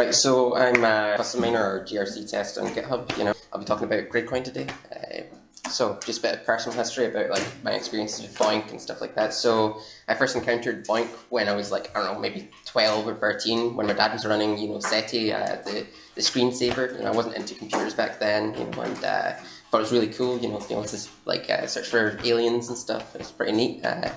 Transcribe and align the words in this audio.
Right, 0.00 0.14
so 0.14 0.56
I'm 0.56 0.82
a 0.82 1.12
custom 1.18 1.42
miner 1.42 1.62
or 1.62 1.84
GRC 1.84 2.30
test 2.30 2.56
on 2.56 2.68
GitHub. 2.68 3.18
You 3.18 3.24
know, 3.24 3.34
I'll 3.52 3.58
be 3.58 3.66
talking 3.66 3.84
about 3.84 4.08
Gridcoin 4.08 4.42
today. 4.42 4.66
Uh, 4.90 5.68
so 5.68 6.00
just 6.06 6.20
a 6.20 6.22
bit 6.22 6.34
of 6.36 6.46
personal 6.46 6.74
history 6.78 7.04
about 7.04 7.28
like 7.28 7.46
my 7.62 7.72
experiences 7.72 8.22
with 8.22 8.34
BOINC 8.38 8.70
and 8.70 8.80
stuff 8.80 9.02
like 9.02 9.14
that. 9.16 9.34
So 9.34 9.78
I 10.08 10.14
first 10.14 10.36
encountered 10.36 10.86
BOINC 10.86 11.06
when 11.28 11.50
I 11.50 11.52
was 11.54 11.70
like 11.70 11.94
I 11.94 12.02
don't 12.02 12.14
know 12.14 12.18
maybe 12.18 12.48
twelve 12.64 13.06
or 13.06 13.14
thirteen 13.14 13.76
when 13.76 13.88
my 13.88 13.92
dad 13.92 14.14
was 14.14 14.24
running 14.24 14.56
you 14.56 14.70
know 14.70 14.80
SETI, 14.80 15.34
uh, 15.34 15.56
the 15.66 15.86
the 16.14 16.22
screensaver. 16.22 16.98
And 16.98 17.06
I 17.06 17.10
wasn't 17.10 17.36
into 17.36 17.54
computers 17.54 17.92
back 17.92 18.18
then. 18.18 18.54
You 18.54 18.64
know, 18.70 18.80
and 18.80 19.04
uh, 19.04 19.32
thought 19.70 19.80
it 19.80 19.80
was 19.80 19.92
really 19.92 20.08
cool. 20.08 20.38
You 20.38 20.48
know, 20.48 20.60
being 20.60 20.80
able 20.80 20.84
to 20.84 21.08
like 21.26 21.50
uh, 21.50 21.66
search 21.66 21.88
for 21.88 22.18
aliens 22.24 22.70
and 22.70 22.78
stuff. 22.78 23.14
It 23.14 23.18
was 23.18 23.32
pretty 23.32 23.52
neat. 23.52 23.84
Uh, 23.84 24.10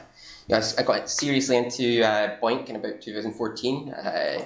you 0.48 0.56
know, 0.56 0.62
I 0.78 0.84
got 0.84 1.10
seriously 1.10 1.58
into 1.58 2.04
uh, 2.04 2.40
BOINC 2.40 2.70
in 2.70 2.78
about 2.78 3.02
2014 3.02 3.90
uh, 3.90 4.46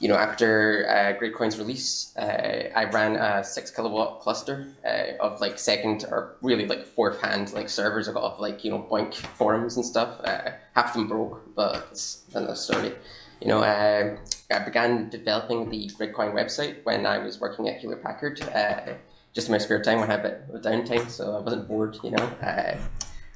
you 0.00 0.08
know, 0.08 0.14
after 0.14 0.86
uh, 0.88 1.20
Gridcoin's 1.20 1.58
release, 1.58 2.16
uh, 2.16 2.70
I 2.74 2.84
ran 2.84 3.16
a 3.16 3.42
six 3.42 3.70
kilowatt 3.70 4.20
cluster 4.20 4.68
uh, 4.84 5.16
of 5.20 5.40
like 5.40 5.58
second 5.58 6.04
or 6.08 6.36
really 6.40 6.66
like 6.66 6.86
fourth 6.86 7.20
hand 7.20 7.52
like 7.52 7.68
servers. 7.68 8.08
I 8.08 8.12
got 8.12 8.22
off 8.22 8.38
like 8.38 8.64
you 8.64 8.70
know 8.70 8.86
BOINC 8.88 9.14
forums 9.14 9.76
and 9.76 9.84
stuff. 9.84 10.20
Uh, 10.22 10.52
half 10.74 10.88
of 10.88 10.92
them 10.94 11.08
broke, 11.08 11.54
but 11.56 11.88
it's 11.90 12.22
another 12.32 12.54
story. 12.54 12.92
You 13.40 13.48
know, 13.48 13.58
uh, 13.58 14.16
I 14.52 14.58
began 14.60 15.08
developing 15.10 15.68
the 15.68 15.90
Gridcoin 15.98 16.32
website 16.32 16.84
when 16.84 17.04
I 17.04 17.18
was 17.18 17.40
working 17.40 17.68
at 17.68 17.80
Hewlett 17.80 18.02
Packard. 18.02 18.40
Uh, 18.42 18.94
just 19.34 19.48
in 19.48 19.52
my 19.52 19.58
spare 19.58 19.82
time 19.82 20.00
when 20.00 20.10
I 20.10 20.16
had 20.16 20.24
a 20.24 20.28
bit 20.28 20.54
of 20.54 20.62
downtime, 20.62 21.10
so 21.10 21.36
I 21.36 21.40
wasn't 21.40 21.66
bored. 21.66 21.98
You 22.04 22.12
know. 22.12 22.32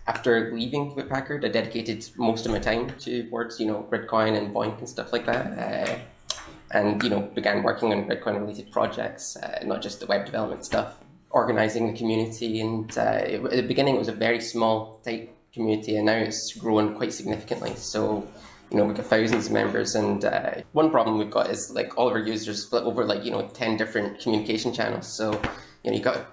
after 0.07 0.52
leaving 0.52 0.91
Hewlett 0.91 1.09
Packard, 1.09 1.45
I 1.45 1.49
dedicated 1.49 2.09
most 2.16 2.47
of 2.47 2.52
my 2.52 2.60
time 2.60 2.88
towards 3.01 3.59
you 3.59 3.66
know 3.66 3.85
Gridcoin 3.91 4.38
and 4.38 4.55
BOINC 4.55 4.79
and 4.79 4.88
stuff 4.88 5.13
like 5.13 5.27
that 5.27 6.02
and 6.73 7.03
you 7.03 7.11
know 7.11 7.21
began 7.21 7.62
working 7.62 7.93
on 7.93 8.05
Bitcoin 8.05 8.41
related 8.41 8.71
projects, 8.71 9.37
uh, 9.37 9.63
not 9.65 9.83
just 9.83 10.01
the 10.01 10.07
web 10.07 10.25
development 10.25 10.65
stuff, 10.65 10.99
organizing 11.30 11.93
the 11.93 11.99
community. 11.99 12.60
And 12.60 12.91
uh, 12.96 13.23
it, 13.24 13.45
at 13.45 13.51
the 13.51 13.63
beginning, 13.63 13.96
it 13.96 13.99
was 13.99 14.09
a 14.09 14.13
very 14.13 14.41
small, 14.41 15.01
tight 15.05 15.35
community, 15.52 15.96
and 15.96 16.07
now 16.07 16.16
it's 16.16 16.52
grown 16.57 16.95
quite 16.95 17.13
significantly. 17.13 17.74
So 17.77 18.27
you 18.71 18.79
know, 18.79 18.87
we've 18.87 18.96
got 18.96 19.07
thousands 19.07 19.46
of 19.46 19.52
members, 19.52 19.95
and 19.95 20.24
uh, 20.24 20.55
one 20.73 20.91
problem 20.91 21.19
we've 21.19 21.30
got 21.30 21.51
is 21.51 21.71
like 21.74 21.99
all 21.99 22.09
of 22.09 22.15
our 22.15 22.21
users 22.21 22.63
split 22.63 22.85
over 22.85 23.05
like 23.05 23.24
you 23.24 23.30
know 23.30 23.46
ten 23.49 23.77
different 23.77 24.21
communication 24.21 24.73
channels. 24.73 25.07
So 25.07 25.33
you 25.85 25.91
know, 25.91 25.96
you 25.96 26.02
got 26.02 26.15
to 26.15 26.27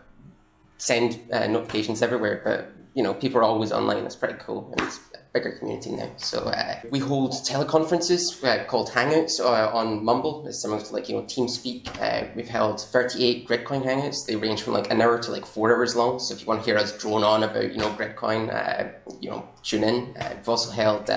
send 0.77 1.19
uh, 1.33 1.47
notifications 1.47 2.01
everywhere, 2.01 2.41
but 2.43 2.71
you 2.93 3.03
know, 3.03 3.13
people 3.13 3.39
are 3.39 3.43
always 3.43 3.73
online. 3.73 4.03
That's 4.03 4.15
pretty 4.15 4.39
cool, 4.39 4.69
and 4.71 4.87
it's 4.87 4.99
bigger 5.33 5.51
community 5.51 5.91
now. 5.91 6.09
So 6.17 6.39
uh, 6.39 6.79
we 6.89 6.99
hold 6.99 7.31
teleconferences 7.31 8.43
uh, 8.43 8.65
called 8.65 8.89
Hangouts 8.89 9.39
uh, 9.39 9.75
on 9.75 10.03
Mumble. 10.03 10.45
It's 10.47 10.61
similar 10.61 10.81
to 10.81 10.93
like 10.93 11.07
you 11.09 11.15
know 11.15 11.23
TeamSpeak. 11.23 12.01
Uh, 12.01 12.27
we've 12.35 12.47
held 12.47 12.81
38 12.81 13.47
Gridcoin 13.47 13.83
Hangouts. 13.83 14.25
They 14.25 14.35
range 14.35 14.63
from 14.63 14.73
like 14.73 14.91
an 14.91 15.01
hour 15.01 15.19
to 15.19 15.31
like 15.31 15.45
four 15.45 15.73
hours 15.73 15.95
long. 15.95 16.19
So 16.19 16.33
if 16.33 16.41
you 16.41 16.47
want 16.47 16.61
to 16.61 16.65
hear 16.65 16.77
us 16.77 16.97
drone 16.97 17.23
on 17.23 17.43
about 17.43 17.71
you 17.71 17.77
know 17.77 17.89
Gridcoin, 17.91 18.53
uh, 18.53 18.89
you 19.19 19.29
know 19.29 19.47
tune 19.63 19.83
in. 19.83 20.15
Uh, 20.19 20.33
we've 20.35 20.49
also 20.49 20.71
held 20.71 21.09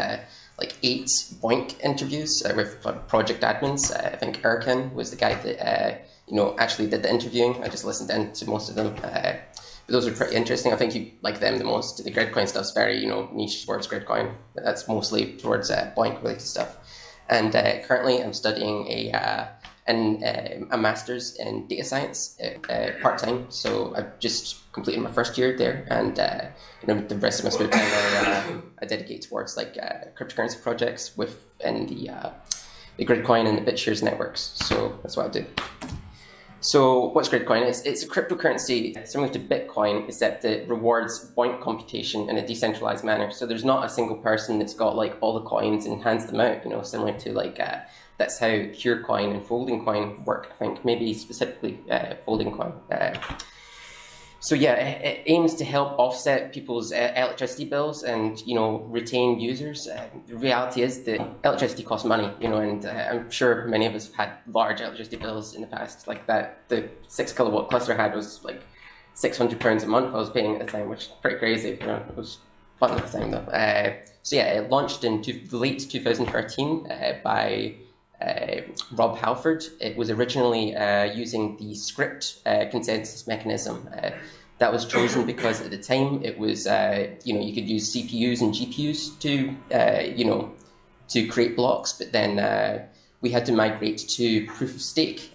like 0.58 0.76
eight 0.82 1.06
BOINC 1.40 1.80
interviews 1.82 2.42
with 2.54 2.82
project 3.08 3.42
admins. 3.42 3.90
I 3.96 4.16
think 4.16 4.42
Erkan 4.42 4.92
was 4.92 5.10
the 5.10 5.16
guy 5.16 5.34
that 5.34 6.06
you 6.28 6.36
know 6.36 6.54
actually 6.58 6.88
did 6.88 7.02
the 7.02 7.10
interviewing. 7.10 7.62
I 7.64 7.68
just 7.68 7.84
listened 7.84 8.10
in 8.10 8.32
to 8.32 8.48
most 8.48 8.68
of 8.68 8.74
them 8.74 8.94
those 9.86 10.06
are 10.06 10.12
pretty 10.12 10.36
interesting. 10.36 10.72
I 10.72 10.76
think 10.76 10.94
you 10.94 11.10
like 11.22 11.40
them 11.40 11.58
the 11.58 11.64
most. 11.64 12.02
The 12.02 12.10
Gridcoin 12.10 12.48
stuff's 12.48 12.72
very, 12.72 12.98
you 12.98 13.08
know, 13.08 13.28
niche 13.32 13.66
towards 13.66 13.86
Gridcoin. 13.86 14.34
That's 14.54 14.88
mostly 14.88 15.32
towards 15.36 15.70
uh, 15.70 15.92
BOINC 15.96 16.22
related 16.22 16.42
stuff. 16.42 16.78
And 17.28 17.54
uh, 17.54 17.80
currently, 17.80 18.22
I'm 18.22 18.32
studying 18.32 18.86
a 18.88 19.12
uh, 19.12 19.46
in, 19.88 20.22
uh, 20.22 20.66
a 20.70 20.78
master's 20.78 21.36
in 21.36 21.66
data 21.66 21.84
science 21.84 22.38
uh, 22.40 22.72
uh, 22.72 22.92
part 23.00 23.18
time. 23.18 23.46
So 23.50 23.94
I've 23.96 24.18
just 24.18 24.72
completed 24.72 25.02
my 25.02 25.10
first 25.10 25.36
year 25.36 25.56
there, 25.56 25.86
and 25.90 26.18
uh, 26.18 26.46
you 26.80 26.94
know 26.94 27.00
the 27.00 27.16
rest 27.16 27.40
of 27.40 27.44
my 27.44 27.50
spare 27.50 27.68
time 27.68 27.82
I, 28.80 28.84
I 28.84 28.86
dedicate 28.86 29.22
towards 29.22 29.56
like 29.56 29.74
cryptocurrency 30.16 30.62
projects 30.62 31.16
within 31.16 31.86
the 31.86 32.10
the 32.98 33.06
Gridcoin 33.06 33.48
and 33.48 33.58
the 33.58 33.72
BitShares 33.72 34.02
networks. 34.02 34.52
So 34.54 34.98
that's 35.02 35.16
what 35.16 35.26
I 35.26 35.30
do. 35.30 35.46
So 36.62 37.06
what's 37.06 37.28
Gridcoin? 37.28 37.66
It's, 37.66 37.80
it's 37.80 38.04
a 38.04 38.08
cryptocurrency 38.08 39.04
similar 39.04 39.28
to 39.32 39.40
Bitcoin, 39.40 40.06
except 40.06 40.44
it 40.44 40.68
rewards 40.68 41.32
BOINC 41.36 41.60
computation 41.60 42.30
in 42.30 42.38
a 42.38 42.46
decentralized 42.46 43.02
manner. 43.02 43.32
So 43.32 43.46
there's 43.46 43.64
not 43.64 43.84
a 43.84 43.88
single 43.88 44.14
person 44.16 44.60
that's 44.60 44.72
got 44.72 44.94
like 44.94 45.16
all 45.20 45.34
the 45.34 45.44
coins 45.44 45.86
and 45.86 46.00
hands 46.00 46.26
them 46.26 46.38
out, 46.40 46.62
you 46.62 46.70
know, 46.70 46.82
similar 46.82 47.18
to 47.18 47.32
like, 47.32 47.58
uh, 47.58 47.80
that's 48.16 48.38
how 48.38 48.46
CureCoin 48.46 49.34
and 49.34 49.44
Folding 49.44 49.84
Coin 49.84 50.24
work, 50.24 50.50
I 50.52 50.54
think, 50.54 50.84
maybe 50.84 51.12
specifically 51.14 51.80
uh, 51.90 52.14
Folding 52.24 52.52
Coin. 52.52 52.74
Uh, 52.92 53.18
so 54.42 54.56
yeah, 54.56 54.74
it, 54.74 55.22
aims 55.26 55.54
to 55.54 55.64
help 55.64 55.96
offset 56.00 56.52
people's 56.52 56.92
uh, 56.92 57.12
electricity 57.16 57.64
bills 57.64 58.02
and 58.02 58.40
you 58.44 58.56
know 58.56 58.78
retain 58.88 59.38
users. 59.38 59.88
The 60.26 60.36
reality 60.36 60.82
is 60.82 61.04
that 61.04 61.20
electricity 61.44 61.84
costs 61.84 62.04
money, 62.04 62.28
you 62.40 62.48
know, 62.48 62.58
and 62.58 62.84
uh, 62.84 62.88
I'm 62.88 63.30
sure 63.30 63.66
many 63.66 63.86
of 63.86 63.94
us 63.94 64.08
have 64.08 64.16
had 64.16 64.32
large 64.52 64.80
electricity 64.80 65.16
bills 65.16 65.54
in 65.54 65.60
the 65.60 65.68
past. 65.68 66.08
Like 66.08 66.26
that, 66.26 66.58
the 66.66 66.88
six 67.06 67.32
kilowatt 67.32 67.70
cluster 67.70 67.92
I 67.92 67.96
had 67.96 68.16
was 68.16 68.42
like 68.42 68.60
six 69.14 69.38
hundred 69.38 69.60
pounds 69.60 69.84
a 69.84 69.86
month 69.86 70.12
I 70.12 70.18
was 70.18 70.30
paying 70.30 70.56
at 70.56 70.66
the 70.66 70.72
time, 70.72 70.88
which 70.88 71.02
is 71.02 71.10
pretty 71.22 71.38
crazy. 71.38 71.78
You 71.80 71.86
know, 71.86 72.04
it 72.08 72.16
was 72.16 72.38
fun 72.80 72.90
at 72.98 73.06
the 73.06 73.18
time 73.18 73.30
though. 73.30 73.38
Uh, 73.38 73.94
so 74.24 74.34
yeah, 74.34 74.54
it 74.54 74.70
launched 74.70 75.04
in 75.04 75.22
two, 75.22 75.40
late 75.52 75.88
2013 75.88 76.90
uh, 76.90 77.18
by 77.22 77.76
Rob 78.92 79.18
Halford. 79.18 79.64
It 79.80 79.96
was 79.96 80.10
originally 80.10 80.76
uh, 80.76 81.04
using 81.04 81.56
the 81.56 81.72
scrypt 81.72 82.38
uh, 82.46 82.70
consensus 82.70 83.26
mechanism. 83.26 83.88
Uh, 83.96 84.10
that 84.58 84.72
was 84.72 84.84
chosen 84.84 85.26
because 85.26 85.60
at 85.60 85.70
the 85.70 85.78
time 85.78 86.22
it 86.22 86.38
was, 86.38 86.66
uh, 86.66 87.08
you 87.24 87.34
know, 87.34 87.40
you 87.40 87.52
could 87.52 87.68
use 87.68 87.92
CPUs 87.94 88.40
and 88.42 88.54
GPUs 88.54 89.18
to, 89.20 89.56
uh, 89.74 90.02
you 90.02 90.24
know, 90.24 90.52
to 91.08 91.26
create 91.26 91.56
blocks, 91.56 91.92
but 91.92 92.12
then 92.12 92.88
we 93.22 93.30
had 93.30 93.44
to 93.46 93.52
migrate 93.52 93.98
to 93.98 94.46
proof 94.46 94.76
of 94.76 94.80
stake 94.80 95.32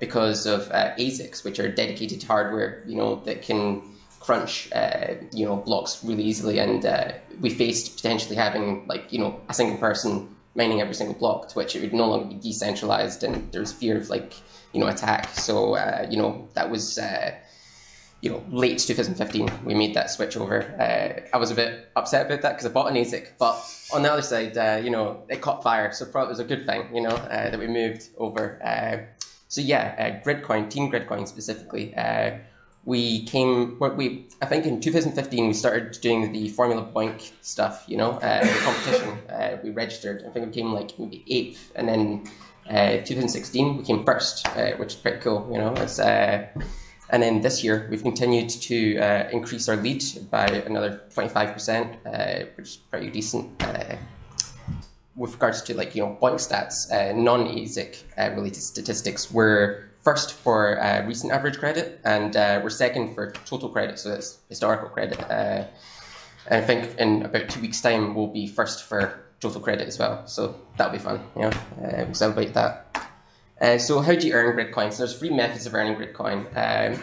because 0.00 0.46
of 0.46 0.68
ASICs, 0.70 1.44
which 1.44 1.60
are 1.60 1.68
dedicated 1.70 2.22
hardware, 2.22 2.82
you 2.86 2.96
know, 2.96 3.16
that 3.26 3.42
can 3.42 3.82
crunch, 4.20 4.70
you 5.32 5.44
know, 5.44 5.56
blocks 5.56 6.02
really 6.02 6.24
easily. 6.24 6.58
And 6.58 6.82
we 7.42 7.50
faced 7.50 7.96
potentially 7.96 8.36
having 8.36 8.86
like, 8.86 9.12
you 9.12 9.18
know, 9.18 9.38
a 9.50 9.54
single 9.54 9.76
person 9.76 10.34
mining 10.54 10.80
every 10.80 10.94
single 10.94 11.14
block, 11.14 11.48
to 11.48 11.54
which 11.54 11.74
it 11.76 11.82
would 11.82 11.94
no 11.94 12.08
longer 12.08 12.34
be 12.34 12.40
decentralized, 12.40 13.24
and 13.24 13.50
there's 13.52 13.72
fear 13.72 13.96
of 13.96 14.08
like 14.08 14.34
you 14.72 14.80
know 14.80 14.88
attack. 14.88 15.28
So 15.30 15.74
uh, 15.74 16.06
you 16.10 16.16
know 16.16 16.48
that 16.54 16.70
was 16.70 16.98
uh, 16.98 17.34
you 18.20 18.30
know 18.30 18.42
late 18.50 18.78
2015 18.78 19.50
we 19.64 19.74
made 19.74 19.94
that 19.94 20.10
switch 20.10 20.36
over. 20.36 20.62
Uh, 20.80 21.28
I 21.34 21.38
was 21.38 21.50
a 21.50 21.54
bit 21.54 21.90
upset 21.96 22.26
about 22.26 22.42
that 22.42 22.52
because 22.52 22.66
I 22.66 22.70
bought 22.70 22.90
an 22.90 22.96
ASIC, 22.96 23.32
but 23.38 23.54
on 23.92 24.02
the 24.02 24.12
other 24.12 24.22
side, 24.22 24.56
uh, 24.56 24.80
you 24.82 24.90
know 24.90 25.22
it 25.28 25.40
caught 25.40 25.62
fire, 25.62 25.92
so 25.92 26.06
probably 26.06 26.28
it 26.28 26.30
was 26.30 26.40
a 26.40 26.44
good 26.44 26.66
thing, 26.66 26.94
you 26.94 27.02
know, 27.02 27.10
uh, 27.10 27.50
that 27.50 27.58
we 27.58 27.66
moved 27.66 28.08
over. 28.18 28.60
Uh, 28.64 29.06
so 29.48 29.60
yeah, 29.60 30.22
Gridcoin, 30.22 30.70
Team 30.70 30.90
Gridcoin 30.90 31.28
specifically 31.28 31.94
we 32.84 33.24
came 33.26 33.78
we 33.96 34.26
I 34.40 34.46
think 34.46 34.66
in 34.66 34.80
2015 34.80 35.46
we 35.46 35.52
started 35.52 36.00
doing 36.00 36.32
the 36.32 36.48
Formula 36.48 36.82
BOINC 36.82 37.32
stuff, 37.40 37.84
you 37.86 37.96
know, 37.96 38.12
uh, 38.12 38.46
competition. 38.64 39.10
Uh, 39.30 39.58
we 39.62 39.70
registered. 39.70 40.24
I 40.26 40.30
think 40.30 40.46
we 40.46 40.52
came 40.52 40.72
like 40.72 40.98
maybe 40.98 41.24
eighth, 41.28 41.72
and 41.76 41.88
then 41.88 42.24
uh, 42.68 43.04
2016 43.04 43.78
we 43.78 43.84
came 43.84 44.04
first, 44.04 44.46
uh, 44.48 44.72
which 44.72 44.94
is 44.94 45.00
pretty 45.00 45.18
cool, 45.18 45.48
you 45.52 45.58
know. 45.58 45.72
It's, 45.74 46.00
uh, 46.00 46.48
and 47.10 47.22
then 47.22 47.40
this 47.40 47.62
year 47.62 47.86
we've 47.88 48.02
continued 48.02 48.48
to 48.48 48.98
uh, 48.98 49.28
increase 49.30 49.68
our 49.68 49.76
lead 49.76 50.02
by 50.30 50.46
another 50.46 51.02
25%, 51.14 52.56
which 52.56 52.66
is 52.66 52.76
pretty 52.76 53.10
decent. 53.10 53.62
with 55.14 55.34
regards 55.34 55.62
to 55.62 55.74
like 55.76 55.94
you 55.94 56.02
know 56.02 56.18
BOINC 56.20 56.40
stats, 56.40 56.90
non-ASIC 57.14 58.02
related 58.34 58.60
statistics, 58.60 59.30
we're 59.30 59.91
first 60.02 60.32
for 60.32 60.80
uh, 60.82 61.06
recent 61.06 61.32
average 61.32 61.58
credit, 61.58 62.00
and 62.04 62.36
uh, 62.36 62.60
we're 62.62 62.70
second 62.70 63.14
for 63.14 63.32
total 63.46 63.68
credit, 63.68 63.98
so 63.98 64.10
that's 64.10 64.40
historical 64.48 64.88
credit. 64.88 65.20
Uh, 65.30 65.64
and 66.46 66.62
I 66.62 66.66
think 66.66 66.98
in 66.98 67.22
about 67.22 67.48
two 67.48 67.60
weeks' 67.60 67.80
time, 67.80 68.14
we'll 68.14 68.26
be 68.26 68.48
first 68.48 68.84
for 68.84 69.20
total 69.40 69.60
credit 69.60 69.86
as 69.86 69.98
well. 69.98 70.26
So 70.26 70.56
that'll 70.76 70.92
be 70.92 70.98
fun. 70.98 71.20
You 71.36 71.42
know, 71.42 71.48
uh, 71.48 72.04
we'll 72.04 72.14
celebrate 72.14 72.52
that. 72.54 73.08
Uh, 73.60 73.78
so 73.78 74.00
how 74.00 74.14
do 74.14 74.26
you 74.26 74.32
earn 74.32 74.56
Gridcoin? 74.56 74.92
So 74.92 74.98
there's 75.04 75.16
three 75.16 75.30
methods 75.30 75.66
of 75.66 75.74
earning 75.74 75.94
Gridcoin. 75.94 76.46
Um, 76.56 77.00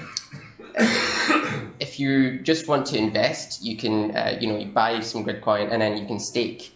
if 1.80 2.02
you 2.02 2.40
just 2.40 2.68
want 2.68 2.86
to 2.88 2.98
invest, 2.98 3.64
you 3.64 3.78
can 3.78 4.16
uh, 4.16 4.38
you 4.42 4.48
know 4.48 4.58
you 4.58 4.66
buy 4.66 5.00
some 5.00 5.24
Gridcoin 5.24 5.72
and 5.72 5.82
then 5.82 5.96
you 5.96 6.06
can 6.06 6.20
stake 6.20 6.74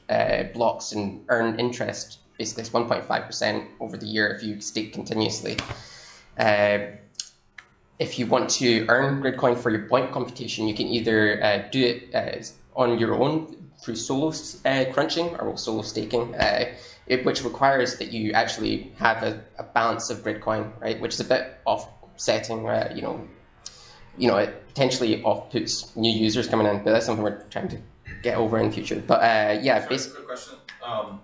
blocks 0.54 0.94
and 0.94 1.26
earn 1.28 1.60
interest. 1.60 2.20
Basically, 2.38 2.62
it's 2.62 2.70
1.5 2.70 3.26
percent 3.26 3.66
over 3.82 3.98
the 3.98 4.06
year 4.06 4.30
if 4.30 4.42
you 4.42 4.62
stake 4.62 4.94
continuously. 4.94 5.58
Uh, 6.38 6.80
if 8.00 8.18
you 8.20 8.26
want 8.26 8.50
to 8.50 8.86
earn 8.88 9.22
Gridcoin 9.22 9.58
for 9.58 9.70
your 9.70 9.88
BOINC 9.88 10.12
computation, 10.12 10.68
you 10.68 10.76
can 10.76 10.88
either 10.88 11.42
uh, 11.44 11.70
do 11.72 11.82
it 11.82 12.16
uh, 12.16 12.80
on 12.80 12.98
your 12.98 13.16
own 13.16 13.56
through 13.84 13.96
solo 13.96 14.34
uh, 14.66 14.86
crunching 14.94 15.36
or 15.38 15.58
solo 15.58 15.82
staking, 15.82 16.34
uh, 16.36 16.74
it, 17.08 17.26
which 17.26 17.44
requires 17.44 17.98
that 17.98 18.12
you 18.12 18.32
actually 18.32 18.92
have 18.98 19.24
a, 19.24 19.44
a, 19.60 19.64
balance 19.64 20.10
of 20.10 20.24
Gridcoin, 20.24 20.72
right? 20.80 21.00
Which 21.02 21.16
is 21.16 21.20
a 21.20 21.26
bit 21.26 21.60
offsetting, 21.66 22.68
uh, 22.68 22.92
you 22.96 23.02
know. 23.02 23.28
You 24.16 24.28
know, 24.28 24.38
it 24.38 24.68
potentially 24.68 25.24
off 25.24 25.52
puts 25.52 25.96
new 25.96 26.12
users 26.12 26.48
coming 26.48 26.68
in, 26.68 26.84
but 26.84 26.92
that's 26.92 27.08
something 27.08 27.24
we're 27.24 27.42
trying 27.50 27.70
to 27.70 27.80
get 28.22 28.38
over 28.38 28.60
in 28.60 28.68
the 28.68 28.72
future. 28.72 29.02
But 29.06 29.22
uh, 29.22 29.60
yeah, 29.60 29.88
basically. 29.88 30.18
Quick 30.18 30.28
question. 30.28 30.60
Um, 30.86 31.20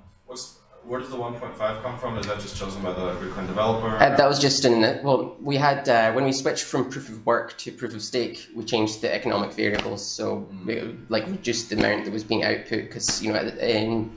where 0.90 1.00
does 1.00 1.12
the 1.12 1.16
1.5 1.16 1.84
come 1.84 2.00
from? 2.00 2.18
Is 2.18 2.26
that 2.26 2.40
just 2.40 2.58
chosen 2.58 2.82
by 2.82 2.92
the 2.92 3.12
Bitcoin 3.14 3.46
developer? 3.46 3.90
Uh, 3.90 4.16
that 4.16 4.28
was 4.28 4.40
just 4.40 4.66
in 4.66 4.82
well, 5.04 5.38
we 5.40 5.56
had 5.56 5.88
uh, 5.88 6.12
when 6.14 6.26
we 6.26 6.32
switched 6.32 6.66
from 6.66 6.90
proof 6.90 7.10
of 7.10 7.24
work 7.28 7.56
to 7.60 7.72
proof 7.72 7.94
of 7.94 8.02
stake, 8.02 8.48
we 8.56 8.66
changed 8.66 9.02
the 9.02 9.14
economic 9.14 9.54
variables, 9.54 10.04
so 10.04 10.50
we 10.66 10.98
like 11.10 11.28
reduced 11.28 11.70
the 11.70 11.78
amount 11.78 12.06
that 12.06 12.12
was 12.12 12.24
being 12.24 12.44
output 12.44 12.86
because 12.86 13.22
you 13.22 13.32
know 13.32 13.40
in 13.40 14.12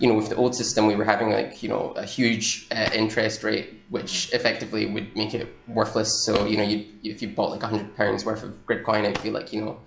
you 0.00 0.06
know 0.08 0.14
with 0.14 0.28
the 0.28 0.36
old 0.36 0.54
system 0.54 0.86
we 0.86 0.94
were 0.94 1.04
having 1.04 1.30
like 1.30 1.62
you 1.62 1.68
know 1.70 1.92
a 1.96 2.04
huge 2.04 2.68
uh, 2.72 2.90
interest 2.92 3.42
rate 3.42 3.80
which 3.88 4.30
effectively 4.34 4.84
would 4.84 5.16
make 5.16 5.32
it 5.32 5.48
worthless. 5.66 6.26
So 6.26 6.44
you 6.44 6.58
know 6.58 6.62
you 6.62 6.84
if 7.02 7.22
you 7.22 7.28
bought 7.28 7.52
like 7.52 7.62
hundred 7.62 7.96
pounds 7.96 8.26
worth 8.26 8.42
of 8.42 8.50
Gridcoin, 8.66 9.04
it'd 9.04 9.22
be 9.22 9.30
like 9.30 9.54
you 9.54 9.62
know 9.62 9.80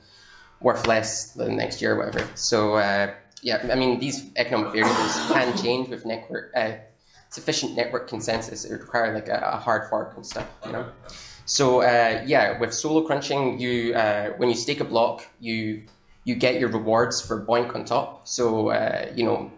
worth 0.60 0.88
less 0.88 1.34
the 1.34 1.50
next 1.50 1.84
year 1.84 1.94
or 1.94 2.06
whatever. 2.06 2.28
So 2.34 2.76
uh, 2.76 3.14
yeah, 3.42 3.68
I 3.72 3.76
mean, 3.76 4.00
these 4.00 4.26
economic 4.36 4.72
variables 4.72 5.16
can 5.32 5.58
change 5.58 5.90
with 5.90 6.06
network 6.06 6.52
uh, 6.56 6.74
sufficient 7.30 7.76
network 7.76 8.08
consensus. 8.08 8.66
It 8.66 8.72
would 8.72 8.82
require 8.82 9.14
like 9.14 9.28
a, 9.30 9.52
a, 9.54 9.58
hard 9.58 9.90
fork 9.90 10.14
and 10.16 10.26
stuff, 10.26 10.48
you 10.66 10.74
know. 10.74 10.86
So 11.46 11.82
uh, 11.82 12.24
yeah, 12.26 12.60
with 12.60 12.74
solo 12.74 13.02
crunching, 13.02 13.60
you 13.60 13.96
uh, 13.96 14.32
when 14.38 14.50
you 14.50 14.56
stake 14.56 14.80
a 14.80 14.86
block, 14.86 15.26
you 15.40 15.84
you 16.24 16.36
get 16.36 16.60
your 16.60 16.70
rewards 16.70 17.20
for 17.20 17.44
BOINC 17.44 17.74
on 17.74 17.86
top. 17.86 18.28
So 18.28 18.70
uh, 18.70 19.12
you 19.16 19.24
know, 19.24 19.52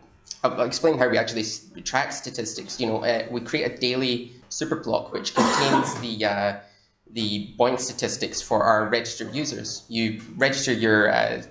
I'll, 0.43 0.53
I'll, 0.53 0.61
explain 0.61 0.97
how 0.97 1.09
we 1.09 1.17
actually 1.17 1.43
track 1.83 2.13
statistics. 2.13 2.79
You 2.79 2.87
know, 2.87 3.03
uh, 3.03 3.25
we 3.29 3.41
create 3.41 3.69
a 3.69 3.77
daily 3.77 4.31
super 4.47 4.77
block 4.77 5.11
which 5.11 5.35
contains 5.35 5.93
the 5.95 6.25
uh, 6.25 6.59
the 7.11 7.53
BOINC 7.59 7.79
statistics 7.79 8.41
for 8.41 8.63
our 8.63 8.87
registered 8.87 9.35
users. 9.35 9.83
You 9.89 10.21
register 10.37 10.71
your 10.71 11.07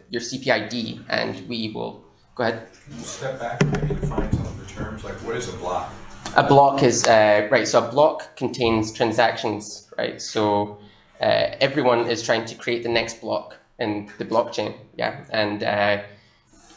your 0.08 0.22
CPID, 0.22 1.04
and 1.08 1.46
we 1.46 1.72
will 1.74 2.04
Go 2.34 2.44
ahead. 2.44 2.66
Can 2.84 2.96
you 2.96 3.04
step 3.04 3.38
back 3.38 3.62
and 3.62 3.72
maybe 3.72 4.00
define 4.00 4.32
some 4.32 4.46
of 4.46 4.58
the 4.58 4.72
terms? 4.72 5.04
Like, 5.04 5.14
what 5.16 5.36
is 5.36 5.48
a 5.48 5.56
block? 5.58 5.92
A 6.34 6.42
block 6.42 6.82
is, 6.82 7.04
uh, 7.04 7.46
right, 7.50 7.68
so 7.68 7.86
a 7.86 7.90
block 7.90 8.36
contains 8.36 8.90
transactions, 8.90 9.90
right? 9.98 10.20
So 10.20 10.78
uh, 11.20 11.54
everyone 11.60 12.08
is 12.08 12.22
trying 12.22 12.46
to 12.46 12.54
create 12.54 12.82
the 12.82 12.88
next 12.88 13.20
block 13.20 13.58
in 13.78 14.10
the 14.16 14.24
blockchain, 14.24 14.74
yeah? 14.96 15.24
And 15.30 15.62
uh, 15.62 16.02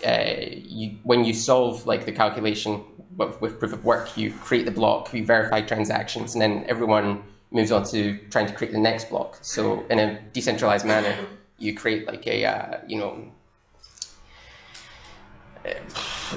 uh 0.06 0.36
you, 0.52 0.98
when 1.04 1.24
you 1.24 1.34
solve 1.34 1.88
like 1.88 2.06
the 2.06 2.12
calculation 2.12 2.84
with, 3.16 3.40
with 3.40 3.58
proof 3.60 3.72
of 3.72 3.86
work, 3.86 4.18
you 4.18 4.34
create 4.34 4.66
the 4.66 4.72
block, 4.72 5.14
you 5.14 5.26
verify 5.26 5.62
transactions, 5.62 6.36
and 6.36 6.42
then 6.42 6.66
everyone 6.68 7.24
moves 7.52 7.72
on 7.72 7.86
to 7.86 8.18
trying 8.30 8.48
to 8.48 8.54
create 8.54 8.74
the 8.74 8.80
next 8.80 9.10
block. 9.10 9.38
So 9.42 9.86
in 9.90 10.00
a 10.00 10.20
decentralized 10.34 10.86
manner, 10.86 11.16
you 11.58 11.74
create 11.74 12.08
like 12.08 12.28
a, 12.28 12.46
uh, 12.46 12.80
you 12.88 13.00
know, 13.00 13.32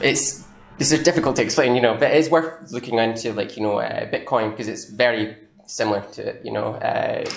it's 0.02 0.44
this 0.78 0.92
is 0.92 1.02
difficult 1.02 1.36
to 1.36 1.42
explain, 1.42 1.74
you 1.74 1.82
know, 1.82 1.96
but 1.96 2.12
it's 2.12 2.30
worth 2.30 2.70
looking 2.72 2.98
into 2.98 3.32
like 3.32 3.56
you 3.56 3.62
know 3.62 3.78
uh, 3.78 4.08
Bitcoin 4.10 4.50
because 4.50 4.68
it's 4.68 4.84
very 4.84 5.36
similar 5.66 6.02
to 6.12 6.28
it. 6.28 6.44
You 6.44 6.52
know, 6.52 6.74
uh, 6.74 7.28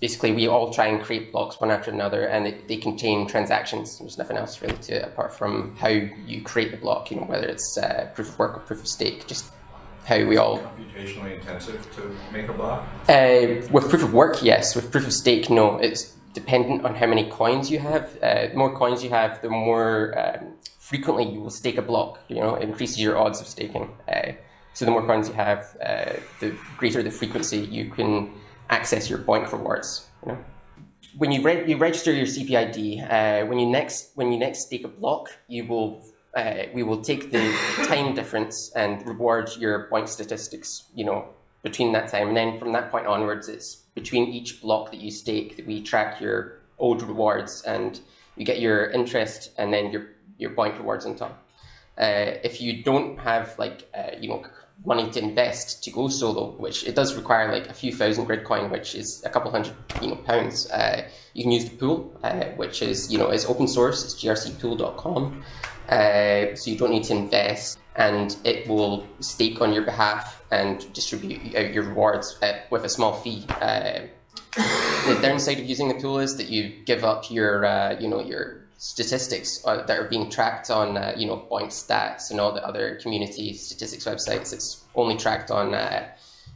basically 0.00 0.32
we 0.32 0.48
all 0.48 0.72
try 0.72 0.86
and 0.86 1.00
create 1.00 1.32
blocks 1.32 1.60
one 1.60 1.70
after 1.70 1.90
another, 1.90 2.24
and 2.26 2.46
it, 2.48 2.68
they 2.68 2.76
contain 2.76 3.26
transactions. 3.26 3.98
There's 3.98 4.18
nothing 4.18 4.36
else 4.36 4.60
really 4.60 4.76
to 4.76 4.96
it 4.96 5.04
apart 5.04 5.34
from 5.34 5.76
how 5.76 5.88
you 5.88 6.42
create 6.42 6.72
the 6.72 6.76
block. 6.76 7.10
You 7.10 7.18
know, 7.18 7.26
whether 7.26 7.46
it's 7.46 7.78
uh, 7.78 8.10
proof 8.14 8.30
of 8.30 8.38
work 8.38 8.56
or 8.56 8.60
proof 8.60 8.80
of 8.80 8.88
stake, 8.88 9.26
just 9.26 9.46
how 10.04 10.24
we 10.24 10.36
all 10.36 10.58
computationally 10.58 11.38
intensive 11.38 11.80
to 11.94 12.14
make 12.32 12.48
a 12.48 12.52
block. 12.52 12.84
Uh, 13.08 13.62
with 13.70 13.88
proof 13.88 14.02
of 14.02 14.12
work, 14.12 14.42
yes. 14.42 14.74
With 14.74 14.90
proof 14.90 15.06
of 15.06 15.12
stake, 15.12 15.48
no. 15.48 15.78
It's 15.78 16.16
dependent 16.34 16.84
on 16.84 16.94
how 16.94 17.06
many 17.06 17.30
coins 17.30 17.70
you 17.70 17.78
have. 17.78 18.18
Uh, 18.22 18.48
the 18.48 18.54
more 18.54 18.76
coins 18.76 19.04
you 19.04 19.10
have, 19.10 19.40
the 19.42 19.50
more 19.50 20.14
um, 20.18 20.54
frequently 20.92 21.24
you 21.32 21.40
will 21.40 21.56
stake 21.62 21.78
a 21.78 21.82
block. 21.82 22.20
You 22.28 22.36
know, 22.36 22.56
increases 22.56 23.00
your 23.00 23.16
odds 23.16 23.40
of 23.40 23.46
staking. 23.46 23.90
Uh, 24.06 24.32
so 24.74 24.84
the 24.84 24.90
more 24.90 25.06
coins 25.06 25.26
you 25.26 25.34
have, 25.34 25.74
uh, 25.82 26.12
the 26.40 26.54
greater 26.76 27.02
the 27.02 27.10
frequency 27.10 27.58
you 27.58 27.90
can 27.90 28.30
access 28.68 29.08
your 29.08 29.18
BOINC 29.18 29.50
rewards. 29.52 30.06
You 30.22 30.32
know, 30.32 30.38
when 31.16 31.32
you 31.32 31.40
re- 31.42 31.64
you 31.66 31.78
register 31.78 32.12
your 32.12 32.26
CPID, 32.26 32.78
uh, 33.10 33.46
when 33.46 33.58
you 33.58 33.66
next 33.66 34.10
when 34.16 34.32
you 34.32 34.38
next 34.38 34.66
stake 34.66 34.84
a 34.84 34.88
block, 34.88 35.30
you 35.48 35.64
will 35.66 36.04
uh, 36.36 36.64
we 36.74 36.82
will 36.82 37.00
take 37.00 37.32
the 37.32 37.44
time 37.86 38.14
difference 38.14 38.70
and 38.76 39.06
reward 39.06 39.48
your 39.58 39.88
BOINC 39.90 40.08
statistics. 40.08 40.90
You 40.94 41.06
know, 41.06 41.28
between 41.62 41.92
that 41.92 42.08
time, 42.08 42.28
and 42.28 42.36
then 42.36 42.58
from 42.58 42.72
that 42.72 42.90
point 42.90 43.06
onwards, 43.06 43.48
it's 43.48 43.76
between 43.94 44.24
each 44.28 44.60
block 44.60 44.90
that 44.90 45.00
you 45.00 45.10
stake 45.10 45.56
that 45.56 45.66
we 45.66 45.82
track 45.82 46.20
your 46.20 46.60
old 46.78 47.02
rewards 47.02 47.62
and 47.62 48.00
you 48.36 48.44
get 48.44 48.60
your 48.60 48.90
interest 48.90 49.50
and 49.58 49.72
then 49.72 49.90
your 49.90 50.04
your 50.42 50.50
BOINC 50.50 50.76
rewards 50.78 51.06
on 51.06 51.16
top. 51.16 51.42
Uh, 51.98 52.40
if 52.42 52.60
you 52.60 52.82
don't 52.82 53.18
have 53.18 53.58
like 53.58 53.88
uh, 53.94 54.16
you 54.18 54.28
know 54.28 54.42
money 54.84 55.10
to 55.10 55.20
invest 55.22 55.84
to 55.84 55.90
go 55.90 56.08
solo, 56.08 56.52
which 56.52 56.84
it 56.84 56.94
does 56.94 57.14
require 57.14 57.52
like 57.52 57.68
a 57.68 57.74
few 57.74 57.92
thousand 57.92 58.26
Gridcoin, 58.26 58.70
which 58.70 58.94
is 58.94 59.22
a 59.24 59.28
couple 59.28 59.50
hundred 59.50 59.74
you 60.00 60.08
know 60.08 60.16
pounds, 60.16 60.70
uh, 60.70 61.06
you 61.34 61.44
can 61.44 61.52
use 61.52 61.68
the 61.68 61.76
pool, 61.76 62.18
uh, 62.22 62.44
which 62.56 62.80
is 62.82 63.12
you 63.12 63.18
know 63.18 63.28
is 63.28 63.44
open 63.44 63.68
source. 63.68 64.04
It's 64.04 64.14
grcpool.com, 64.14 65.44
uh, 65.90 66.54
so 66.54 66.70
you 66.70 66.78
don't 66.78 66.90
need 66.90 67.04
to 67.04 67.14
invest, 67.14 67.78
and 67.96 68.34
it 68.44 68.66
will 68.66 69.06
stake 69.20 69.60
on 69.60 69.74
your 69.74 69.84
behalf 69.84 70.42
and 70.50 70.90
distribute 70.94 71.54
out 71.54 71.72
your 71.74 71.84
rewards 71.84 72.38
uh, 72.42 72.58
with 72.70 72.84
a 72.84 72.88
small 72.88 73.12
fee. 73.20 73.44
the 74.56 75.18
downside 75.20 75.58
of 75.58 75.66
using 75.66 75.88
the 75.88 75.94
pool 75.94 76.18
is 76.18 76.38
that 76.38 76.48
you 76.48 76.72
give 76.86 77.04
up 77.04 77.30
your 77.30 77.64
you 78.00 78.08
know 78.08 78.22
your 78.22 78.61
statistics 78.82 79.64
uh, 79.64 79.86
that 79.86 79.96
are 79.96 80.08
being 80.08 80.28
tracked 80.28 80.68
on, 80.68 80.96
uh, 80.96 81.14
you 81.16 81.24
know, 81.24 81.46
BOINC 81.48 81.68
Stats 81.68 82.32
and 82.32 82.40
all 82.40 82.52
the 82.52 82.66
other 82.66 82.96
community 82.96 83.54
statistics 83.54 84.04
websites. 84.04 84.52
It's 84.52 84.84
only 84.96 85.16
tracked 85.16 85.52
on, 85.52 85.72
uh, 85.72 86.08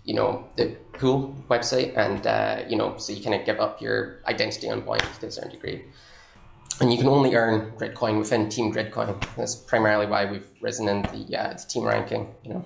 you 0.04 0.12
know, 0.12 0.44
the 0.56 0.76
pool 0.94 1.36
website, 1.48 1.96
and 1.96 2.26
uh, 2.26 2.64
you 2.68 2.76
know, 2.76 2.96
so 2.96 3.12
you 3.12 3.22
kind 3.22 3.36
of 3.36 3.46
give 3.46 3.60
up 3.60 3.80
your 3.80 4.22
identity 4.26 4.68
on 4.68 4.82
BOINC 4.82 5.20
to 5.20 5.26
a 5.26 5.30
certain 5.30 5.52
degree. 5.52 5.84
And 6.80 6.92
you 6.92 6.98
can 6.98 7.06
only 7.06 7.36
earn 7.36 7.70
Gridcoin 7.78 8.18
within 8.18 8.48
Team 8.48 8.72
Gridcoin. 8.72 9.24
That's 9.36 9.54
primarily 9.54 10.06
why 10.06 10.24
we've 10.28 10.48
risen 10.60 10.88
in 10.88 11.02
the, 11.02 11.26
the 11.30 11.64
team 11.68 11.84
ranking. 11.84 12.34
You 12.42 12.54
know. 12.54 12.64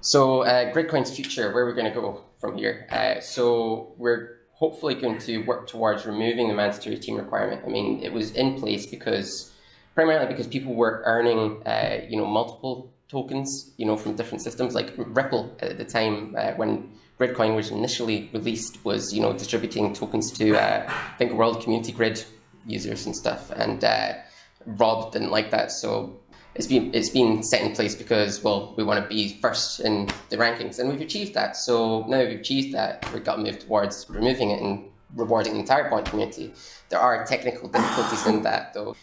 So 0.00 0.44
Gridcoin's 0.72 1.14
future, 1.14 1.52
where 1.52 1.64
are 1.64 1.66
we 1.66 1.74
going 1.74 1.92
to 1.92 2.00
go 2.00 2.24
from 2.38 2.56
here? 2.56 2.86
so 3.20 3.92
we're 3.98 4.37
hopefully 4.58 4.94
going 4.94 5.18
to 5.18 5.38
work 5.44 5.68
towards 5.68 6.04
removing 6.04 6.48
the 6.48 6.54
mandatory 6.54 6.98
team 6.98 7.16
requirement. 7.16 7.62
I 7.64 7.68
mean, 7.68 8.02
it 8.02 8.12
was 8.12 8.32
in 8.32 8.58
place 8.60 8.86
because 8.86 9.52
primarily 9.94 10.26
because 10.26 10.48
people 10.48 10.74
were 10.74 11.00
earning, 11.06 11.62
uh, 11.64 12.00
you 12.08 12.16
know, 12.16 12.26
multiple 12.26 12.92
tokens, 13.08 13.72
you 13.76 13.86
know, 13.86 13.96
from 13.96 14.16
different 14.16 14.42
systems. 14.42 14.74
Like 14.74 14.92
Ripple 14.96 15.56
at 15.60 15.78
the 15.78 15.84
time 15.84 16.34
uh, 16.36 16.52
when 16.54 16.90
Gridcoin 17.20 17.54
was 17.54 17.70
initially 17.70 18.30
released 18.32 18.84
was, 18.84 19.12
you 19.14 19.22
know, 19.22 19.32
distributing 19.32 19.94
tokens 19.94 20.32
to 20.32 20.56
uh, 20.56 20.84
I 20.88 21.16
think 21.18 21.32
World 21.32 21.62
Community 21.62 21.92
Grid 21.92 22.24
users 22.66 23.06
and 23.06 23.14
stuff. 23.14 23.52
And 23.52 23.84
uh, 23.84 24.14
Rob 24.66 25.12
didn't 25.12 25.30
like 25.30 25.52
that, 25.52 25.70
so 25.70 26.18
it's 26.58 26.66
been 26.66 26.92
it's 26.92 27.08
been 27.08 27.42
set 27.42 27.62
in 27.62 27.72
place 27.72 27.94
because 27.94 28.42
well 28.42 28.74
we 28.76 28.82
want 28.82 29.00
to 29.02 29.08
be 29.08 29.38
first 29.40 29.78
in 29.80 30.08
the 30.28 30.36
rankings 30.36 30.78
and 30.78 30.90
we've 30.90 31.00
achieved 31.00 31.32
that. 31.34 31.56
So 31.56 32.04
now 32.08 32.18
we've 32.18 32.40
achieved 32.40 32.74
that, 32.74 33.08
we've 33.14 33.24
got 33.24 33.36
to 33.36 33.42
move 33.42 33.60
towards 33.60 34.06
removing 34.10 34.50
it 34.50 34.60
and 34.60 34.90
rewarding 35.14 35.54
the 35.54 35.60
entire 35.60 35.88
BOINC 35.88 36.06
community. 36.06 36.52
There 36.88 36.98
are 36.98 37.24
technical 37.24 37.68
difficulties 37.68 38.26
in 38.26 38.42
that 38.42 38.74
though. 38.74 38.96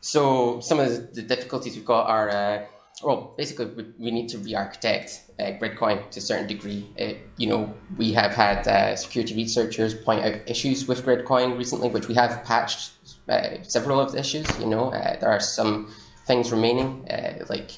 So 0.00 0.60
some 0.60 0.78
of 0.78 1.14
the 1.14 1.22
difficulties 1.22 1.74
we've 1.74 1.84
got 1.84 2.06
are 2.08 2.30
uh, 2.30 2.64
well 3.02 3.34
basically 3.36 3.92
we, 3.98 4.12
need 4.12 4.28
to 4.28 4.38
re-architect 4.38 5.22
uh, 5.40 5.50
Gridcoin 5.58 6.08
to 6.12 6.20
a 6.20 6.22
certain 6.22 6.46
degree. 6.46 6.88
Uh, 7.00 7.14
you 7.38 7.48
know 7.48 7.74
we 7.96 8.12
have 8.12 8.30
had 8.30 8.68
uh, 8.68 8.94
security 8.94 9.34
researchers 9.34 9.94
point 9.94 10.24
out 10.24 10.36
issues 10.46 10.86
with 10.86 11.04
Gridcoin 11.04 11.58
recently, 11.58 11.88
which 11.88 12.06
we 12.06 12.14
have 12.14 12.44
patched 12.44 12.92
uh, 13.28 13.60
several 13.62 13.98
of 13.98 14.12
the 14.12 14.20
issues. 14.20 14.46
You 14.60 14.66
know 14.66 14.92
uh, 14.92 15.18
there 15.18 15.30
are 15.30 15.40
some 15.40 15.92
things 16.24 16.50
remaining, 16.50 17.08
uh, 17.10 17.44
like 17.48 17.72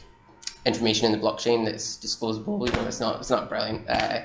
information 0.64 1.06
in 1.06 1.12
the 1.12 1.24
blockchain 1.24 1.64
that's 1.64 1.96
disclosable. 1.96 2.66
You 2.66 2.72
know, 2.72 2.86
it's 2.86 3.00
not 3.00 3.20
it's 3.20 3.30
not 3.30 3.48
brilliant. 3.48 3.88
Uh, 3.88 4.22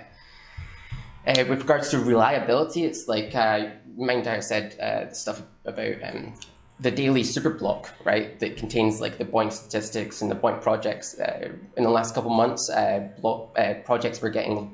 uh, 1.28 1.46
with 1.48 1.60
regards 1.60 1.90
to 1.90 2.00
reliability, 2.00 2.84
it's 2.84 3.08
like 3.08 3.36
uh, 3.36 3.70
mind 3.96 4.28
I 4.28 4.40
said 4.40 4.78
uh, 4.80 5.10
the 5.10 5.16
stuff 5.16 5.42
about 5.66 5.96
um, 6.04 6.34
the 6.80 6.90
daily 6.90 7.24
super 7.24 7.52
block, 7.52 7.94
right? 8.04 8.40
That 8.40 8.58
contains 8.58 9.00
like 9.00 9.20
the 9.20 9.26
BOINC 9.26 9.52
statistics 9.52 10.24
and 10.24 10.32
the 10.32 10.36
BOINC 10.36 10.62
projects. 10.62 11.20
Uh, 11.20 11.50
in 11.78 11.84
the 11.84 11.92
last 11.92 12.16
couple 12.16 12.32
months, 12.32 12.70
uh, 12.72 13.08
block 13.22 13.56
projects 13.86 14.22
were 14.22 14.32
getting 14.32 14.74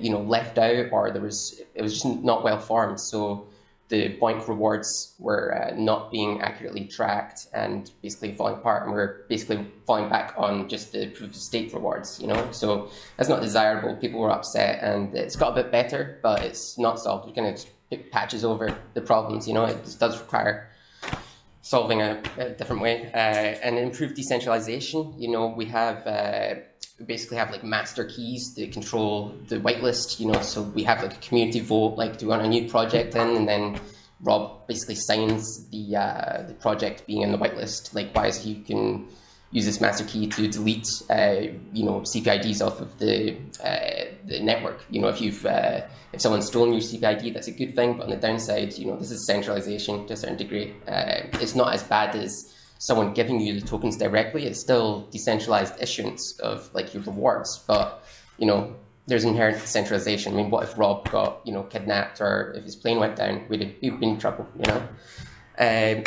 you 0.00 0.10
know 0.10 0.20
left 0.22 0.58
out, 0.58 0.86
or 0.92 1.10
there 1.10 1.22
was 1.22 1.60
it 1.74 1.82
was 1.82 1.94
just 1.94 2.06
not 2.06 2.42
well 2.44 2.58
formed. 2.58 3.00
So 3.00 3.46
the 3.88 4.18
BOINC 4.18 4.46
rewards 4.48 5.14
were 5.18 5.54
uh, 5.56 5.74
not 5.74 6.10
being 6.10 6.42
accurately 6.42 6.84
tracked 6.84 7.46
and 7.54 7.90
basically 8.02 8.32
falling 8.32 8.56
apart, 8.56 8.84
and 8.84 8.92
we're 8.92 9.26
basically 9.28 9.66
falling 9.86 10.08
back 10.10 10.34
on 10.36 10.68
just 10.68 10.92
the 10.92 11.06
proof 11.08 11.30
of 11.30 11.36
stake 11.36 11.72
rewards, 11.72 12.20
you 12.20 12.26
know? 12.26 12.48
So 12.50 12.90
that's 13.16 13.30
not 13.30 13.40
desirable. 13.40 13.96
People 13.96 14.20
were 14.20 14.30
upset, 14.30 14.82
and 14.82 15.14
it's 15.14 15.36
got 15.36 15.52
a 15.52 15.62
bit 15.62 15.72
better, 15.72 16.20
but 16.22 16.42
it's 16.42 16.78
not 16.78 17.00
solved. 17.00 17.26
We 17.26 17.32
kind 17.32 17.48
of 17.48 18.10
patches 18.10 18.44
over 18.44 18.76
the 18.92 19.00
problems, 19.00 19.48
you 19.48 19.54
know? 19.54 19.64
It 19.64 19.96
does 19.98 20.20
require 20.20 20.68
solving 21.62 22.02
a, 22.02 22.22
a 22.36 22.50
different 22.50 22.82
way. 22.82 23.10
Uh, 23.12 23.16
and 23.16 23.78
improved 23.78 24.14
decentralization, 24.16 25.14
you 25.18 25.30
know, 25.30 25.46
we 25.48 25.64
have. 25.66 26.06
Uh, 26.06 26.54
basically 27.06 27.36
have 27.36 27.50
like 27.50 27.64
master 27.64 28.04
keys 28.04 28.54
that 28.54 28.72
control 28.72 29.34
the 29.48 29.56
whitelist, 29.56 30.18
you 30.20 30.26
know, 30.30 30.40
so 30.40 30.62
we 30.62 30.82
have 30.84 31.02
like 31.02 31.14
a 31.14 31.20
community 31.20 31.60
vote, 31.60 31.96
like 31.96 32.18
do 32.18 32.26
we 32.26 32.30
want 32.30 32.42
a 32.42 32.48
new 32.48 32.68
project 32.68 33.14
in, 33.14 33.36
and 33.36 33.48
then 33.48 33.80
Rob 34.20 34.66
basically 34.66 34.96
signs 34.96 35.68
the 35.68 35.96
uh, 35.96 36.42
the 36.42 36.54
project 36.54 37.06
being 37.06 37.22
in 37.22 37.30
the 37.30 37.38
whitelist. 37.38 37.94
Likewise, 37.94 38.44
you 38.44 38.62
can 38.62 39.06
use 39.50 39.64
this 39.64 39.80
master 39.80 40.04
key 40.04 40.26
to 40.26 40.48
delete, 40.48 40.88
uh, 41.08 41.36
you 41.72 41.84
know, 41.84 42.00
CPIDs 42.00 42.64
off 42.64 42.80
of 42.80 42.98
the 42.98 43.36
uh, 43.62 44.12
the 44.26 44.40
network. 44.40 44.84
You 44.90 45.00
know, 45.00 45.08
if 45.08 45.20
you've 45.20 45.46
uh, 45.46 45.82
if 46.12 46.20
someone's 46.20 46.46
stolen 46.46 46.72
your 46.72 46.82
CPID, 46.82 47.32
that's 47.32 47.46
a 47.46 47.52
good 47.52 47.76
thing. 47.76 47.96
But 47.96 48.04
on 48.04 48.10
the 48.10 48.16
downside, 48.16 48.76
you 48.76 48.86
know, 48.86 48.96
this 48.96 49.12
is 49.12 49.24
centralization 49.24 50.06
to 50.08 50.14
a 50.14 50.16
certain 50.16 50.36
degree. 50.36 50.74
Uh, 50.86 51.28
it's 51.34 51.54
not 51.54 51.72
as 51.72 51.84
bad 51.84 52.16
as 52.16 52.52
someone 52.78 53.12
giving 53.12 53.40
you 53.40 53.60
the 53.60 53.66
tokens 53.66 53.96
directly. 53.96 54.46
It's 54.46 54.60
still 54.60 55.06
decentralized 55.10 55.74
issuance 55.80 56.38
of 56.40 56.72
like 56.74 56.94
your 56.94 57.02
rewards, 57.02 57.58
but 57.66 58.04
you 58.38 58.46
know 58.46 58.74
there's 59.06 59.24
inherent 59.24 59.58
centralization. 59.58 60.34
I 60.34 60.36
mean, 60.36 60.50
what 60.50 60.64
if 60.64 60.78
Rob 60.78 61.10
got 61.10 61.40
you 61.44 61.52
know 61.52 61.64
kidnapped 61.64 62.20
or 62.20 62.52
if 62.56 62.64
his 62.64 62.76
plane 62.76 62.98
went 62.98 63.16
down? 63.16 63.44
We'd 63.48 63.76
we'd 63.82 64.00
be 64.00 64.08
in 64.08 64.18
trouble, 64.18 64.46
you 64.56 64.64
know. 64.72 64.88
Um, 65.58 66.04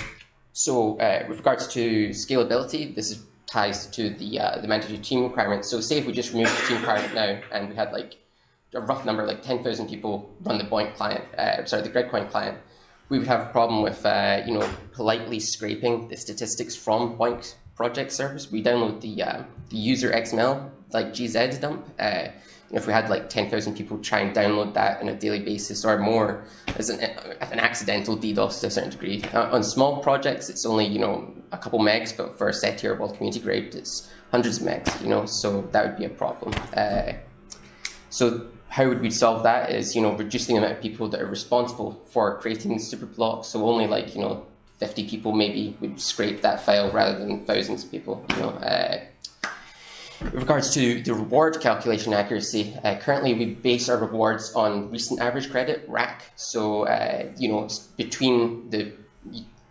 so 0.54 0.98
uh, 1.00 1.26
with 1.28 1.38
regards 1.38 1.68
to 1.70 2.10
scalability, 2.10 2.94
this 2.96 3.12
is 3.12 3.24
ties 3.52 3.88
to 3.88 4.10
the 4.10 4.40
uh, 4.40 4.62
the 4.62 4.68
mandatory 4.68 4.98
team 5.00 5.24
requirements. 5.24 5.70
So 5.70 5.82
say 5.82 5.98
if 5.98 6.06
we 6.06 6.14
just 6.14 6.32
remove 6.34 6.50
the 6.50 6.68
team 6.68 6.78
requirement 6.78 7.14
now 7.14 7.42
and 7.52 7.70
we 7.70 7.76
had 7.76 7.92
like 7.92 8.18
a 8.74 8.80
rough 8.80 9.06
number, 9.06 9.26
like 9.26 9.42
10,000 9.42 9.90
people 9.90 10.34
run 10.44 10.58
the 10.58 10.64
BOINC 10.64 10.96
client, 10.96 11.26
uh, 11.38 11.66
sorry, 11.66 11.82
the 11.82 11.90
Gridcoin 11.90 12.30
client, 12.30 12.58
we 13.12 13.20
would 13.20 13.28
have 13.28 13.42
a 13.42 13.52
problem 13.52 13.82
with, 13.82 14.06
uh, 14.06 14.42
you 14.46 14.54
know, 14.54 14.68
politely 14.94 15.38
scraping 15.38 16.08
the 16.08 16.16
statistics 16.16 16.78
from 16.78 17.18
BOINC 17.18 17.56
project 17.76 18.10
service. 18.14 18.50
We 18.50 18.64
download 18.64 19.02
the, 19.02 19.22
uh, 19.22 19.44
the 19.70 19.76
user 19.76 20.12
XML, 20.12 20.70
like 20.94 21.08
GZ 21.08 21.60
dump. 21.60 21.86
Uh, 22.00 22.30
if 22.72 22.88
we 22.88 22.94
had 22.94 23.10
like 23.10 23.28
10,000 23.28 23.76
people 23.76 23.98
try 23.98 24.22
and 24.22 24.34
download 24.34 24.74
that 24.76 25.02
on 25.02 25.10
a 25.10 25.14
daily 25.14 25.42
basis 25.42 25.84
or 25.84 25.98
more 25.98 26.46
as 26.78 26.90
an, 26.90 27.02
an 27.02 27.60
accidental 27.60 28.18
DDoS 28.18 28.62
to 28.62 28.68
a 28.68 28.72
certain 28.72 28.92
degree. 28.92 29.22
Uh, 29.34 29.54
on 29.54 29.62
small 29.62 30.02
projects, 30.02 30.50
it's 30.50 30.66
only, 30.66 30.86
you 30.86 31.00
know, 31.00 31.34
a 31.52 31.58
couple 31.58 31.80
megs, 31.80 32.16
but 32.16 32.38
for 32.38 32.54
SETI 32.54 32.98
World 32.98 33.18
Community 33.18 33.42
Grid, 33.42 33.76
it's 33.76 34.10
hundreds 34.32 34.62
of 34.62 34.68
megs, 34.68 35.02
you 35.02 35.10
know, 35.10 35.26
so 35.26 35.68
that 35.74 35.86
would 35.86 35.98
be 35.98 36.06
a 36.06 36.10
problem. 36.10 36.54
Uh, 36.78 37.12
so 38.10 38.48
how 38.72 38.88
would 38.88 39.02
we 39.02 39.12
solve 39.12 39.44
that 39.44 39.70
is, 39.70 39.98
you 39.98 40.02
know, 40.02 40.16
reducing 40.16 40.56
the 40.56 40.62
amount 40.62 40.78
of 40.78 40.82
people 40.82 41.10
that 41.10 41.22
are 41.22 41.26
responsible 41.26 41.92
for 42.10 42.40
creating 42.40 42.80
super 42.80 43.06
blocks. 43.06 43.50
So 43.50 43.66
only 43.68 43.86
like, 43.86 44.16
you 44.16 44.22
know, 44.22 44.46
50 44.78 45.10
people 45.10 45.34
maybe 45.34 45.76
would 45.82 46.00
scrape 46.00 46.42
that 46.42 46.62
file 46.62 46.90
rather 46.90 47.20
than 47.20 47.46
thousands 47.46 47.84
of 47.84 47.92
people, 47.92 48.26
you 48.30 48.38
know. 48.38 48.50
Uh, 48.52 49.02
with 50.24 50.36
regards 50.36 50.74
to 50.76 51.02
the 51.02 51.14
reward 51.14 51.60
calculation 51.60 52.14
accuracy, 52.14 52.74
uh, 52.86 52.96
currently 52.96 53.34
we 53.34 53.46
base 53.56 53.90
our 53.90 53.98
rewards 53.98 54.54
on 54.54 54.90
recent 54.90 55.20
average 55.20 55.52
credit, 55.52 55.84
RAC. 55.90 56.32
So, 56.38 56.84
uh, 56.84 57.26
you 57.38 57.50
know, 57.50 57.68
between 57.98 58.70
the 58.70 58.94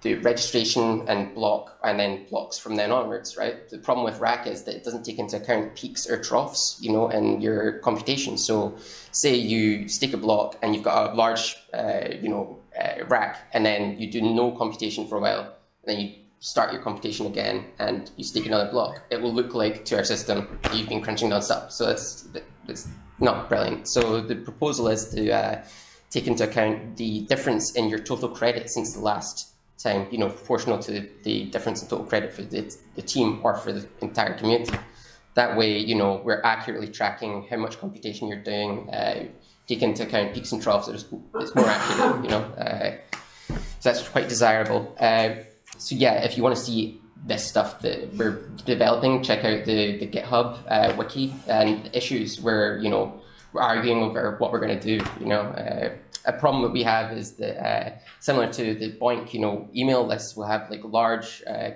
the 0.02 0.14
registration 0.16 1.06
and 1.08 1.34
block, 1.34 1.78
and 1.84 2.00
then 2.00 2.26
blocks 2.30 2.58
from 2.58 2.76
then 2.76 2.90
onwards, 2.90 3.36
right? 3.36 3.68
The 3.68 3.78
problem 3.78 4.04
with 4.04 4.18
RAC 4.18 4.46
is 4.46 4.62
that 4.64 4.74
it 4.74 4.84
doesn't 4.84 5.04
take 5.04 5.18
into 5.18 5.36
account 5.36 5.76
peaks 5.76 6.08
or 6.08 6.20
troughs, 6.20 6.78
you 6.80 6.92
know, 6.92 7.08
in 7.08 7.40
your 7.40 7.78
computation. 7.80 8.38
So, 8.38 8.76
say 9.12 9.34
you 9.34 9.88
stake 9.88 10.14
a 10.14 10.16
block 10.16 10.56
and 10.62 10.74
you've 10.74 10.84
got 10.84 11.12
a 11.12 11.14
large, 11.14 11.56
uh, 11.74 12.08
you 12.20 12.28
know, 12.28 12.58
uh, 12.80 13.04
RAC, 13.06 13.36
and 13.52 13.66
then 13.66 13.98
you 13.98 14.10
do 14.10 14.22
no 14.22 14.52
computation 14.52 15.06
for 15.06 15.18
a 15.18 15.20
while, 15.20 15.40
and 15.84 15.86
then 15.86 16.00
you 16.00 16.12
start 16.40 16.72
your 16.72 16.80
computation 16.80 17.26
again 17.26 17.66
and 17.78 18.10
you 18.16 18.24
stake 18.24 18.46
another 18.46 18.70
block. 18.70 19.02
It 19.10 19.20
will 19.20 19.32
look 19.32 19.54
like 19.54 19.84
to 19.84 19.98
our 19.98 20.04
system 20.04 20.58
you've 20.72 20.88
been 20.88 21.02
crunching 21.02 21.28
nonstop. 21.28 21.70
So 21.70 21.86
that's, 21.86 22.28
it's 22.66 22.88
not 23.18 23.48
brilliant. 23.48 23.86
So 23.86 24.22
the 24.22 24.36
proposal 24.36 24.88
is 24.88 25.10
to 25.10 25.30
uh, 25.30 25.64
take 26.08 26.26
into 26.26 26.44
account 26.44 26.96
the 26.96 27.20
difference 27.26 27.72
in 27.72 27.88
your 27.88 27.98
total 27.98 28.30
credit 28.30 28.70
since 28.70 28.94
the 28.94 29.00
last 29.00 29.49
time, 29.82 30.06
you 30.10 30.18
know, 30.18 30.28
proportional 30.28 30.78
to 30.78 31.08
the 31.22 31.46
difference 31.46 31.82
in 31.82 31.88
total 31.88 32.04
credit 32.04 32.32
for 32.32 32.42
the, 32.42 32.74
the 32.96 33.02
team 33.02 33.40
or 33.42 33.56
for 33.56 33.72
the 33.72 33.86
entire 34.02 34.34
community. 34.34 34.76
That 35.34 35.56
way, 35.56 35.78
you 35.78 35.94
know, 35.94 36.20
we're 36.24 36.42
accurately 36.42 36.88
tracking 36.88 37.46
how 37.48 37.56
much 37.56 37.78
computation 37.78 38.28
you're 38.28 38.42
doing, 38.42 38.90
uh, 38.90 39.26
take 39.68 39.82
into 39.82 40.02
account 40.02 40.34
peaks 40.34 40.52
and 40.52 40.60
troughs, 40.62 40.88
it's, 40.88 41.04
it's 41.36 41.54
more 41.54 41.66
accurate, 41.66 42.24
you 42.24 42.30
know. 42.30 42.40
Uh, 42.40 42.96
so 43.48 43.88
that's 43.88 44.06
quite 44.08 44.28
desirable. 44.28 44.94
Uh, 44.98 45.36
so 45.78 45.94
yeah, 45.94 46.24
if 46.24 46.36
you 46.36 46.42
want 46.42 46.56
to 46.56 46.60
see 46.60 47.00
this 47.24 47.46
stuff 47.46 47.80
that 47.80 48.12
we're 48.14 48.48
developing, 48.64 49.22
check 49.22 49.44
out 49.44 49.64
the, 49.64 49.98
the 49.98 50.06
GitHub 50.06 50.58
uh, 50.68 50.94
wiki 50.96 51.34
and 51.46 51.88
issues 51.92 52.40
where, 52.40 52.78
you 52.78 52.90
know, 52.90 53.20
we're 53.52 53.62
arguing 53.62 54.02
over 54.02 54.36
what 54.38 54.52
we're 54.52 54.60
going 54.60 54.78
to 54.78 54.98
do, 54.98 55.04
you 55.20 55.26
know. 55.26 55.92
A 56.26 56.32
problem 56.32 56.62
that 56.62 56.72
we 56.72 56.82
have 56.82 57.16
is 57.16 57.32
that 57.36 57.56
uh, 57.64 57.92
similar 58.20 58.52
to 58.52 58.74
the 58.74 58.92
BOINC, 58.92 59.32
you 59.32 59.40
know, 59.40 59.68
email 59.74 60.06
lists 60.06 60.36
will 60.36 60.46
have 60.46 60.70
like 60.70 60.82
large 60.84 61.42
uh, 61.46 61.70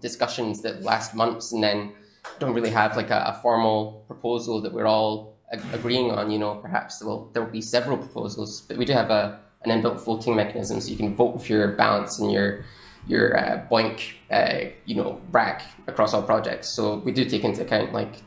discussions 0.00 0.62
that 0.62 0.82
last 0.82 1.14
months 1.14 1.52
and 1.52 1.62
then 1.62 1.92
don't 2.38 2.54
really 2.54 2.70
have 2.70 2.96
like 2.96 3.10
a, 3.10 3.34
a 3.36 3.40
formal 3.42 4.04
proposal 4.06 4.60
that 4.62 4.72
we're 4.72 4.86
all 4.86 5.36
ag- 5.52 5.60
agreeing 5.72 6.10
on. 6.10 6.30
You 6.30 6.38
know, 6.38 6.54
perhaps 6.56 6.98
there 6.98 7.08
will, 7.08 7.30
there 7.32 7.42
will 7.42 7.50
be 7.50 7.60
several 7.60 7.96
proposals, 7.96 8.60
but 8.62 8.76
we 8.76 8.84
do 8.84 8.92
have 8.92 9.10
a 9.10 9.40
an 9.64 9.70
inbuilt 9.70 10.04
voting 10.04 10.36
mechanism, 10.36 10.80
so 10.80 10.88
you 10.88 10.96
can 10.96 11.16
vote 11.16 11.34
with 11.34 11.50
your 11.50 11.72
balance 11.72 12.18
and 12.18 12.30
your 12.30 12.64
your 13.06 13.36
uh, 13.38 13.66
BOINC, 13.70 14.00
uh, 14.30 14.70
you 14.84 14.94
know, 14.94 15.20
RAC 15.32 15.62
across 15.86 16.12
all 16.12 16.22
projects. 16.22 16.68
So 16.68 16.98
we 16.98 17.10
do 17.10 17.24
take 17.24 17.42
into 17.42 17.62
account 17.62 17.92
like 17.92 18.22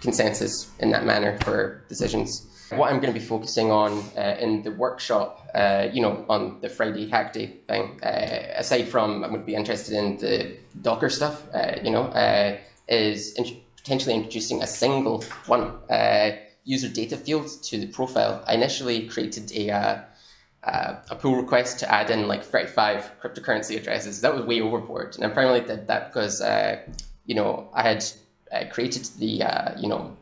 consensus 0.00 0.70
in 0.78 0.90
that 0.90 1.04
manner 1.04 1.38
for 1.40 1.84
decisions. 1.88 2.46
What 2.76 2.92
I'm 2.92 3.00
going 3.00 3.12
to 3.12 3.18
be 3.18 3.24
focusing 3.24 3.70
on 3.70 4.02
uh, 4.16 4.36
in 4.40 4.62
the 4.62 4.72
workshop, 4.72 5.48
uh, 5.54 5.88
you 5.92 6.02
know, 6.02 6.24
on 6.28 6.60
the 6.60 6.68
Friday 6.68 7.08
Hack 7.08 7.32
Day 7.32 7.46
thing, 7.68 8.00
uh, 8.02 8.54
aside 8.56 8.88
from 8.88 9.22
I'm 9.22 9.30
going 9.30 9.40
to 9.40 9.46
be 9.46 9.54
interested 9.54 9.94
in 9.94 10.16
the 10.16 10.56
Docker 10.82 11.08
stuff, 11.08 11.42
uh, 11.54 11.76
you 11.82 11.90
know, 11.90 12.04
uh, 12.04 12.56
is 12.88 13.34
in- 13.34 13.60
potentially 13.76 14.14
introducing 14.14 14.62
a 14.62 14.66
single 14.66 15.22
one 15.46 15.62
uh, 15.90 16.36
user 16.64 16.88
data 16.88 17.16
field 17.16 17.48
to 17.62 17.78
the 17.78 17.86
profile. 17.86 18.42
I 18.46 18.54
initially 18.54 19.08
created 19.08 19.52
a 19.52 19.70
uh, 19.70 20.96
a 21.10 21.16
pull 21.16 21.36
request 21.36 21.78
to 21.80 21.92
add 21.92 22.10
in 22.10 22.26
like 22.26 22.42
35 22.42 23.20
cryptocurrency 23.22 23.76
addresses. 23.76 24.22
That 24.22 24.34
was 24.34 24.46
way 24.46 24.62
overboard, 24.62 25.14
and 25.16 25.24
I 25.24 25.28
primarily 25.28 25.60
did 25.60 25.86
that 25.88 26.08
because 26.08 26.40
uh, 26.40 26.80
you 27.26 27.34
know 27.34 27.68
I 27.74 27.82
had 27.82 28.04
uh, 28.50 28.64
created 28.72 29.04
the 29.18 29.74
you 29.78 29.88
know 29.88 30.16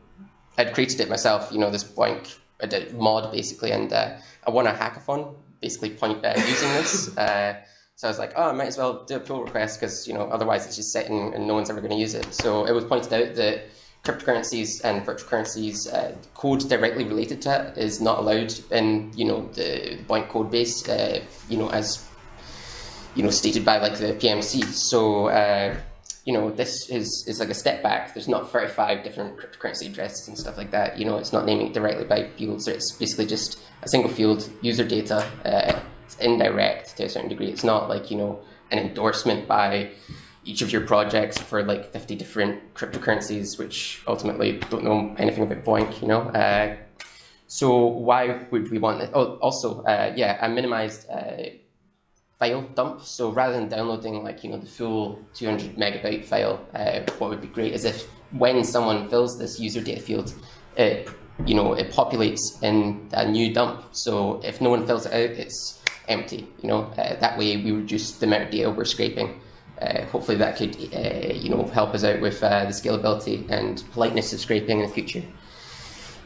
I'd 0.57 0.73
created 0.73 0.99
it 0.99 1.09
myself. 1.09 1.49
You 1.51 1.59
know 1.59 1.71
this 1.71 1.83
BOINC 1.83 2.37
I 2.63 2.65
did 2.65 2.97
mod 2.97 3.31
basically, 3.31 3.71
and 3.71 3.91
uh, 3.91 4.15
I 4.47 4.49
won 4.49 4.65
a 4.65 4.73
hackathon 4.73 5.35
basically 5.61 5.91
point 5.91 6.25
uh, 6.25 6.33
using 6.35 6.69
this. 6.69 7.15
Uh, 7.17 7.55
so 7.95 8.07
I 8.07 8.09
was 8.09 8.17
like, 8.17 8.33
oh, 8.35 8.49
I 8.49 8.51
might 8.53 8.67
as 8.67 8.77
well 8.77 9.05
do 9.05 9.17
a 9.17 9.19
pull 9.19 9.43
request 9.43 9.79
because 9.79 10.07
you 10.07 10.15
know 10.15 10.23
otherwise 10.23 10.65
it's 10.65 10.75
just 10.75 10.91
sitting 10.91 11.33
and 11.35 11.45
no 11.45 11.53
one's 11.53 11.69
ever 11.69 11.79
going 11.79 11.91
to 11.91 11.97
use 11.97 12.15
it. 12.15 12.33
So 12.33 12.65
it 12.65 12.71
was 12.71 12.83
pointed 12.85 13.13
out 13.13 13.35
that 13.35 13.65
cryptocurrencies 14.03 14.83
and 14.83 15.05
virtual 15.05 15.29
currencies 15.29 15.87
uh, 15.87 16.15
code 16.33 16.67
directly 16.67 17.05
related 17.05 17.41
to 17.43 17.67
it 17.67 17.77
is 17.77 18.01
not 18.01 18.17
allowed 18.19 18.53
in 18.71 19.11
you 19.15 19.25
know 19.25 19.47
the, 19.53 19.99
BOINC 20.07 20.27
code 20.29 20.49
base. 20.49 20.89
Uh, 20.89 21.21
you 21.49 21.57
know 21.57 21.69
as 21.69 22.05
you 23.15 23.23
know 23.23 23.29
stated 23.29 23.63
by 23.63 23.77
like 23.77 23.97
the 23.99 24.13
PMC. 24.13 24.65
So 24.65 25.27
uh, 25.27 25.75
you 26.25 26.33
know, 26.33 26.51
this 26.51 26.89
is, 26.89 27.25
is 27.27 27.39
like 27.39 27.49
a 27.49 27.53
step 27.53 27.83
back. 27.83 28.13
There's 28.13 28.27
not 28.27 28.49
35 28.49 29.03
different 29.03 29.37
cryptocurrency 29.37 29.87
addresses 29.87 30.27
and 30.27 30.37
stuff 30.37 30.57
like 30.57 30.71
that. 30.71 30.97
You 30.97 31.05
know, 31.05 31.17
it's 31.17 31.33
not 31.33 31.45
naming 31.45 31.67
it 31.67 31.73
directly 31.73 32.05
by 32.05 32.29
fields. 32.29 32.67
It's 32.67 32.93
basically 32.93 33.25
just 33.25 33.59
a 33.81 33.89
single 33.89 34.09
field, 34.09 34.49
user 34.61 34.85
data. 34.85 35.25
Uh, 35.43 35.79
it's 36.05 36.15
indirect 36.17 36.95
to 36.97 37.03
a 37.03 37.09
certain 37.09 37.29
degree. 37.29 37.49
It's 37.49 37.63
not 37.63 37.89
like, 37.89 38.09
you 38.09 38.17
know, 38.17 38.39
an 38.71 38.79
endorsement 38.79 39.47
by 39.47 39.91
each 40.45 40.61
of 40.61 40.71
your 40.71 40.81
projects 40.81 41.37
for 41.37 41.63
like 41.63 41.91
50 41.91 42.15
different 42.15 42.73
cryptocurrencies, 42.73 43.59
which 43.59 44.01
ultimately 44.07 44.59
don't 44.69 44.83
know 44.83 45.13
anything 45.17 45.43
about 45.43 45.63
BOINC, 45.63 46.01
you 46.01 46.07
know. 46.07 46.21
Uh, 46.21 46.77
so 47.47 47.85
why 47.85 48.45
would 48.49 48.71
we 48.71 48.79
want 48.79 49.01
it? 49.01 49.11
Oh, 49.13 49.35
also, 49.35 49.83
uh, 49.83 50.13
yeah, 50.15 50.39
I 50.41 50.47
minimized 50.47 51.09
uh, 51.09 51.49
file 52.43 52.61
dump. 52.75 53.01
So 53.01 53.31
rather 53.31 53.53
than 53.53 53.69
downloading 53.69 54.23
like 54.23 54.43
you 54.43 54.49
know 54.49 54.57
the 54.57 54.67
full 54.67 55.19
200 55.33 55.75
megabyte 55.77 56.25
file, 56.25 56.59
uh, 56.75 56.99
what 57.17 57.29
would 57.29 57.41
be 57.41 57.47
great 57.47 57.73
is 57.73 57.85
if 57.85 58.09
when 58.31 58.63
someone 58.63 59.07
fills 59.09 59.37
this 59.39 59.59
user 59.59 59.81
data 59.81 60.01
field, 60.01 60.33
it 60.75 61.09
you 61.45 61.55
know 61.55 61.73
it 61.73 61.91
populates 61.91 62.61
in 62.61 63.07
a 63.13 63.25
new 63.29 63.53
dump. 63.53 63.83
So 63.91 64.41
if 64.43 64.59
no 64.59 64.69
one 64.69 64.85
fills 64.85 65.05
it 65.05 65.13
out, 65.13 65.37
it's 65.37 65.81
empty. 66.09 66.47
You 66.61 66.67
know, 66.69 66.81
uh, 66.97 67.15
that 67.19 67.37
way 67.37 67.55
we 67.57 67.71
reduce 67.71 68.11
the 68.19 68.25
amount 68.25 68.43
of 68.43 68.51
data 68.51 68.69
we're 68.69 68.85
scraping. 68.85 69.39
Uh, 69.81 70.05
hopefully 70.05 70.37
that 70.37 70.57
could 70.57 70.75
uh, 70.93 71.33
you 71.33 71.49
know 71.49 71.63
help 71.67 71.93
us 71.93 72.03
out 72.03 72.19
with 72.19 72.43
uh, 72.43 72.65
the 72.65 72.75
scalability 72.81 73.49
and 73.49 73.83
politeness 73.93 74.33
of 74.33 74.39
scraping 74.39 74.79
in 74.79 74.87
the 74.87 74.93
future. 74.93 75.23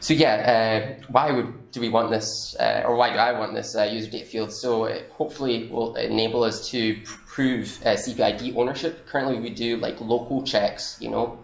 So 0.00 0.14
yeah, 0.14 0.98
uh, 1.00 1.02
why 1.10 1.32
would 1.32 1.70
do 1.72 1.80
we 1.80 1.88
want 1.88 2.10
this, 2.10 2.56
uh, 2.58 2.82
or 2.86 2.96
why 2.96 3.10
do 3.10 3.16
I 3.16 3.32
want 3.38 3.54
this 3.54 3.76
uh, 3.76 3.82
user 3.82 4.10
data 4.10 4.24
field? 4.24 4.52
So 4.52 4.84
it 4.84 5.10
hopefully 5.12 5.68
will 5.68 5.94
enable 5.96 6.44
us 6.44 6.68
to 6.70 7.00
pr- 7.02 7.18
prove 7.26 7.66
CPID 7.84 8.56
ownership. 8.56 9.06
Currently, 9.06 9.40
we 9.40 9.50
do 9.50 9.76
like 9.76 10.00
local 10.00 10.42
checks, 10.42 10.96
you 11.00 11.10
know, 11.10 11.38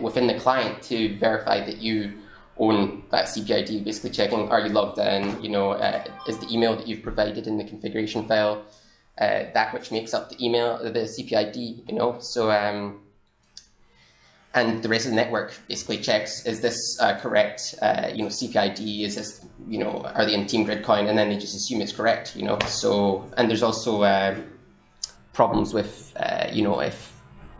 within 0.00 0.26
the 0.26 0.38
client 0.38 0.82
to 0.84 1.16
verify 1.18 1.64
that 1.64 1.78
you 1.78 2.12
own 2.58 3.02
that 3.10 3.26
CPID. 3.26 3.84
Basically, 3.84 4.10
checking 4.10 4.48
are 4.50 4.60
you 4.60 4.68
logged 4.68 4.98
in? 4.98 5.42
You 5.42 5.50
know, 5.50 5.72
is 6.26 6.38
the 6.38 6.48
email 6.52 6.76
that 6.76 6.86
you've 6.86 7.02
provided 7.02 7.46
in 7.46 7.58
the 7.58 7.64
configuration 7.64 8.26
file 8.26 8.64
uh, 9.20 9.44
that 9.52 9.74
which 9.74 9.90
makes 9.90 10.14
up 10.14 10.30
the 10.30 10.44
email, 10.44 10.78
the 10.78 10.90
CPID, 10.90 11.88
you 11.88 11.94
know. 11.94 12.18
So, 12.20 12.50
um, 12.50 13.00
and 14.54 14.82
the 14.82 14.88
rest 14.88 15.04
of 15.04 15.10
the 15.10 15.16
network 15.16 15.54
basically 15.68 15.98
checks, 15.98 16.44
is 16.46 16.60
this 16.60 16.98
uh, 17.00 17.18
correct, 17.18 17.74
uh, 17.82 18.10
you 18.12 18.22
know, 18.22 18.28
CPID, 18.28 19.04
is 19.04 19.14
this, 19.14 19.44
you 19.68 19.78
know, 19.78 20.02
are 20.14 20.24
they 20.24 20.34
in 20.34 20.46
Team 20.46 20.66
Gridcoin, 20.66 21.08
and 21.08 21.18
then 21.18 21.28
they 21.28 21.36
just 21.36 21.54
assume 21.54 21.80
it's 21.82 21.92
correct, 21.92 22.34
you 22.34 22.44
know. 22.44 22.58
So, 22.66 23.30
and 23.36 23.50
there's 23.50 23.62
also 23.62 24.04
um, 24.04 24.44
problems 25.32 25.74
with, 25.74 26.12
uh, 26.16 26.48
you 26.50 26.62
know, 26.62 26.80
if 26.80 27.14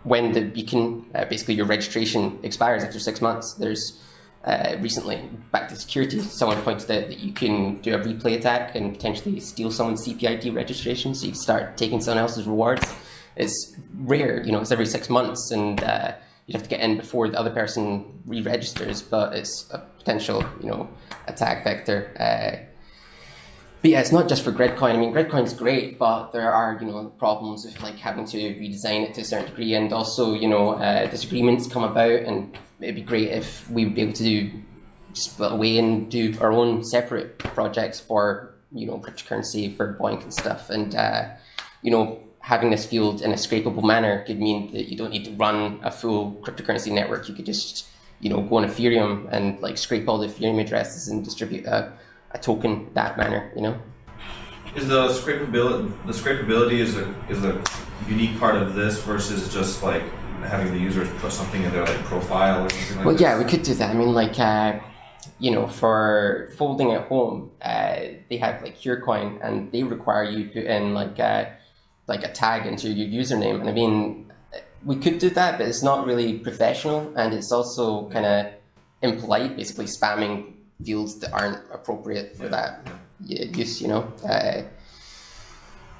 when 0.04 0.33
the 0.33 0.42
beacon, 0.42 1.04
uh, 1.14 1.26
basically 1.26 1.54
your 1.54 1.66
registration 1.66 2.38
expires 2.42 2.83
after 2.83 2.99
six 2.99 3.21
months, 3.21 3.54
there's 3.54 4.00
uh, 4.45 4.76
recently, 4.80 5.28
back 5.52 5.68
to 5.68 5.76
security, 5.76 6.21
someone 6.21 6.61
pointed 6.62 6.90
out 6.90 7.09
that 7.09 7.18
you 7.18 7.33
can 7.33 7.80
do 7.83 7.95
a 7.95 7.99
replay 7.99 8.37
attack 8.37 8.75
and 8.75 8.95
potentially 8.95 9.38
steal 9.40 9.71
someone's 9.71 10.07
CPID 10.07 10.54
registration, 10.54 11.14
so 11.14 11.26
you 11.26 11.35
start 11.35 11.76
taking 11.76 12.00
someone 12.00 12.23
else's 12.23 12.47
rewards. 12.47 12.95
It's 13.37 13.76
rare, 13.99 14.42
you 14.42 14.52
know, 14.52 14.61
it's 14.61 14.73
every 14.73 14.87
six 14.87 15.11
months, 15.11 15.50
and 15.50 15.83
uh, 15.83 16.12
you'd 16.48 16.54
have 16.54 16.62
to 16.62 16.68
get 16.68 16.80
in 16.80 16.96
before 16.96 17.28
the 17.28 17.38
other 17.38 17.50
person 17.50 18.22
re-registers, 18.24 19.02
but 19.02 19.34
it's 19.34 19.70
a 19.70 19.78
potential, 19.98 20.42
you 20.62 20.70
know, 20.70 20.88
attack 21.26 21.62
vector. 21.62 22.10
Uh, 22.18 22.64
but 23.82 23.90
yeah, 23.90 24.00
it's 24.00 24.12
not 24.12 24.28
just 24.28 24.42
for 24.42 24.50
Gridcoin. 24.50 24.94
I 24.94 24.96
mean, 24.96 25.12
Gridcoin's 25.12 25.52
great, 25.52 25.98
but 25.98 26.32
there 26.32 26.50
are 26.50 26.78
you 26.80 26.86
know 26.86 27.12
problems 27.18 27.66
with 27.66 27.80
like 27.82 27.96
having 27.96 28.24
to 28.24 28.36
redesign 28.36 29.06
it 29.06 29.14
to 29.14 29.20
a 29.20 29.24
certain 29.24 29.50
degree, 29.50 29.74
and 29.74 29.92
also 29.92 30.32
you 30.32 30.48
know 30.48 30.70
uh, 30.70 31.06
disagreements 31.06 31.68
come 31.68 31.84
about, 31.84 32.10
and 32.10 32.56
it'd 32.80 32.96
be 32.96 33.02
great 33.02 33.28
if 33.28 33.70
we 33.70 33.84
would 33.84 33.94
be 33.94 34.00
able 34.00 34.14
to 34.14 34.24
do 34.24 34.50
split 35.12 35.52
away 35.52 35.78
and 35.78 36.10
do 36.10 36.34
our 36.40 36.50
own 36.50 36.82
separate 36.82 37.38
projects 37.38 38.00
for 38.00 38.54
you 38.72 38.86
know 38.86 38.98
cryptocurrency 38.98 39.76
for 39.76 39.96
BOINC 40.00 40.22
and 40.22 40.34
stuff, 40.34 40.70
and 40.70 40.94
uh, 40.96 41.28
you 41.82 41.90
know 41.90 42.20
having 42.48 42.70
this 42.70 42.86
field 42.86 43.20
in 43.20 43.30
a 43.30 43.34
scrapable 43.34 43.84
manner 43.84 44.24
could 44.24 44.40
mean 44.40 44.72
that 44.72 44.88
you 44.90 44.96
don't 44.96 45.10
need 45.10 45.26
to 45.26 45.32
run 45.32 45.78
a 45.82 45.90
full 45.90 46.32
cryptocurrency 46.42 46.90
network. 46.90 47.28
You 47.28 47.34
could 47.34 47.44
just 47.44 47.86
you 48.20 48.30
know 48.30 48.40
go 48.40 48.56
on 48.56 48.64
Ethereum 48.64 49.28
and 49.30 49.60
like 49.60 49.76
scrape 49.76 50.08
all 50.08 50.18
the 50.18 50.28
Ethereum 50.28 50.58
addresses 50.58 51.08
and 51.08 51.22
distribute 51.22 51.66
a 51.66 51.92
a 52.30 52.38
token 52.38 52.90
that 52.94 53.18
manner, 53.18 53.52
you 53.54 53.62
know. 53.62 53.76
Is 54.74 54.88
the 54.88 55.08
scrapability 55.08 55.92
the 56.06 56.14
scrapability 56.20 56.78
is 56.86 56.96
a 56.96 57.04
is 57.28 57.44
a 57.44 57.62
unique 58.08 58.38
part 58.40 58.56
of 58.56 58.74
this 58.74 58.94
versus 59.02 59.52
just 59.52 59.82
like 59.82 60.04
having 60.44 60.72
the 60.72 60.78
users 60.78 61.08
put 61.20 61.32
something 61.32 61.62
in 61.62 61.70
their 61.72 61.84
like 61.84 62.02
profile 62.04 62.64
or 62.64 62.70
something 62.70 62.96
like 62.96 63.04
well, 63.04 63.14
this? 63.14 63.20
yeah, 63.20 63.38
we 63.38 63.44
could 63.44 63.62
do 63.62 63.74
that. 63.74 63.90
I 63.90 63.94
mean, 63.94 64.14
like, 64.14 64.38
uh, 64.38 64.78
you 65.38 65.50
know, 65.50 65.66
for 65.66 66.50
folding 66.56 66.92
at 66.92 67.08
home, 67.08 67.50
uh, 67.60 67.96
they 68.30 68.38
have 68.38 68.62
like 68.62 68.78
CureCoin, 68.78 69.44
and 69.44 69.70
they 69.72 69.82
require 69.82 70.24
you 70.24 70.44
to 70.44 70.50
put 70.54 70.64
in 70.64 70.94
like 70.94 71.18
uh, 71.20 71.46
like 72.08 72.24
a 72.24 72.32
tag 72.32 72.66
into 72.66 72.88
your 72.88 73.06
username. 73.22 73.60
And 73.60 73.68
I 73.68 73.72
mean, 73.72 74.32
we 74.84 74.96
could 74.96 75.18
do 75.18 75.30
that, 75.30 75.58
but 75.58 75.68
it's 75.68 75.82
not 75.82 76.06
really 76.06 76.38
professional, 76.38 77.12
and 77.16 77.34
it's 77.34 77.52
also 77.52 78.08
kind 78.08 78.26
of 78.26 78.46
impolite, 79.02 79.56
basically 79.56 79.86
spamming 79.86 80.54
fields 80.84 81.18
that 81.20 81.32
aren't 81.32 81.58
appropriate 81.72 82.36
for 82.36 82.48
that 82.48 82.86
use, 83.24 83.80
you 83.82 83.88
know. 83.88 84.12
Uh, 84.28 84.62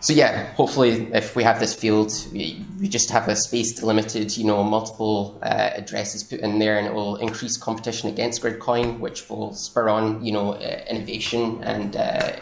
so 0.00 0.12
yeah, 0.12 0.52
hopefully, 0.52 1.09
if 1.12 1.35
we 1.35 1.42
have 1.42 1.59
this 1.59 1.74
field, 1.74 2.12
we, 2.33 2.64
we 2.80 2.88
just 2.88 3.11
have 3.11 3.26
a 3.26 3.35
space 3.35 3.72
delimited, 3.72 4.37
you 4.37 4.44
know, 4.44 4.62
multiple 4.62 5.40
uh, 5.42 5.70
addresses 5.74 6.22
put 6.22 6.38
in 6.38 6.61
there, 6.61 6.78
and 6.78 6.87
it 6.87 6.94
will 6.94 7.16
increase 7.16 7.56
competition 7.56 8.09
against 8.09 8.40
Gridcoin, 8.42 9.00
which 9.00 9.28
will 9.28 9.52
spur 9.54 9.88
on, 9.88 10.24
you 10.24 10.30
know, 10.30 10.52
uh, 10.52 10.85
innovation. 10.88 11.61
And 11.64 11.96
uh, 11.96 12.37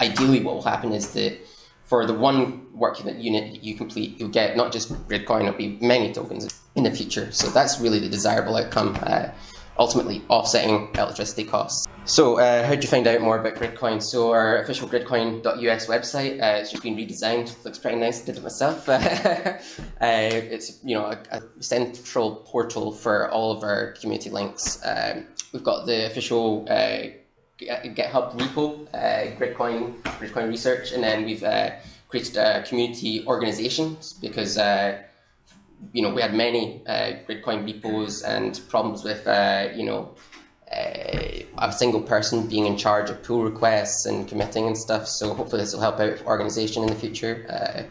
ideally, 0.00 0.42
what 0.42 0.54
will 0.54 0.62
happen 0.62 0.94
is 0.94 1.12
that 1.12 1.38
for 1.84 2.06
the 2.06 2.14
one 2.14 2.65
work 2.76 2.98
unit 3.04 3.52
that 3.52 3.64
you 3.64 3.74
complete, 3.74 4.18
you'll 4.18 4.28
get 4.28 4.56
not 4.56 4.72
just 4.72 4.92
Gridcoin, 5.08 5.42
it'll 5.42 5.54
be 5.54 5.78
many 5.80 6.12
tokens 6.12 6.62
in 6.74 6.84
the 6.84 6.90
future. 6.90 7.32
So 7.32 7.48
that's 7.48 7.80
really 7.80 7.98
the 7.98 8.08
desirable 8.08 8.56
outcome. 8.56 8.96
Uh, 9.02 9.30
ultimately 9.78 10.22
offsetting 10.28 10.88
electricity 10.94 11.44
costs. 11.44 11.86
So, 12.04 12.38
uh, 12.38 12.64
how 12.64 12.70
did 12.70 12.84
you 12.84 12.88
find 12.88 13.06
out 13.06 13.20
more 13.20 13.38
about 13.38 13.56
Gridcoin? 13.56 14.00
So, 14.00 14.30
our 14.30 14.58
official 14.58 14.88
gridcoin.us 14.88 15.86
website 15.86 16.40
uh, 16.40 16.58
has 16.58 16.70
just 16.70 16.82
been 16.82 16.96
redesigned. 16.96 17.64
Looks 17.64 17.78
pretty 17.78 17.98
nice. 17.98 18.20
Did 18.20 18.36
it 18.36 18.42
myself. 18.42 18.88
uh, 18.88 19.58
it's 20.00 20.78
you 20.84 20.94
know 20.94 21.06
a, 21.06 21.18
a, 21.32 21.62
central 21.62 22.36
portal 22.36 22.92
for 22.92 23.28
all 23.30 23.50
of 23.50 23.64
our 23.64 23.92
community 24.00 24.30
links. 24.30 24.80
Um, 24.84 25.26
we've 25.52 25.64
got 25.64 25.86
the 25.86 26.06
official 26.06 26.64
uh, 26.70 27.08
GitHub 27.58 28.38
repo, 28.38 28.86
uh, 28.94 29.36
Gridcoin, 29.36 30.00
Gridcoin 30.02 30.48
research, 30.48 30.92
and 30.92 31.02
then 31.02 31.24
we've 31.24 31.42
uh, 32.06 32.10
created 32.10 32.64
community 32.66 33.24
organizations 33.26 34.12
because 34.14 34.58
you 35.92 36.02
know, 36.02 36.10
we 36.10 36.22
had 36.22 36.34
many 36.34 36.82
uh, 36.86 37.12
Gridcoin 37.26 37.64
repos 37.64 38.22
and 38.22 38.60
problems 38.68 39.04
with, 39.04 39.26
uh, 39.26 39.68
you 39.74 39.84
know, 39.84 40.14
uh, 40.72 41.42
a 41.58 41.72
single 41.72 42.02
person 42.02 42.46
being 42.48 42.66
in 42.66 42.76
charge 42.76 43.08
of 43.08 43.22
pull 43.22 43.44
requests 43.44 44.06
and 44.06 44.26
committing 44.26 44.66
and 44.66 44.76
stuff. 44.76 45.06
So 45.06 45.32
hopefully 45.34 45.62
this 45.62 45.72
will 45.72 45.80
help 45.80 46.00
out 46.00 46.22
organization 46.26 46.82
in 46.82 46.88
the 46.88 46.94
future. 46.96 47.46
Uh, 47.48 47.82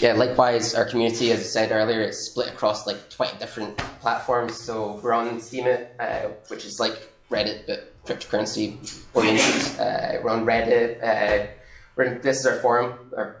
yeah, 0.00 0.12
likewise, 0.14 0.74
our 0.74 0.84
community, 0.84 1.30
as 1.30 1.40
I 1.40 1.42
said 1.42 1.72
earlier, 1.72 2.00
it's 2.00 2.18
split 2.18 2.48
across 2.48 2.86
like 2.86 3.10
20 3.10 3.38
different 3.38 3.76
platforms. 4.00 4.58
So 4.58 5.00
we're 5.02 5.12
on 5.12 5.38
Steemit, 5.38 5.88
uh, 6.00 6.30
which 6.48 6.64
is 6.64 6.80
like 6.80 7.12
Reddit, 7.30 7.66
but 7.66 8.04
cryptocurrency 8.04 9.04
oriented. 9.14 9.80
Uh, 9.80 10.20
we're 10.22 10.30
on 10.30 10.44
Reddit 10.44 11.00
we're, 11.96 12.18
this 12.18 12.40
is 12.40 12.46
our 12.46 12.56
forum 12.56 12.92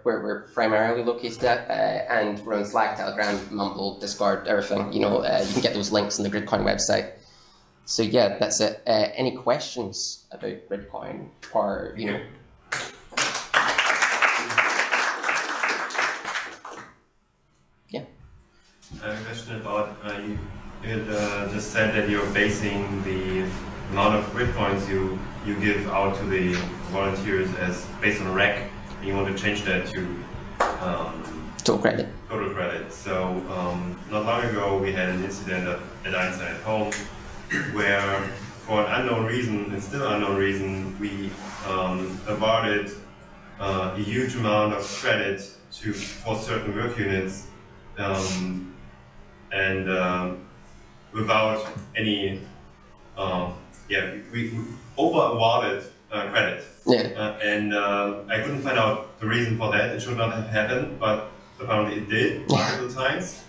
where 0.02 0.22
we're 0.22 0.42
primarily 0.52 1.02
located 1.02 1.42
at, 1.44 1.68
uh, 1.68 2.12
and 2.12 2.38
we're 2.46 2.54
on 2.54 2.64
Slack, 2.64 2.96
Telegram, 2.96 3.40
Mumble, 3.50 3.98
Discord, 3.98 4.46
everything. 4.46 4.92
You 4.92 5.00
know, 5.00 5.18
uh, 5.18 5.44
you 5.46 5.52
can 5.52 5.62
get 5.62 5.74
those 5.74 5.90
links 5.90 6.18
on 6.18 6.22
the 6.22 6.30
Gridcoin 6.30 6.62
website. 6.62 7.12
So 7.84 8.02
yeah, 8.02 8.38
that's 8.38 8.60
it. 8.60 8.82
Uh, 8.86 9.08
any 9.14 9.36
questions 9.36 10.24
about 10.30 10.68
Gridcoin 10.68 11.28
or 11.52 11.94
you 11.96 12.12
know? 12.12 12.20
Yeah. 17.90 18.04
I 19.02 19.06
have 19.06 19.20
a 19.20 19.24
question 19.24 19.56
about 19.56 19.96
uh, 20.04 20.18
you. 20.20 20.38
You 20.84 21.02
uh, 21.10 21.50
just 21.50 21.72
said 21.72 21.94
that 21.94 22.10
you're 22.10 22.26
basing 22.26 23.02
the 23.04 23.48
amount 23.94 24.16
of 24.16 24.28
grid 24.32 24.52
points 24.56 24.88
you 24.88 25.16
you 25.46 25.54
give 25.60 25.86
out 25.88 26.16
to 26.16 26.24
the 26.24 26.52
volunteers 26.90 27.48
as 27.58 27.86
based 28.00 28.20
on 28.20 28.26
a 28.26 28.32
RAC, 28.32 28.68
and 28.98 29.06
you 29.06 29.14
want 29.14 29.28
to 29.28 29.40
change 29.40 29.62
that 29.62 29.86
to 29.86 30.00
um, 30.80 31.52
total 31.58 31.78
credit. 31.78 32.08
Total 32.28 32.50
credit. 32.50 32.92
So 32.92 33.28
um, 33.50 33.96
not 34.10 34.24
long 34.24 34.42
ago 34.46 34.78
we 34.78 34.90
had 34.92 35.10
an 35.10 35.22
incident 35.22 35.68
at, 35.68 35.78
at 36.06 36.12
Einstein 36.12 36.54
at 36.56 36.62
home 36.62 36.92
where, 37.72 38.20
for 38.66 38.80
an 38.84 39.00
unknown 39.00 39.26
reason 39.26 39.72
and 39.72 39.80
still 39.80 40.08
unknown 40.08 40.38
reason, 40.38 40.98
we 40.98 41.30
um, 41.68 42.18
awarded 42.26 42.90
uh, 43.60 43.94
a 43.96 44.00
huge 44.00 44.34
amount 44.34 44.74
of 44.74 44.82
credit 44.82 45.48
to 45.70 45.92
for 45.92 46.36
certain 46.36 46.74
work 46.74 46.98
units, 46.98 47.46
um, 47.98 48.74
and 49.52 49.88
um, 49.88 50.44
without 51.12 51.64
any 51.94 52.40
uh, 53.16 53.52
yeah, 53.88 54.12
we, 54.32 54.50
we 54.50 54.64
over 54.96 55.34
awarded 55.34 55.84
uh, 56.10 56.30
credit. 56.30 56.64
Yeah. 56.86 57.10
Uh, 57.16 57.38
and 57.42 57.74
uh, 57.74 58.20
I 58.28 58.40
couldn't 58.40 58.62
find 58.62 58.78
out 58.78 59.18
the 59.20 59.26
reason 59.26 59.58
for 59.58 59.72
that. 59.72 59.90
It 59.90 60.00
should 60.00 60.16
not 60.16 60.32
have 60.32 60.48
happened, 60.48 60.98
but 61.00 61.30
apparently 61.60 62.02
it 62.02 62.08
did 62.08 62.48
multiple 62.48 62.92
times. 62.92 63.42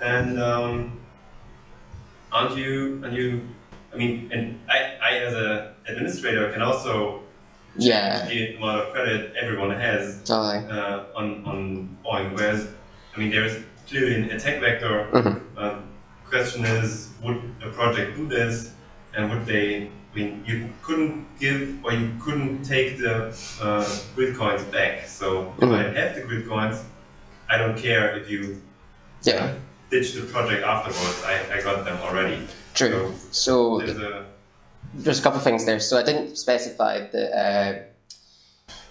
And 0.00 0.40
um, 0.40 1.00
aren't 2.32 2.56
you? 2.56 3.00
Aren't 3.02 3.14
you? 3.14 3.42
I 3.92 3.96
mean, 3.96 4.30
and 4.32 4.60
I, 4.68 4.96
I 5.02 5.18
as 5.18 5.34
an 5.34 5.74
administrator 5.88 6.50
can 6.52 6.62
also 6.62 7.22
yeah 7.76 8.26
the 8.26 8.56
amount 8.56 8.80
of 8.80 8.92
credit 8.92 9.34
everyone 9.40 9.70
has 9.70 10.22
totally. 10.24 10.58
uh, 10.70 11.04
on 11.14 11.44
on 11.44 11.96
BOINC. 12.04 12.34
Whereas, 12.34 12.68
I 13.14 13.20
mean, 13.20 13.30
there's 13.30 13.62
clearly 13.88 14.14
an 14.16 14.30
attack 14.30 14.60
vector. 14.60 15.08
Mm-hmm. 15.12 15.58
Uh, 15.58 15.76
question 16.24 16.64
is, 16.64 17.10
would 17.22 17.42
a 17.62 17.70
project 17.70 18.16
do 18.16 18.26
this? 18.26 18.72
And 19.14 19.30
would 19.30 19.46
they 19.46 19.90
I 20.12 20.16
mean, 20.16 20.42
you 20.44 20.68
couldn't 20.82 21.24
give 21.38 21.78
or 21.84 21.92
you 21.92 22.12
couldn't 22.20 22.64
take 22.64 22.98
the 22.98 23.32
uh, 23.62 23.98
grid 24.16 24.36
coins 24.36 24.64
back. 24.64 25.06
So 25.06 25.54
if 25.58 25.68
I 25.68 25.82
have 25.84 26.16
the 26.16 26.22
grid 26.22 26.48
coins, 26.48 26.82
I 27.48 27.56
don't 27.58 27.76
care 27.78 28.16
if 28.16 28.28
you 28.28 28.60
Yeah, 29.22 29.54
ditch 29.90 30.14
the 30.14 30.22
project 30.22 30.64
afterwards. 30.64 31.22
I, 31.24 31.58
I 31.58 31.62
got 31.62 31.84
them 31.84 31.96
already. 32.02 32.44
true. 32.74 33.14
So 33.30 33.78
There's 33.78 33.98
a 33.98 34.26
there's 34.94 35.20
a 35.20 35.22
couple 35.22 35.38
of 35.38 35.44
things 35.44 35.64
there. 35.64 35.78
So 35.78 35.96
I 35.98 36.02
didn't 36.02 36.36
specify 36.36 37.06
the. 37.12 37.30
Uh, 37.30 37.82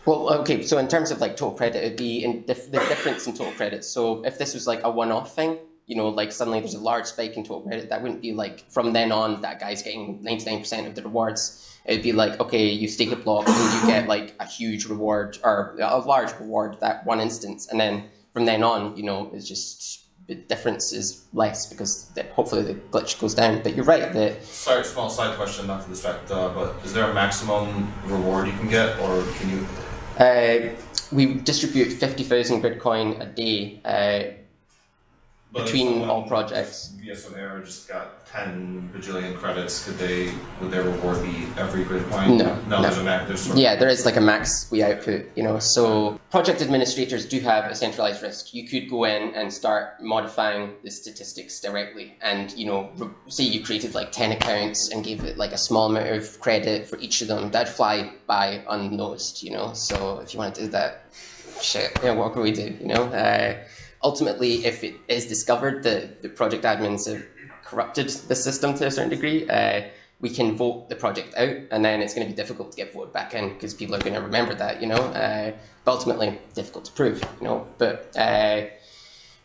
well, 0.06 0.34
okay. 0.40 0.64
So 0.64 0.78
in 0.78 0.88
terms 0.88 1.12
of 1.12 1.20
like 1.20 1.36
total 1.36 1.58
credit, 1.58 1.84
it'd 1.84 1.98
be 1.98 2.24
in 2.24 2.44
dif- 2.44 2.72
the 2.72 2.80
difference 2.80 3.28
in 3.28 3.34
total 3.34 3.52
credit. 3.54 3.84
So 3.84 4.24
if 4.24 4.38
this 4.38 4.54
was 4.54 4.66
like 4.68 4.82
a 4.86 4.90
one-off 4.90 5.36
thing, 5.36 5.58
you 5.90 5.96
know, 5.96 6.08
like 6.08 6.32
suddenly 6.32 6.60
there's 6.60 6.76
a 6.76 6.80
large 6.80 7.06
spike 7.06 7.36
in 7.36 7.44
total 7.44 7.62
credit, 7.62 7.90
that 7.90 8.02
wouldn't 8.04 8.22
be 8.22 8.32
like 8.32 8.70
from 8.70 8.94
then 8.94 9.12
on 9.12 9.42
that 9.42 9.60
guy's 9.60 9.82
getting 9.82 10.22
ninety-nine 10.22 10.60
percent 10.60 10.86
of 10.88 10.94
the 10.94 11.02
rewards. 11.02 11.66
It'd 11.86 12.04
be 12.04 12.12
like 12.14 12.40
okay, 12.40 12.70
you 12.70 12.88
stake 12.88 13.12
a 13.12 13.16
block 13.16 13.50
and 13.50 13.82
you 13.82 13.88
get 13.88 14.08
like 14.08 14.36
a 14.40 14.46
huge 14.46 14.86
reward 14.86 15.40
or 15.44 15.76
a 15.82 15.98
large 15.98 16.32
reward 16.40 16.78
that 16.82 17.06
one 17.08 17.20
instance, 17.20 17.68
and 17.70 17.80
then 17.80 18.04
from 18.34 18.46
then 18.46 18.62
on, 18.62 18.96
you 18.96 19.02
know, 19.02 19.32
it's 19.34 19.48
just 19.48 20.06
the 20.28 20.36
difference 20.36 20.94
is 20.94 21.26
less 21.34 21.66
because 21.66 22.12
hopefully 22.34 22.62
the 22.62 22.76
glitch 22.92 23.20
goes 23.20 23.34
down. 23.34 23.64
But 23.64 23.76
you're 23.76 23.84
right 23.86 24.14
that 24.14 24.46
Sorry, 24.46 24.84
small 24.84 25.10
side 25.10 25.36
question, 25.38 25.66
not 25.66 25.82
to 25.84 25.90
distract, 25.90 26.30
uh, 26.30 26.50
but 26.50 26.76
is 26.86 26.94
there 26.94 27.10
a 27.10 27.14
maximum 27.16 27.92
reward 28.06 28.46
you 28.46 28.54
can 28.54 28.70
get, 28.70 29.00
or 29.00 29.24
can 29.38 29.50
you? 29.50 29.68
Uh, 30.24 30.76
we 31.12 31.34
distribute 31.34 31.92
50,000 31.94 32.62
Gridcoin 32.62 33.20
a 33.20 33.26
day 33.26 33.82
uh, 33.86 34.36
but 35.52 35.66
between 35.66 36.08
all 36.08 36.28
projects. 36.28 36.94
Yes, 37.02 37.24
so 37.24 37.32
they 37.32 37.42
just 37.66 37.88
got 37.88 38.28
ten 38.28 38.88
bajillion 38.94 39.36
credits. 39.36 39.84
Could 39.84 39.98
they? 39.98 40.32
Would 40.62 40.70
their 40.70 40.84
reward 40.84 41.24
be 41.24 41.48
every 41.58 41.84
grid 41.84 42.08
point? 42.10 42.38
No, 42.38 42.56
no. 42.68 42.68
no. 42.68 42.82
There's 42.84 42.98
a 43.00 43.04
max. 43.04 43.28
There's 43.28 43.58
Yeah, 43.58 43.76
there 43.76 43.90
is 43.90 44.06
like 44.06 44.16
a 44.16 44.22
max 44.22 44.70
we 44.70 44.84
output, 44.84 45.26
you 45.36 45.42
know. 45.42 45.58
So 45.58 46.20
project 46.30 46.62
administrators 46.62 47.26
do 47.26 47.40
have 47.40 47.66
a 47.66 47.74
centralized 47.74 48.22
risk. 48.22 48.54
You 48.54 48.68
could 48.68 48.92
go 48.92 49.06
in 49.06 49.34
and 49.34 49.52
start 49.52 50.00
modifying 50.04 50.74
the 50.84 50.92
statistics 50.92 51.60
directly, 51.60 52.16
and 52.22 52.52
you 52.52 52.68
know, 52.68 52.92
say 53.28 53.44
you 53.44 53.64
created 53.64 53.96
like 53.96 54.12
ten 54.12 54.32
accounts 54.32 54.92
and 54.92 55.04
gave 55.04 55.24
it 55.24 55.38
like 55.38 55.52
a 55.52 55.58
small 55.58 55.90
amount 55.90 56.10
of 56.10 56.40
credit 56.40 56.88
for 56.88 57.00
each 57.00 57.22
of 57.24 57.28
them. 57.28 57.50
That'd 57.50 57.74
fly 57.74 58.12
by 58.28 58.64
unnoticed, 58.70 59.42
you 59.42 59.52
know. 59.52 59.74
So 59.74 60.20
if 60.20 60.34
you 60.34 60.40
want 60.40 60.54
to 60.56 60.62
do 60.62 60.68
that, 60.68 61.06
shit, 61.60 61.98
yeah, 62.04 62.12
what 62.12 62.34
can 62.34 62.44
we 62.44 62.52
do, 62.52 62.78
you 62.80 62.88
know? 62.88 63.06
Uh, 63.06 63.58
ultimately, 64.04 64.66
if 64.66 64.84
it 64.84 64.96
is 65.08 65.26
discovered 65.26 65.84
that 65.84 66.22
the 66.22 66.30
project 66.30 66.64
admins 66.64 67.08
have 67.08 67.26
corrupted 67.64 68.10
the 68.10 68.36
system 68.36 68.74
to 68.76 68.88
a 68.88 68.92
certain 68.92 69.10
degree, 69.10 69.48
uh, 69.50 69.84
we 70.22 70.30
can 70.30 70.56
vote 70.56 70.90
the 70.90 70.96
project 70.96 71.34
out, 71.36 71.56
and 71.72 71.84
then 71.86 72.02
it's 72.02 72.14
going 72.14 72.28
to 72.28 72.34
be 72.34 72.36
difficult 72.36 72.72
to 72.72 72.78
get 72.78 72.94
voted 72.94 73.14
back 73.14 73.34
in 73.34 73.50
because 73.50 73.74
people 73.74 73.96
are 73.96 74.00
going 74.00 74.14
to 74.14 74.22
remember 74.22 74.54
that, 74.54 74.82
you 74.82 74.88
know. 74.88 74.98
Uh, 74.98 75.54
but 75.86 75.92
ultimately, 75.94 76.38
difficult 76.54 76.86
to 76.86 76.92
prove, 76.92 77.24
you 77.40 77.48
know. 77.48 77.66
But 77.78 78.16
uh, 78.18 78.66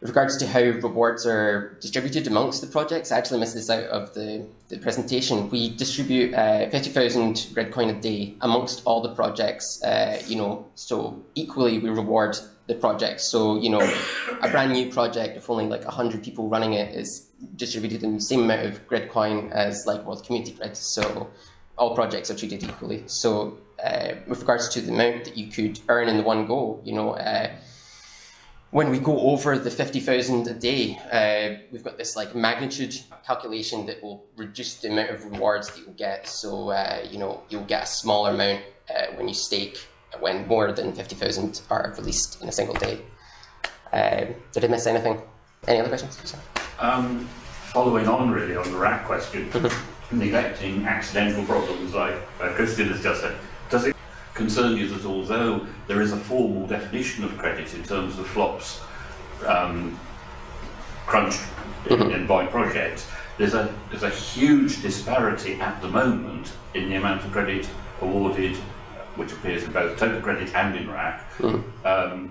with 0.00 0.10
regards 0.10 0.36
to 0.38 0.46
how 0.46 0.60
rewards 0.60 1.26
are 1.26 1.78
distributed 1.80 2.26
amongst 2.26 2.60
the 2.60 2.66
projects, 2.66 3.12
I 3.12 3.18
actually 3.18 3.40
missed 3.40 3.54
this 3.54 3.70
out 3.70 3.84
of 3.84 4.14
the, 4.14 4.46
the 4.68 4.78
presentation. 4.78 5.48
We 5.48 5.74
distribute 5.76 6.34
uh, 6.34 6.68
50,000 6.70 7.36
Gridcoin 7.54 7.96
a 7.96 8.00
day 8.00 8.34
amongst 8.40 8.82
all 8.84 9.00
the 9.00 9.14
projects, 9.14 9.82
uh, 9.82 10.20
you 10.26 10.36
know, 10.36 10.66
so 10.74 11.22
equally 11.36 11.78
we 11.78 11.88
reward 11.88 12.36
the 12.66 12.74
project. 12.74 13.20
So, 13.20 13.58
you 13.60 13.70
know, 13.70 13.80
a 14.40 14.48
brand 14.48 14.72
new 14.72 14.90
project 14.90 15.34
with 15.34 15.48
only 15.50 15.66
like 15.66 15.84
100 15.84 16.22
people 16.22 16.48
running 16.48 16.72
it 16.74 16.94
is 16.94 17.30
distributed 17.56 18.02
in 18.02 18.14
the 18.14 18.20
same 18.20 18.44
amount 18.44 18.66
of 18.66 18.86
grid 18.86 19.10
coin 19.10 19.50
as 19.52 19.86
like 19.86 20.04
World 20.04 20.24
Community 20.24 20.52
Grid. 20.52 20.76
So 20.76 21.30
all 21.76 21.94
projects 21.94 22.30
are 22.30 22.36
treated 22.36 22.62
equally. 22.62 23.02
So 23.06 23.58
uh, 23.84 24.14
with 24.26 24.40
regards 24.40 24.68
to 24.70 24.80
the 24.80 24.92
amount 24.92 25.24
that 25.24 25.36
you 25.36 25.48
could 25.48 25.78
earn 25.88 26.08
in 26.08 26.16
the 26.16 26.22
one 26.22 26.46
go, 26.46 26.80
you 26.84 26.94
know, 26.94 27.10
uh, 27.10 27.50
when 28.70 28.90
we 28.90 28.98
go 28.98 29.20
over 29.20 29.56
the 29.56 29.70
50,000 29.70 30.48
a 30.48 30.54
day, 30.54 30.98
uh, 31.12 31.62
we've 31.70 31.84
got 31.84 31.96
this 31.96 32.16
like 32.16 32.34
magnitude 32.34 32.96
calculation 33.24 33.86
that 33.86 34.02
will 34.02 34.24
reduce 34.36 34.76
the 34.76 34.88
amount 34.88 35.10
of 35.10 35.24
rewards 35.24 35.68
that 35.70 35.78
you'll 35.78 35.92
get. 35.92 36.26
So, 36.26 36.70
uh, 36.70 37.06
you 37.08 37.18
know, 37.18 37.42
you'll 37.50 37.64
get 37.64 37.84
a 37.84 37.86
smaller 37.86 38.30
amount 38.30 38.62
uh, 38.90 39.14
when 39.14 39.28
you 39.28 39.34
stake 39.34 39.86
when 40.20 40.46
more 40.46 40.72
than 40.72 40.92
50,000 40.92 41.62
are 41.70 41.94
released 41.96 42.40
in 42.42 42.48
a 42.48 42.52
single 42.52 42.74
day. 42.74 43.00
Uh, 43.92 44.26
did 44.52 44.64
I 44.64 44.68
miss 44.68 44.86
anything? 44.86 45.20
Any 45.66 45.80
other 45.80 45.88
questions? 45.88 46.34
Um, 46.78 47.26
following 47.72 48.08
on 48.08 48.30
really 48.30 48.56
on 48.56 48.70
the 48.70 48.76
rat 48.76 49.04
question, 49.06 49.50
neglecting 50.10 50.84
accidental 50.84 51.44
problems 51.44 51.94
like 51.94 52.14
uh, 52.40 52.52
Christian 52.54 52.88
has 52.88 53.02
just 53.02 53.20
said, 53.20 53.36
does 53.70 53.86
it 53.86 53.96
concern 54.34 54.76
you 54.76 54.88
that 54.88 55.06
although 55.06 55.66
there 55.86 56.02
is 56.02 56.12
a 56.12 56.16
formal 56.16 56.66
definition 56.66 57.24
of 57.24 57.36
credit 57.38 57.72
in 57.74 57.82
terms 57.84 58.18
of 58.18 58.26
flops 58.26 58.80
um, 59.46 59.98
crunched 61.06 61.40
in, 61.88 62.10
in 62.10 62.26
by 62.26 62.44
projects, 62.46 63.08
there's 63.38 63.54
a 63.54 63.72
there's 63.90 64.02
a 64.02 64.10
huge 64.10 64.82
disparity 64.82 65.54
at 65.60 65.80
the 65.82 65.88
moment 65.88 66.52
in 66.74 66.88
the 66.88 66.96
amount 66.96 67.24
of 67.24 67.32
credit 67.32 67.68
awarded, 68.00 68.56
which 69.16 69.32
appears 69.32 69.64
in 69.64 69.72
both 69.72 69.98
total 69.98 70.20
credit 70.20 70.54
and 70.54 70.76
in 70.76 70.90
RAC, 70.90 71.24
um, 71.84 72.30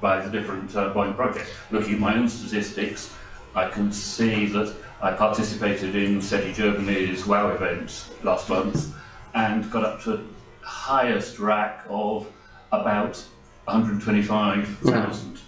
by 0.00 0.20
the 0.20 0.30
different 0.30 0.74
uh, 0.76 0.92
BOINC 0.92 1.16
projects. 1.16 1.50
Looking 1.70 1.94
at 1.94 2.00
my 2.00 2.14
own 2.14 2.28
statistics, 2.28 3.12
I 3.54 3.68
can 3.68 3.92
see 3.92 4.46
that 4.46 4.74
I 5.00 5.12
participated 5.12 5.94
in 5.94 6.20
SETI 6.20 6.52
Germany's 6.52 7.26
WOW 7.26 7.50
event 7.50 8.10
last 8.22 8.48
month 8.48 8.94
and 9.34 9.70
got 9.70 9.84
up 9.84 10.02
to 10.02 10.26
highest 10.62 11.38
RAC 11.38 11.84
of 11.88 12.26
about 12.72 13.16
125,000. 13.64 15.38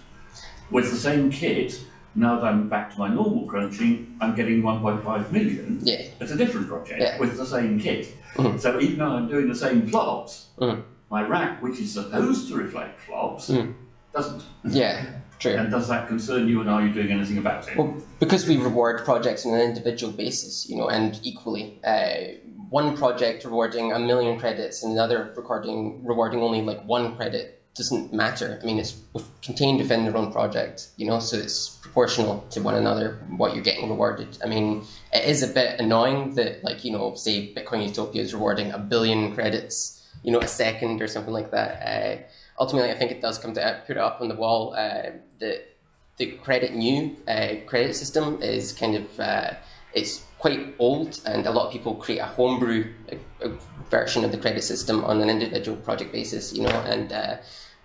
With 0.69 0.91
the 0.91 0.97
same 0.97 1.31
kit, 1.31 1.79
now 2.17 2.35
that 2.39 2.45
I'm 2.45 2.67
back 2.67 2.91
to 2.93 2.99
my 2.99 3.07
normal 3.07 3.45
crunching, 3.45 4.17
I'm 4.19 4.35
getting 4.35 4.61
1.5 4.63 5.31
million. 5.31 5.79
Yeah. 5.83 6.01
It's 6.19 6.31
a 6.31 6.35
different 6.35 6.67
project 6.67 6.99
Yeah. 6.99 7.19
with 7.19 7.37
the 7.37 7.45
same 7.45 7.79
kit. 7.79 8.07
Mhm. 8.35 8.59
So 8.59 8.79
even 8.79 8.97
though 8.97 9.11
I'm 9.11 9.27
doing 9.29 9.47
the 9.47 9.55
same 9.55 9.87
flops, 9.87 10.47
Mhm. 10.59 10.81
my 11.11 11.21
RAC, 11.21 11.61
which 11.61 11.79
is 11.79 11.93
supposed 11.93 12.49
to 12.49 12.55
reflect 12.55 12.99
flops, 13.01 13.49
Mhm. 13.49 13.73
doesn't. 14.15 14.41
Yeah, 14.65 15.05
true. 15.37 15.53
And 15.53 15.69
does 15.69 15.87
that 15.89 16.07
concern 16.07 16.47
you 16.47 16.59
and 16.61 16.69
are 16.69 16.81
you 16.85 16.91
doing 16.91 17.11
anything 17.11 17.37
about 17.37 17.67
it? 17.67 17.77
Well, 17.77 17.93
because 18.19 18.47
we 18.47 18.57
reward 18.57 19.05
projects 19.05 19.45
on 19.45 19.53
an 19.53 19.61
individual 19.61 20.11
basis, 20.11 20.67
you 20.67 20.75
know, 20.75 20.89
and 20.89 21.19
equally, 21.23 21.79
uh, 21.85 22.39
one 22.69 22.97
project 22.97 23.45
rewarding 23.45 23.93
a 23.93 23.99
million 23.99 24.39
credits 24.39 24.83
and 24.83 24.91
another 24.93 25.31
recording 25.37 26.03
rewarding 26.03 26.41
only 26.41 26.61
like 26.63 26.83
one 26.85 27.15
credit 27.15 27.56
doesn't 27.77 28.11
matter. 28.11 28.59
I 28.61 28.65
mean, 28.65 28.79
it's 28.79 28.95
contained 29.41 29.79
within 29.79 30.03
their 30.03 30.17
own 30.17 30.31
project, 30.31 30.89
you 30.97 31.05
know, 31.05 31.19
so 31.19 31.37
it's 31.37 31.69
proportional 31.69 32.45
to 32.49 32.61
one 32.61 32.75
another 32.75 33.19
what 33.37 33.53
you're 33.53 33.63
getting 33.63 33.89
rewarded. 33.89 34.37
I 34.43 34.47
mean, 34.47 34.83
it 35.13 35.25
is 35.25 35.43
a 35.43 35.47
bit 35.47 35.79
annoying 35.79 36.35
that, 36.35 36.63
like, 36.63 36.83
you 36.83 36.91
know, 36.91 37.13
say 37.15 37.53
Bitcoin 37.53 37.87
Utopia 37.87 38.21
is 38.21 38.33
rewarding 38.33 38.71
a 38.71 38.79
billion 38.79 39.33
credits, 39.33 40.03
you 40.23 40.31
know, 40.31 40.39
a 40.39 40.47
second 40.47 41.01
or 41.01 41.07
something 41.07 41.33
like 41.33 41.51
that. 41.51 41.71
Uh, 41.87 42.23
ultimately, 42.59 42.91
I 42.91 42.95
think 42.97 43.11
it 43.11 43.21
does 43.21 43.37
come 43.37 43.53
to 43.53 43.81
put 43.85 43.97
it 43.97 43.99
up 43.99 44.21
on 44.21 44.27
the 44.27 44.35
wall 44.35 44.73
uh, 44.73 45.11
that 45.39 45.77
the 46.17 46.37
CreditNew 46.43 47.15
uh, 47.27 47.65
credit 47.67 47.95
system 47.95 48.41
is 48.41 48.73
kind 48.73 48.95
of 48.95 49.19
uh, 49.19 49.51
it's 49.93 50.23
quite 50.39 50.75
old 50.79 51.19
and 51.25 51.45
a 51.45 51.51
lot 51.51 51.67
of 51.67 51.71
people 51.71 51.95
create 51.95 52.19
a 52.19 52.25
homebrew 52.25 52.93
a, 53.11 53.47
a 53.47 53.51
version 53.89 54.23
of 54.23 54.31
the 54.31 54.37
credit 54.37 54.63
system 54.63 55.03
on 55.03 55.21
an 55.21 55.29
individual 55.29 55.77
project 55.77 56.11
basis 56.11 56.53
you 56.53 56.61
know 56.61 56.79
and 56.85 57.11
uh, 57.11 57.37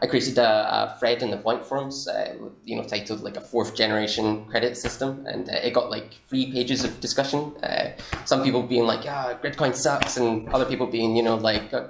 I 0.02 0.06
created 0.06 0.36
a, 0.36 0.48
a 0.48 0.96
thread 0.98 1.22
in 1.22 1.30
the 1.30 1.36
BOINC 1.36 1.64
forums, 1.64 2.08
uh, 2.08 2.34
you 2.64 2.74
know, 2.74 2.82
titled 2.82 3.20
like 3.20 3.36
a 3.36 3.40
fourth 3.40 3.76
generation 3.76 4.44
credit 4.46 4.76
system, 4.76 5.24
and 5.28 5.48
uh, 5.48 5.52
it 5.62 5.72
got 5.72 5.90
like 5.90 6.14
three 6.28 6.50
pages 6.50 6.82
of 6.82 6.98
discussion. 6.98 7.54
Uh, 7.62 7.92
some 8.24 8.42
people 8.42 8.64
being 8.64 8.84
like, 8.84 9.04
"Yeah, 9.04 9.38
Gridcoin 9.40 9.76
sucks," 9.76 10.16
and 10.16 10.48
other 10.48 10.64
people 10.64 10.88
being, 10.88 11.14
you 11.14 11.22
know, 11.22 11.36
like, 11.36 11.72
uh, 11.72 11.86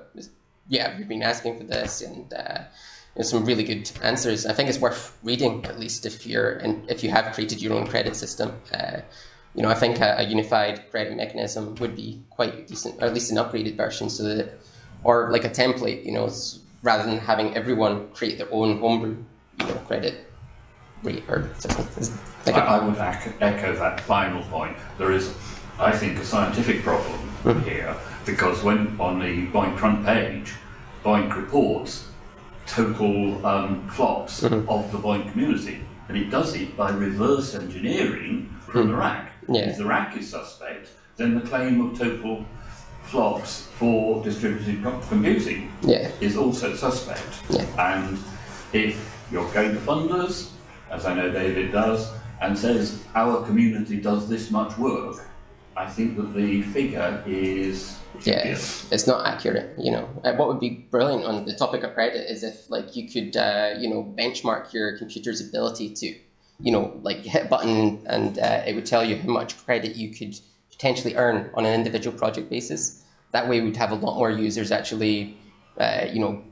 "Yeah, 0.68 0.94
we've 0.98 1.09
been 1.09 1.22
asking 1.22 1.57
for 1.57 1.64
this," 1.64 2.03
and 2.03 2.31
uh, 2.35 2.64
there's 3.14 3.31
some 3.31 3.46
really 3.46 3.64
good 3.64 3.90
answers. 4.03 4.44
I 4.44 4.53
think 4.53 4.68
it's 4.68 4.79
worth 4.79 5.16
reading 5.22 5.64
at 5.64 5.81
least 5.81 6.05
if 6.05 6.27
you're 6.27 6.53
and 6.59 6.90
if 6.90 7.03
you 7.03 7.11
have 7.11 7.33
created 7.33 7.62
your 7.62 7.72
own 7.72 7.87
credit 7.87 8.14
system. 8.14 8.61
You 9.54 9.62
know, 9.62 9.68
I 9.68 9.74
think 9.74 10.00
a, 10.00 10.16
a 10.18 10.22
unified 10.22 10.90
credit 10.90 11.16
mechanism 11.16 11.74
would 11.76 11.94
be 11.94 12.22
quite 12.30 12.66
decent, 12.66 13.02
or 13.02 13.06
at 13.06 13.14
least 13.14 13.30
an 13.30 13.36
upgraded 13.36 13.76
version, 13.76 14.08
so 14.08 14.22
that, 14.24 14.58
or 15.04 15.30
like 15.30 15.44
a 15.44 15.50
template, 15.50 16.04
you 16.04 16.12
know, 16.12 16.30
rather 16.82 17.04
than 17.08 17.18
having 17.18 17.54
everyone 17.56 18.08
create 18.12 18.38
their 18.38 18.52
own 18.52 18.78
homebrew, 18.78 19.16
you 19.60 19.66
know, 19.66 19.74
credit 19.86 20.26
rate 21.02 21.24
or 21.28 21.48
Like 22.46 22.56
I, 22.56 22.84
would 22.84 22.98
echo 22.98 23.74
that 23.76 24.00
final 24.00 24.42
point. 24.44 24.76
There 24.98 25.12
is, 25.12 25.34
I 25.78 25.92
think, 25.92 26.18
a 26.18 26.24
scientific 26.24 26.82
problem 26.82 27.18
hmm. 27.42 27.60
here 27.60 27.94
because 28.24 28.62
when 28.62 28.98
on 29.00 29.18
the 29.18 29.46
BOINC 29.48 29.78
front 29.78 30.04
page, 30.04 30.54
BOINC 31.04 31.34
reports 31.36 32.08
total 32.66 33.44
um, 33.46 33.88
flops 33.88 34.42
mm-hmm. 34.42 34.68
of 34.68 34.90
the 34.92 34.98
BOINC 34.98 35.30
community, 35.32 35.80
and 36.08 36.16
it 36.16 36.30
does 36.30 36.54
it 36.54 36.76
by 36.76 36.90
reverse 36.90 37.54
engineering 37.54 38.54
from 38.60 38.82
hmm. 38.82 38.88
the 38.88 38.96
RAC. 38.96 39.32
Yeah. 39.48 39.62
If 39.70 39.78
the 39.78 39.85
RAC 39.87 40.16
is 40.16 40.28
suspect, 40.31 40.88
then 41.16 41.35
the 41.35 41.40
claim 41.42 41.81
of 41.81 41.98
total 41.98 42.44
flops 43.05 43.68
for 43.78 44.22
distributed 44.22 44.83
computing 45.09 45.70
Yeah. 45.83 46.11
is 46.20 46.37
also 46.37 46.74
suspect. 46.74 47.22
Yeah. 47.50 47.64
And 47.78 48.18
if 48.72 48.96
you're 49.31 49.50
going 49.52 49.72
to 49.74 49.81
funders, 49.81 50.50
as 50.90 51.05
I 51.07 51.14
know 51.14 51.31
David 51.31 51.72
does, 51.72 52.11
and 52.40 52.59
says 52.59 53.02
our 53.14 53.44
community 53.44 54.00
does 54.00 54.28
this 54.28 54.50
much 54.50 54.76
work, 54.78 55.28
I 55.76 55.88
think 55.88 56.16
that 56.16 56.35
the 56.35 56.62
figure 56.62 57.22
is 57.26 57.96
Yeah, 58.24 58.42
dubious. 58.42 58.90
it's 58.92 59.07
not 59.07 59.26
accurate. 59.26 59.74
You 59.78 59.92
know, 59.92 60.09
uh, 60.24 60.35
what 60.35 60.48
would 60.48 60.61
be 60.61 60.87
brilliant 60.90 61.24
on 61.24 61.44
the 61.46 61.55
topic 61.55 61.83
of 61.83 61.94
credit 61.94 62.31
is 62.31 62.42
if 62.42 62.68
like 62.70 62.94
you 62.94 63.09
could, 63.09 63.37
uh, 63.37 63.74
you 63.78 63.88
know, 63.88 64.02
benchmark 64.18 64.72
your 64.72 64.98
computer's 64.98 65.40
ability 65.40 65.90
to, 65.94 66.14
you 66.62 66.70
know, 66.70 66.98
like 67.03 67.18
hit 67.18 67.46
a 67.46 67.48
button 67.48 68.03
and 68.07 68.38
uh, 68.38 68.62
it 68.66 68.75
would 68.75 68.87
tell 68.87 69.05
you 69.05 69.16
how 69.16 69.29
much 69.29 69.59
credit 69.64 69.96
you 69.96 70.14
could 70.14 70.38
potentially 70.70 71.16
earn 71.16 71.51
on 71.55 71.66
an 71.66 71.75
individual 71.75 72.16
project 72.16 72.48
basis. 72.48 73.05
That 73.33 73.48
way, 73.48 73.61
we'd 73.61 73.77
have 73.77 73.90
a 73.90 73.96
lot 73.96 74.16
more 74.16 74.31
users 74.31 74.70
actually, 74.70 75.37
uh, 75.79 76.07
you 76.12 76.20
know, 76.20 76.42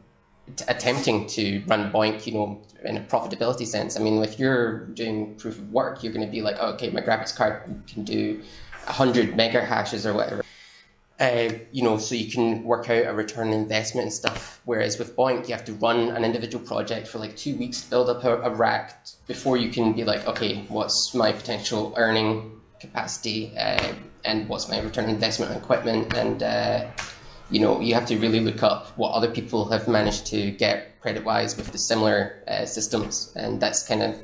t- 0.56 0.64
attempting 0.66 1.26
to 1.28 1.62
run 1.66 1.92
BOINC, 1.92 2.26
you 2.26 2.34
know, 2.34 2.62
in 2.84 2.96
a 2.96 3.00
profitability 3.00 3.66
sense. 3.66 3.98
I 3.98 4.02
mean, 4.02 4.22
if 4.22 4.38
you're 4.38 4.86
doing 4.86 5.36
proof 5.36 5.58
of 5.58 5.70
work, 5.70 6.02
you're 6.02 6.12
going 6.12 6.26
to 6.26 6.32
be 6.32 6.42
like, 6.42 6.56
oh, 6.58 6.72
okay, 6.72 6.90
my 6.90 7.00
graphics 7.00 7.34
card 7.34 7.82
can 7.86 8.02
do 8.04 8.42
100 8.86 9.36
mega 9.36 9.64
hashes 9.64 10.06
or 10.06 10.14
whatever. 10.14 10.42
Uh, 11.20 11.50
you 11.70 11.82
know, 11.82 11.98
so 11.98 12.14
you 12.14 12.32
can 12.32 12.64
work 12.64 12.88
out 12.88 13.04
a 13.04 13.12
return 13.12 13.48
on 13.48 13.52
investment 13.52 14.04
and 14.04 14.12
stuff. 14.12 14.62
Whereas 14.64 14.98
with 14.98 15.14
BOINC, 15.16 15.48
you 15.48 15.54
have 15.54 15.66
to 15.66 15.74
run 15.74 16.08
an 16.08 16.24
individual 16.24 16.64
project 16.64 17.06
for 17.06 17.18
like 17.18 17.36
two 17.36 17.54
weeks 17.56 17.82
to 17.82 17.90
build 17.90 18.08
up 18.08 18.24
a, 18.24 18.40
a 18.40 18.50
RAC 18.50 19.06
before 19.26 19.58
you 19.58 19.68
can 19.68 19.92
be 19.92 20.02
like, 20.04 20.26
okay, 20.26 20.64
what's 20.68 21.14
my 21.14 21.30
potential 21.30 21.92
earning 21.98 22.58
capacity 22.80 23.52
uh, 23.58 23.92
and 24.24 24.48
what's 24.48 24.70
my 24.70 24.80
return 24.80 25.04
on 25.04 25.10
investment 25.10 25.50
on 25.50 25.58
equipment 25.58 26.14
and 26.14 26.42
uh, 26.42 26.86
you 27.50 27.60
know, 27.60 27.80
you 27.80 27.94
have 27.94 28.06
to 28.06 28.16
really 28.16 28.40
look 28.40 28.62
up 28.62 28.86
what 28.96 29.12
other 29.12 29.28
people 29.28 29.68
have 29.70 29.88
managed 29.88 30.26
to 30.26 30.52
get 30.52 31.00
credit 31.00 31.24
wise 31.24 31.56
with 31.56 31.72
the 31.72 31.78
similar 31.78 32.42
uh, 32.46 32.64
systems, 32.64 33.32
and 33.34 33.60
that's 33.60 33.86
kind 33.86 34.02
of 34.02 34.16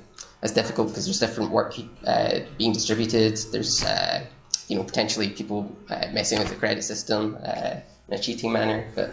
as 0.42 0.52
difficult 0.52 0.88
because 0.88 1.06
there's 1.06 1.18
different 1.18 1.50
work 1.50 1.74
uh, 2.06 2.40
being 2.56 2.72
distributed. 2.72 3.36
There's 3.50 3.84
uh, 3.84 4.24
you 4.68 4.76
know 4.76 4.82
potentially 4.84 5.28
people 5.30 5.74
uh, 5.90 6.06
messing 6.12 6.38
with 6.38 6.48
the 6.48 6.54
credit 6.56 6.82
system 6.82 7.36
uh, 7.44 7.76
in 8.08 8.14
a 8.14 8.18
cheating 8.18 8.52
manner, 8.52 8.86
but 8.94 9.10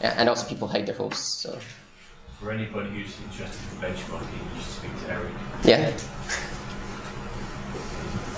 yeah, 0.00 0.14
and 0.18 0.28
also 0.28 0.46
people 0.48 0.68
hide 0.68 0.86
their 0.86 0.94
hosts. 0.96 1.40
So 1.42 1.58
For 2.40 2.50
anybody 2.52 2.90
who's 2.90 3.14
interested 3.24 3.60
in 3.72 3.78
benchmarking, 3.78 4.54
you 4.54 4.60
should 4.60 4.72
speak 4.72 4.90
to 5.04 5.10
Eric. 5.12 5.32
yeah, 5.64 5.92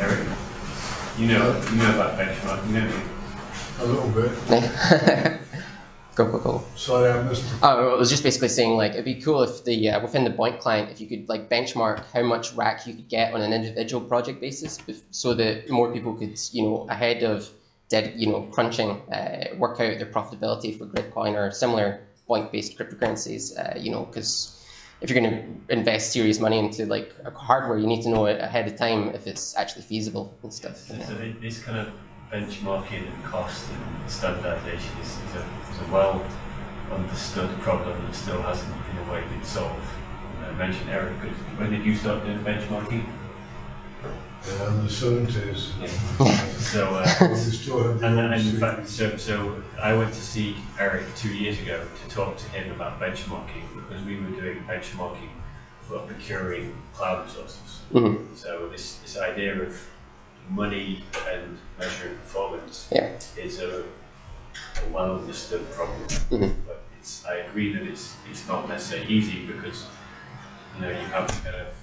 Eric, 0.00 0.28
you 1.18 1.26
know, 1.26 1.60
you 1.70 1.76
know 1.76 1.94
about 1.94 2.18
benchmarking, 2.18 2.72
don't 2.74 2.88
you? 2.88 3.02
A 3.80 3.84
little 3.86 4.10
bit. 4.10 5.34
go 6.18 6.30
go 6.32 6.38
go. 6.38 6.64
Sorry, 6.74 7.10
I 7.10 7.22
missed 7.22 7.44
it. 7.44 7.58
Oh, 7.62 7.94
it 7.94 7.98
was 7.98 8.10
just 8.10 8.22
basically 8.22 8.48
saying 8.48 8.76
like 8.76 8.92
it'd 8.92 9.04
be 9.04 9.20
cool 9.20 9.42
if 9.42 9.64
the 9.64 9.90
uh, 9.90 10.00
within 10.00 10.24
the 10.24 10.30
BOINC 10.30 10.58
client 10.58 10.90
if 10.90 11.00
you 11.00 11.06
could 11.06 11.28
like 11.28 11.48
benchmark 11.48 12.04
how 12.12 12.22
much 12.22 12.52
RAC 12.54 12.86
you 12.86 12.94
could 12.94 13.08
get 13.08 13.32
on 13.32 13.40
an 13.40 13.52
individual 13.52 14.02
project 14.04 14.40
basis, 14.40 14.78
so 15.10 15.34
that 15.34 15.70
more 15.70 15.92
people 15.92 16.14
could 16.14 16.36
you 16.52 16.64
know 16.64 16.86
ahead 16.90 17.22
of 17.22 17.48
dead 17.88 18.12
you 18.16 18.26
know 18.30 18.42
crunching 18.50 18.90
uh, 19.12 19.56
work 19.56 19.80
out 19.80 19.98
their 19.98 20.12
profitability 20.16 20.76
for 20.76 20.86
Gridcoin 20.86 21.34
or 21.34 21.50
similar 21.52 22.00
BOINC 22.28 22.50
based 22.52 22.76
cryptocurrencies. 22.76 23.44
Uh, 23.58 23.78
you 23.78 23.90
know 23.92 24.04
because 24.04 24.54
if 25.00 25.08
you're 25.08 25.20
going 25.20 25.30
to 25.30 25.72
invest 25.72 26.12
serious 26.12 26.40
money 26.40 26.58
into 26.58 26.84
like 26.86 27.14
a 27.24 27.30
hardware, 27.30 27.78
you 27.78 27.86
need 27.86 28.02
to 28.02 28.08
know 28.08 28.26
ahead 28.26 28.66
of 28.66 28.74
time 28.76 29.10
if 29.10 29.28
it's 29.28 29.56
actually 29.56 29.82
feasible 29.82 30.36
and 30.42 30.52
stuff. 30.52 30.76
So, 30.76 30.98
so 30.98 31.14
thi- 31.14 31.36
this 31.40 31.62
kind 31.62 31.78
of 31.78 31.92
benchmarking 32.30 33.06
and 33.12 33.24
cost 33.24 33.68
and 33.70 34.10
standardization 34.10 34.90
is, 35.00 35.08
is, 35.08 35.34
a, 35.36 35.44
is 35.72 35.88
a 35.88 35.92
well 35.92 36.24
understood 36.92 37.50
problem 37.60 38.00
that 38.06 38.14
still 38.14 38.40
hasn't 38.42 38.72
in 38.90 38.98
a 39.08 39.12
way 39.12 39.22
been 39.28 39.44
solved. 39.44 39.82
I 40.46 40.52
mentioned 40.52 40.90
Eric, 40.90 41.14
but 41.20 41.30
when 41.58 41.70
did 41.70 41.84
you 41.84 41.94
start 41.94 42.24
doing 42.24 42.38
benchmarking? 42.40 43.04
Uh, 44.04 44.66
in 44.68 44.84
the 44.84 44.90
seventies. 44.90 45.72
So, 46.58 46.86
uh, 46.94 47.28
We 47.30 47.34
still 47.36 47.82
had 47.92 47.98
the 48.00 48.06
And, 48.06 48.18
old 48.20 48.32
and 48.32 48.46
in 48.48 48.56
fact, 48.60 48.88
so, 48.88 49.16
so 49.16 49.62
I 49.80 49.94
went 49.94 50.12
to 50.12 50.20
see 50.20 50.56
Eric 50.78 51.04
two 51.16 51.34
years 51.34 51.58
ago 51.60 51.82
to 52.02 52.14
talk 52.14 52.36
to 52.36 52.48
him 52.50 52.70
about 52.72 53.00
benchmarking 53.00 53.64
because 53.74 54.02
we 54.04 54.16
were 54.20 54.28
doing 54.40 54.62
benchmarking 54.68 55.30
for 55.82 55.98
procuring 56.00 56.74
cloud 56.94 57.24
resources. 57.26 57.80
Mhm. 57.92 58.36
So 58.36 58.68
this, 58.68 58.96
this 58.96 59.16
idea 59.18 59.62
of 59.62 59.80
money 60.50 61.04
and 61.30 61.58
measuring 61.78 62.17
understood 65.18 65.70
problem. 65.72 66.00
Mhm. 66.30 66.54
But 66.66 66.82
it's, 66.98 67.24
I 67.26 67.34
agree 67.48 67.72
that 67.74 67.82
it's, 67.82 68.14
it's 68.30 68.46
not 68.48 68.68
necessarily 68.68 69.08
easy 69.12 69.46
because, 69.46 69.86
you 70.76 70.82
know, 70.82 70.90
you 70.90 71.06
have 71.16 71.26
to 71.26 71.34
kind 71.42 71.56
of, 71.56 71.74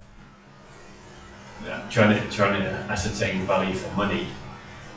yeah, 1.65 1.81
trying 1.89 2.19
to, 2.19 2.35
trying 2.35 2.61
to 2.61 2.69
ascertain 2.91 3.45
value 3.45 3.73
for 3.73 3.95
money 3.95 4.27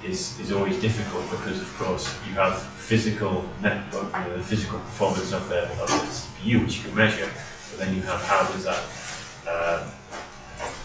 is, 0.05 0.39
is 0.41 0.53
always 0.53 0.81
difficult 0.81 1.29
because 1.31 1.61
of 1.61 1.79
course 1.79 2.15
you 2.29 2.35
have 2.35 2.61
physical 2.63 3.45
network, 3.63 4.13
you 4.15 4.21
know, 4.31 4.37
the 4.37 4.43
physical 4.43 4.79
performance 4.81 5.33
of 5.33 5.49
the, 5.49 5.63
of 5.83 5.89
the 5.89 6.07
CPU 6.09 6.65
which 6.65 6.79
you 6.79 6.85
can 6.85 6.95
measure, 6.95 7.29
but 7.71 7.79
then 7.87 7.95
you 7.95 8.03
have 8.03 8.21
how 8.23 8.47
does 8.53 8.65
that 8.65 8.83
uh, 9.49 9.91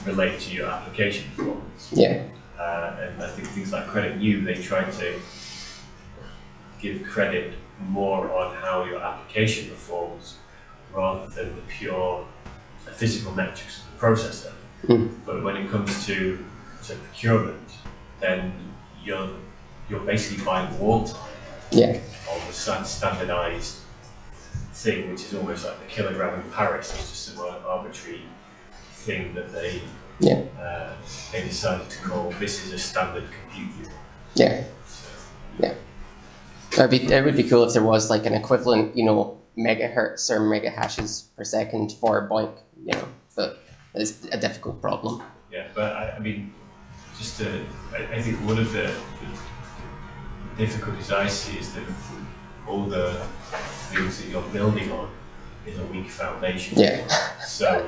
relate 0.06 0.40
to 0.40 0.54
your 0.54 0.68
application 0.68 1.26
performance. 1.36 1.90
Yeah, 1.92 2.24
Uh, 2.60 2.96
and 3.02 3.22
I 3.24 3.28
think 3.30 3.48
things 3.50 3.72
like 3.74 3.86
CreditNew, 3.88 4.46
they 4.46 4.56
try 4.56 4.84
to 4.90 5.20
give 6.84 7.04
credit 7.04 7.54
more 7.80 8.32
on 8.32 8.54
how 8.58 8.84
your 8.84 9.02
application 9.02 9.70
performs 9.70 10.36
rather 10.94 11.26
than 11.28 11.56
the 11.56 11.62
pure 11.70 12.26
physical 12.92 13.32
metrics 13.34 13.80
of 13.80 13.86
the 13.94 14.06
processor. 14.06 14.54
Mm. 14.86 15.16
But 15.26 15.44
when 15.44 15.56
it 15.56 15.72
comes 15.72 16.06
to, 16.06 16.44
to 16.84 16.96
procurement, 16.96 17.70
then 18.20 18.54
you're 19.04 19.30
you're 19.90 20.02
basically 20.02 20.44
buying 20.46 20.80
wall 20.80 21.06
time 21.06 21.20
yeah, 21.72 22.00
on 22.32 22.40
the 22.48 22.54
standardized 22.54 23.80
thing, 24.74 25.12
which 25.12 25.22
is 25.22 25.34
almost 25.34 25.66
like 25.66 25.80
the 25.80 25.86
kilogram 25.86 26.40
in 26.40 26.52
Paris. 26.52 26.94
It's 26.94 27.10
just 27.10 27.38
ar- 27.40 27.60
arbitrary 27.68 28.22
thing 29.06 29.34
that 29.36 29.52
they 29.52 29.82
yeah, 30.20 30.42
uh, 30.60 30.94
they 31.32 31.44
decided 31.44 31.90
to 31.90 31.98
call 32.00 32.32
this 32.40 32.66
is 32.66 32.74
a 32.74 32.80
standard 32.80 33.26
compute 33.42 33.76
unit. 33.76 33.98
yeah. 34.36 34.64
So, 34.88 35.74
It'd 36.74 36.90
be, 36.90 37.02
it 37.14 37.24
would 37.24 37.38
be 37.38 37.44
cool 37.44 37.64
if 37.66 37.74
there 37.74 37.84
was 37.84 38.10
like 38.10 38.26
an 38.26 38.34
equivalent, 38.34 38.96
you 38.98 39.06
know, 39.06 39.40
megahertz 39.58 40.30
or 40.30 40.40
mega 40.40 40.70
hashes 40.70 41.30
per 41.38 41.44
second 41.44 41.92
for 41.92 42.28
BOINC, 42.28 42.56
you 42.86 42.94
know, 42.94 43.08
but 43.36 43.60
it's 43.94 44.26
a 44.32 44.38
difficult 44.38 44.82
problem. 44.82 45.22
yeah, 45.52 45.68
but 45.76 45.94
I, 45.94 46.12
I 46.18 46.20
mean, 46.20 46.54
just 47.18 47.38
to, 47.40 47.64
I, 47.94 48.16
I 48.16 48.22
think 48.22 48.38
one 48.48 48.58
of 48.58 48.72
the, 48.74 48.92
the 50.58 50.66
difficulties 50.66 51.12
I 51.12 51.28
see 51.28 51.60
is 51.60 51.74
that 51.74 51.84
all 52.68 52.86
the 52.86 53.14
things 53.92 54.22
that 54.22 54.30
you're 54.30 54.42
building 54.50 54.92
on 54.92 55.10
is 55.68 55.78
a 55.78 55.86
weak 55.86 56.10
foundation. 56.10 56.80
Yeah, 56.80 57.08
So 57.46 57.88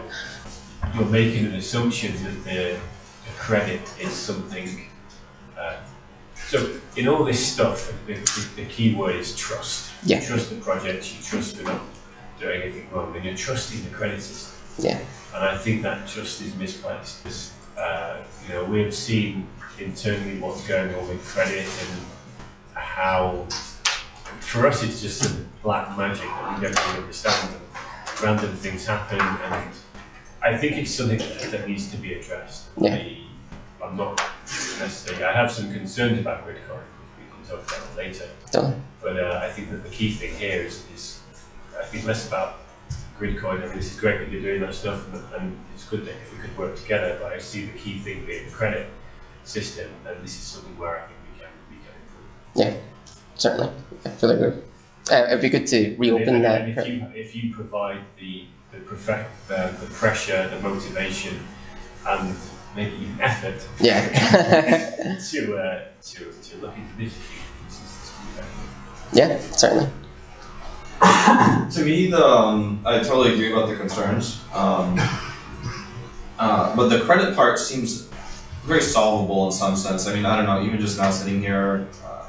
you're 0.93 1.05
making 1.05 1.47
an 1.47 1.55
assumption 1.55 2.13
that 2.23 2.43
the, 2.43 2.77
the 3.25 3.31
credit 3.37 3.81
is 3.99 4.11
something. 4.13 4.87
Uh, 5.57 5.77
so 6.47 6.79
in 6.95 7.07
all 7.07 7.23
this 7.23 7.53
stuff, 7.53 7.91
the, 8.05 8.13
the, 8.13 8.49
the 8.55 8.65
key 8.65 8.93
word 8.93 9.15
is 9.15 9.35
trust. 9.35 9.91
Yeah. 10.03 10.21
You 10.21 10.27
trust 10.27 10.49
the 10.51 10.57
project. 10.57 11.13
You 11.15 11.23
trust 11.23 11.57
we're 11.57 11.63
not 11.63 11.81
doing 12.39 12.61
anything 12.61 12.89
wrong, 12.91 13.15
and 13.15 13.25
you're 13.25 13.35
trusting 13.35 13.83
the 13.83 13.89
creditors. 13.89 14.55
yeah, 14.77 14.99
And 15.33 15.43
I 15.43 15.57
think 15.57 15.81
that 15.83 16.07
trust 16.07 16.41
is 16.41 16.55
misplaced. 16.55 17.23
Because, 17.23 17.53
uh, 17.77 18.17
you 18.47 18.53
know, 18.53 18.63
we've 18.65 18.93
seen 18.93 19.47
internally 19.79 20.39
what's 20.39 20.65
going 20.67 20.93
on 20.93 21.07
with 21.07 21.23
credit 21.25 21.65
and 21.65 22.05
how, 22.73 23.45
for 24.39 24.67
us, 24.67 24.83
it's 24.83 25.01
just 25.01 25.25
a 25.25 25.33
black 25.63 25.97
magic 25.97 26.25
that 26.25 26.59
we 26.59 26.67
don't 26.67 26.87
really 26.87 26.99
understand. 27.01 27.55
And 27.55 28.21
random 28.23 28.55
things 28.55 28.85
happen, 28.85 29.19
and 29.19 29.69
I 30.43 30.57
think 30.57 30.77
it's 30.77 30.91
something 30.91 31.17
that, 31.17 31.51
that 31.51 31.67
needs 31.67 31.89
to 31.91 31.97
be 31.97 32.13
addressed. 32.13 32.65
Yeah. 32.77 32.93
I, 32.95 33.17
I'm 33.83 33.97
not 33.97 34.21
I 34.47 35.31
have 35.33 35.51
some 35.51 35.73
concerns 35.73 36.19
about 36.19 36.45
Gridcoin. 36.45 36.77
Which 36.77 37.17
we 37.17 37.25
can 37.31 37.49
talk 37.49 37.67
about 37.67 37.87
it 37.91 37.97
later. 37.97 38.29
done. 38.51 38.83
But 39.01 39.17
uh, 39.17 39.39
I 39.43 39.49
think 39.49 39.71
that 39.71 39.83
the 39.83 39.89
key 39.89 40.11
thing 40.11 40.35
here 40.35 40.61
is, 40.61 40.83
is 40.93 41.21
I 41.79 41.85
think 41.85 42.05
less 42.05 42.27
about 42.27 42.59
Gridcoin. 43.19 43.63
I 43.63 43.67
mean, 43.67 43.75
this 43.75 43.93
is 43.93 43.99
great 43.99 44.19
that 44.19 44.31
you're 44.31 44.41
doing 44.41 44.61
that 44.61 44.75
stuff, 44.75 45.11
and, 45.13 45.23
and 45.35 45.57
it's 45.73 45.85
good 45.85 46.05
that 46.05 46.15
if 46.15 46.33
we 46.33 46.39
could 46.39 46.57
work 46.57 46.75
together. 46.77 47.17
But 47.21 47.33
I 47.33 47.39
see 47.39 47.65
the 47.65 47.77
key 47.77 47.99
thing 47.99 48.25
being 48.25 48.45
the 48.45 48.51
credit 48.51 48.87
system, 49.43 49.89
and 50.07 50.23
this 50.23 50.35
is 50.35 50.41
something 50.41 50.77
where 50.77 50.97
I 50.97 51.07
think 51.07 51.19
we 51.31 51.39
can 51.39 51.49
we 51.69 51.77
can 51.77 51.93
improve. 52.03 52.75
Yeah, 52.75 52.81
certainly. 53.35 53.71
I 54.05 54.09
fully 54.09 54.35
agree. 54.35 54.61
Uh, 55.11 55.25
it'd 55.27 55.41
be 55.41 55.49
good 55.49 55.67
to 55.67 55.95
reopen 55.97 56.35
and, 56.35 56.45
that. 56.45 56.61
and 56.61 56.77
if 56.77 56.87
you 56.87 57.07
if 57.13 57.35
you 57.35 57.53
provide 57.53 58.01
the 58.19 58.45
the, 58.71 58.79
perfect, 58.79 59.29
uh, 59.49 59.71
the 59.71 59.85
pressure, 59.87 60.49
the 60.49 60.59
motivation, 60.59 61.39
and 62.07 62.35
maybe 62.75 62.95
even 62.95 63.21
effort 63.21 63.67
Yeah, 63.79 64.07
to 65.31 65.57
uh, 65.57 65.83
to 66.01 66.31
to 66.31 66.57
look 66.57 66.75
into 66.75 66.97
this, 66.97 67.13
this 67.67 68.13
Yeah, 69.13 69.39
certainly. 69.39 69.89
To 71.71 71.83
me, 71.83 72.09
the 72.09 72.23
um, 72.23 72.81
I 72.85 72.99
totally 72.99 73.33
agree 73.33 73.51
about 73.51 73.67
the 73.67 73.75
concerns. 73.75 74.41
Um, 74.53 74.97
uh, 76.39 76.75
but 76.75 76.89
the 76.89 77.01
credit 77.01 77.35
part 77.35 77.59
seems 77.59 78.07
very 78.63 78.81
solvable 78.81 79.45
in 79.47 79.51
some 79.51 79.75
sense. 79.75 80.07
I 80.07 80.13
mean, 80.13 80.25
I 80.25 80.37
don't 80.37 80.45
know. 80.45 80.63
Even 80.63 80.79
just 80.79 80.97
now 80.97 81.11
sitting 81.11 81.41
here, 81.41 81.87
uh, 82.05 82.27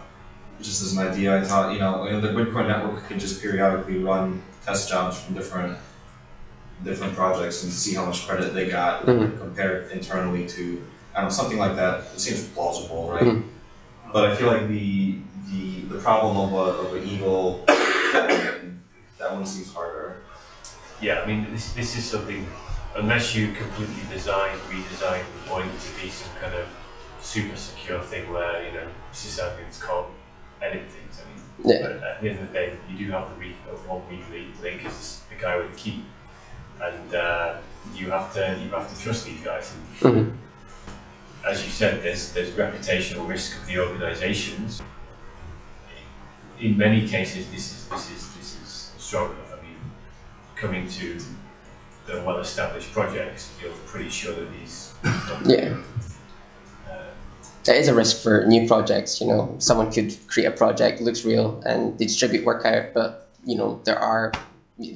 just 0.61 0.83
as 0.83 0.97
an 0.97 1.07
idea, 1.07 1.37
I 1.37 1.45
thought 1.45 1.73
you 1.73 1.79
know, 1.79 2.07
you 2.07 2.13
know 2.13 2.21
the 2.21 2.29
Bitcoin 2.29 2.67
network 2.69 3.05
could 3.05 3.21
just 3.21 3.41
periodically 3.41 3.99
run 3.99 4.43
test 4.65 4.89
jobs 4.89 5.21
from 5.21 5.35
different 5.35 5.79
different 6.85 7.15
projects 7.15 7.63
and 7.65 7.73
see 7.73 7.95
how 7.95 8.05
much 8.05 8.27
credit 8.27 8.55
they 8.55 8.69
got 8.69 9.05
Mhm. 9.07 9.39
compared 9.39 9.91
internally 9.93 10.47
to 10.49 10.83
I 11.15 11.21
don't 11.21 11.29
know 11.31 11.35
something 11.35 11.59
like 11.59 11.77
that. 11.77 12.01
It 12.15 12.21
seems 12.21 12.45
plausible, 12.49 13.09
right? 13.11 13.23
Mhm. 13.23 13.45
But 14.13 14.31
I 14.31 14.37
feel 14.37 14.49
like 14.49 14.69
the 14.69 15.19
the 15.51 15.81
the 15.93 15.99
problem 15.99 16.37
of 16.37 16.53
a 16.53 16.65
of 16.83 16.95
an 16.95 17.05
evil 17.09 17.65
that 17.67 19.33
one 19.33 19.47
seems 19.47 19.73
harder. 19.73 20.17
Yeah, 21.01 21.21
I 21.23 21.27
mean, 21.27 21.47
this, 21.53 21.73
this 21.73 21.97
is 21.97 22.05
something, 22.05 22.47
unless 22.95 23.35
you 23.35 23.53
completely 23.53 24.03
design, 24.11 24.57
redesign 24.71 25.21
the 25.35 25.51
point 25.51 25.71
to 25.81 26.03
be 26.03 26.09
some 26.11 26.31
kind 26.41 26.55
of 26.55 26.67
super 27.21 27.57
secure 27.57 28.01
thing 28.01 28.33
where, 28.33 28.65
you 28.65 28.73
know, 28.73 28.87
sysadmins 29.13 29.81
can't 29.85 30.07
edit 30.63 30.85
things. 30.89 31.21
I 31.23 31.25
mean, 31.29 31.43
Yeah. 31.65 31.83
but 31.83 32.03
at 32.03 32.21
the 32.23 32.29
end 32.31 32.41
of 32.41 32.49
the 32.49 32.53
day, 32.55 32.73
you 32.89 33.07
do 33.07 33.13
have 33.13 33.29
the 33.31 33.39
weak, 33.39 33.57
uh, 33.71 33.77
one 33.93 34.03
weak 34.09 34.25
link 34.31 34.49
link 34.63 34.87
is 34.87 35.21
the 35.29 35.37
guy 35.43 35.57
with 35.57 35.73
the 35.73 35.79
key. 35.79 36.05
And 36.83 37.15
uh, 37.15 37.57
you 37.95 38.11
have 38.11 38.33
to 38.35 38.59
you 38.63 38.71
have 38.71 38.93
to 38.95 39.03
trust 39.03 39.27
these 39.27 39.41
guys. 39.41 39.73
Mhm. 40.01 40.33
as 41.49 41.65
you 41.65 41.71
said, 41.71 42.03
there's 42.03 42.33
there's 42.33 42.51
reputational 42.51 43.27
risk 43.29 43.57
of 43.61 43.67
the 43.67 43.79
organisations. 43.79 44.83
In 46.59 46.77
many 46.77 47.07
cases, 47.09 47.47
this 47.51 47.73
is 47.73 47.89
this 47.89 48.11
is 48.11 48.35
this 48.37 48.57
is 48.63 48.93
strong 48.99 49.27
enough. 49.33 49.53
I 49.59 49.63
mean, 49.63 49.79
coming 50.57 50.89
to 50.89 51.19
the 52.07 52.23
well-established 52.23 52.93
projects, 52.93 53.51
you're 53.61 53.73
pretty 53.87 54.09
sure 54.11 54.35
that 54.35 54.49
these. 54.53 54.95
Yeah. 55.45 55.77
Uh, 56.89 57.03
It 57.69 57.77
is 57.77 57.89
a 57.89 57.95
risk 57.95 58.23
for 58.23 58.45
new 58.47 58.67
projects. 58.69 59.21
You 59.21 59.27
know, 59.29 59.55
someone 59.59 59.91
could 59.93 60.15
create 60.29 60.47
a 60.47 60.53
project, 60.53 61.01
looks 61.01 61.25
real, 61.25 61.61
and 61.67 61.99
they 61.99 62.07
distribute 62.07 62.45
work 62.45 62.65
out, 62.65 62.95
but 62.95 63.29
you 63.45 63.57
know 63.57 63.81
there 63.85 63.99
are 63.99 64.33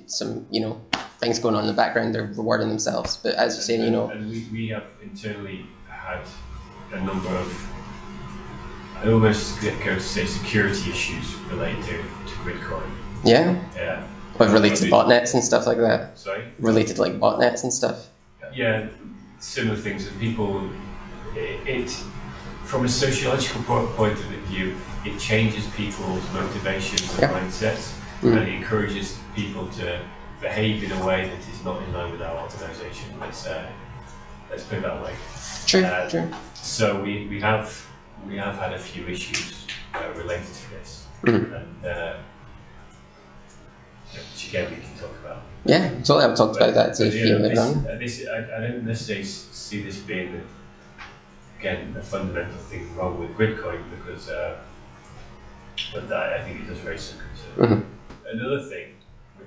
some 0.07 0.47
you 0.51 0.61
know 0.61 0.81
things 1.21 1.39
going 1.39 1.55
on 1.55 1.63
in 1.63 1.67
the 1.67 1.73
background. 1.75 2.15
They're 2.15 2.25
rewarding 2.25 2.69
themselves, 2.69 3.17
but 3.17 3.35
as 3.35 3.57
you 3.57 3.63
say, 3.63 3.77
you 3.85 3.91
know, 3.91 4.09
And 4.11 4.31
we, 4.31 4.47
we 4.51 4.69
have 4.69 4.87
internally 5.03 5.67
had 5.89 6.21
a 6.93 7.01
number 7.01 7.29
of, 7.29 7.49
I 8.97 9.11
almost 9.11 9.61
get 9.61 9.79
go 9.85 9.95
to 9.95 10.01
say 10.01 10.25
security 10.27 10.91
issues 10.91 11.35
related 11.51 11.83
to, 11.85 11.93
to 11.99 12.35
Gridcoin. 12.43 12.91
yeah, 13.25 13.63
Yeah. 13.77 14.07
but 14.39 14.51
related 14.51 14.79
to 14.79 14.85
botnets 14.91 15.35
and 15.35 15.45
stuff 15.45 15.67
like 15.67 15.79
that. 15.79 16.19
Sorry? 16.19 16.45
Related 16.59 16.97
to 16.97 17.03
like 17.03 17.21
botnets 17.21 17.63
and 17.63 17.73
stuff. 17.73 18.09
Yeah, 18.55 18.89
similar 19.39 19.77
things. 19.77 20.07
And 20.09 20.19
people, 20.19 20.69
it, 21.37 21.61
it 21.69 21.91
from 22.65 22.85
a 22.85 22.89
sociological 22.89 23.63
point 23.97 24.13
of 24.19 24.25
view, 24.49 24.75
it 25.05 25.19
changes 25.19 25.67
people's 25.77 26.23
motivations 26.33 27.11
and 27.13 27.21
Yeah. 27.23 27.33
mindsets, 27.41 27.93
Mm. 28.23 28.37
and 28.37 28.49
it 28.49 28.53
encourages 28.55 29.19
people 29.35 29.67
to 29.69 29.99
behave 30.41 30.83
in 30.85 30.93
a 30.93 31.07
way 31.07 31.29
that 31.29 31.39
is 31.55 31.65
not 31.65 31.83
in 31.83 31.93
line 31.93 32.13
with 32.13 32.23
our 32.23 32.37
organisation. 32.43 33.09
Let's 33.21 33.47
uh, 33.47 33.67
let's 34.51 34.65
put 34.65 34.79
it 34.79 34.83
that 34.83 35.03
way. 35.05 35.15
True, 35.67 35.85
Uh, 35.85 36.09
true. 36.09 36.31
So 36.55 37.03
we, 37.03 37.27
we 37.29 37.41
have 37.41 37.87
we 38.27 38.37
have 38.37 38.57
had 38.57 38.73
a 38.73 38.79
few 38.79 39.07
issues 39.07 39.67
uh, 39.95 40.09
related 40.17 40.47
to 40.47 40.71
this, 40.71 41.07
Mhm. 41.23 41.55
and 41.57 41.87
uh, 41.87 42.15
which 44.13 44.49
again 44.49 44.71
we 44.71 44.77
can 44.77 44.95
talk 44.99 45.15
about. 45.25 45.43
Yeah, 45.65 45.89
totally. 46.03 46.25
I've 46.25 46.37
talked 46.37 46.57
about 46.57 46.75
that 46.75 46.99
a 47.01 47.05
But, 47.05 47.15
you 47.15 47.39
know, 47.39 47.49
this, 47.49 47.59
uh, 47.59 47.97
this, 47.99 48.27
I, 48.27 48.39
I 48.57 48.61
don't 48.63 48.85
necessarily 48.87 49.25
see 49.25 49.83
this 49.83 49.99
being, 49.99 50.41
again, 51.59 51.95
a 51.99 52.03
fundamental 52.03 52.57
thing 52.71 52.97
wrong 52.97 53.21
with 53.21 53.37
Gridcoin 53.37 53.83
because, 53.91 54.31
uh, 54.31 54.57
but 55.93 56.09
that, 56.09 56.33
I 56.33 56.43
think 56.43 56.63
it 56.63 56.67
does 56.69 56.81
raise 56.81 57.03
some 57.03 57.19
concern. 57.19 57.85
Mhm. 57.85 57.85
Another 58.33 58.63
thing, 58.63 58.95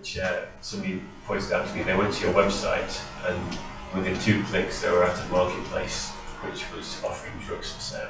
which 0.04 0.20
uh, 0.20 0.42
somebody 0.60 1.02
pointed 1.26 1.50
out 1.54 1.66
to 1.66 1.74
me, 1.74 1.82
they 1.82 1.96
went 1.96 2.14
to 2.14 2.26
your 2.26 2.34
website 2.34 3.02
and 3.26 3.58
within 3.96 4.20
two 4.20 4.44
clicks 4.44 4.82
they 4.82 4.92
were 4.92 5.06
at 5.06 5.18
a 5.18 5.28
marketplace 5.30 6.10
which 6.44 6.70
was 6.76 7.02
offering 7.06 7.32
drugs 7.48 7.72
for 7.72 7.80
sale. 7.80 8.10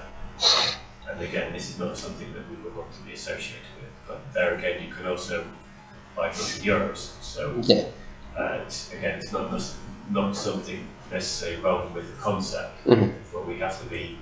And 1.08 1.22
again, 1.22 1.54
this 1.54 1.70
is 1.70 1.78
not 1.78 1.96
something 1.96 2.34
that 2.34 2.50
we 2.50 2.56
would 2.64 2.76
want 2.76 2.92
to 2.94 3.02
be 3.04 3.14
associated 3.14 3.70
with, 3.80 3.92
but 4.08 4.34
there 4.34 4.56
again, 4.56 4.82
you 4.84 4.92
can 4.92 5.06
also 5.06 5.46
buy 6.16 6.30
drugs 6.32 6.58
in 6.58 6.66
euros. 6.66 7.12
So 7.22 7.62
Yeah. 7.62 7.84
uh, 8.36 8.64
it's, 8.66 8.92
again, 8.92 9.20
it's 9.20 9.32
not 9.32 9.52
not 10.10 10.36
something 10.36 10.88
necessarily 11.12 11.62
wrong 11.62 11.94
with 11.94 12.06
the 12.10 12.22
concept, 12.22 12.74
Mhm. 12.88 13.14
but 13.32 13.48
we 13.48 13.60
have 13.60 13.80
to 13.82 13.86
be 13.86 14.18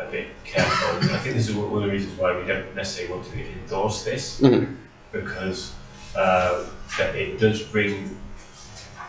a 0.00 0.06
bit 0.10 0.28
careful. 0.44 0.96
I 1.14 1.18
think 1.18 1.36
this 1.36 1.48
is 1.50 1.54
one 1.54 1.70
of 1.76 1.82
the 1.82 1.92
reasons 1.96 2.18
why 2.18 2.34
we 2.34 2.44
don't 2.46 2.74
necessarily 2.74 3.12
want 3.14 3.30
to 3.30 3.38
endorse 3.38 4.02
this, 4.04 4.40
Mhm. 4.40 4.76
because 5.12 5.72
uh, 6.16 6.64
that 6.98 7.14
it 7.14 7.38
does 7.38 7.62
bring 7.62 8.16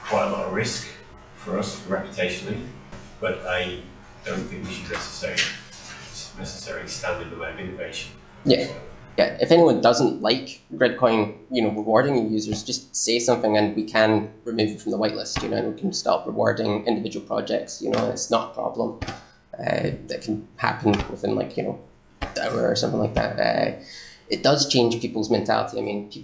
quite 0.03 0.27
a 0.27 0.31
lot 0.31 0.45
of 0.47 0.53
risk 0.53 0.87
for 1.37 1.59
us 1.59 1.79
reputationally, 1.87 2.65
but 3.19 3.39
I 3.45 3.79
don't 4.23 4.41
think 4.41 4.67
we 4.67 4.73
should 4.73 4.91
necessarily 4.91 5.41
necessarily 6.37 6.87
stand 6.87 7.21
in 7.21 7.29
the 7.29 7.37
way 7.37 7.51
of 7.51 7.59
innovation. 7.59 8.11
Yeah. 8.43 8.67
Yeah, 9.17 9.37
if 9.39 9.49
anyone 9.49 9.79
doesn't 9.79 10.21
like 10.21 10.59
Gridcoin, 10.75 11.37
you 11.49 11.61
know, 11.61 11.69
rewarding 11.69 12.33
users, 12.33 12.63
just 12.63 12.93
say 12.93 13.17
something 13.17 13.55
and 13.55 13.73
we 13.73 13.85
can 13.85 14.29
remove 14.43 14.71
it 14.71 14.81
from 14.81 14.91
the 14.91 14.97
whitelist, 14.97 15.41
you 15.41 15.47
know, 15.47 15.55
and 15.55 15.73
we 15.73 15.79
can 15.79 15.93
stop 15.93 16.27
rewarding 16.27 16.85
individual 16.85 17.25
projects, 17.25 17.81
you 17.81 17.91
know, 17.91 18.09
it's 18.09 18.29
not 18.29 18.51
a 18.51 18.53
problem. 18.53 18.99
Uh, 19.57 19.91
that 20.07 20.21
can 20.21 20.45
happen 20.57 20.91
within 21.09 21.33
like, 21.33 21.55
you 21.55 21.63
know, 21.63 21.79
hour 22.41 22.69
or 22.69 22.75
something 22.75 22.99
like 22.99 23.13
that. 23.13 23.39
Uh, 23.39 23.81
it 24.27 24.43
does 24.43 24.67
change 24.67 24.99
people's 24.99 25.29
mentality. 25.29 25.77
I 25.77 25.81
mean, 25.81 26.11
uh, 26.13 26.19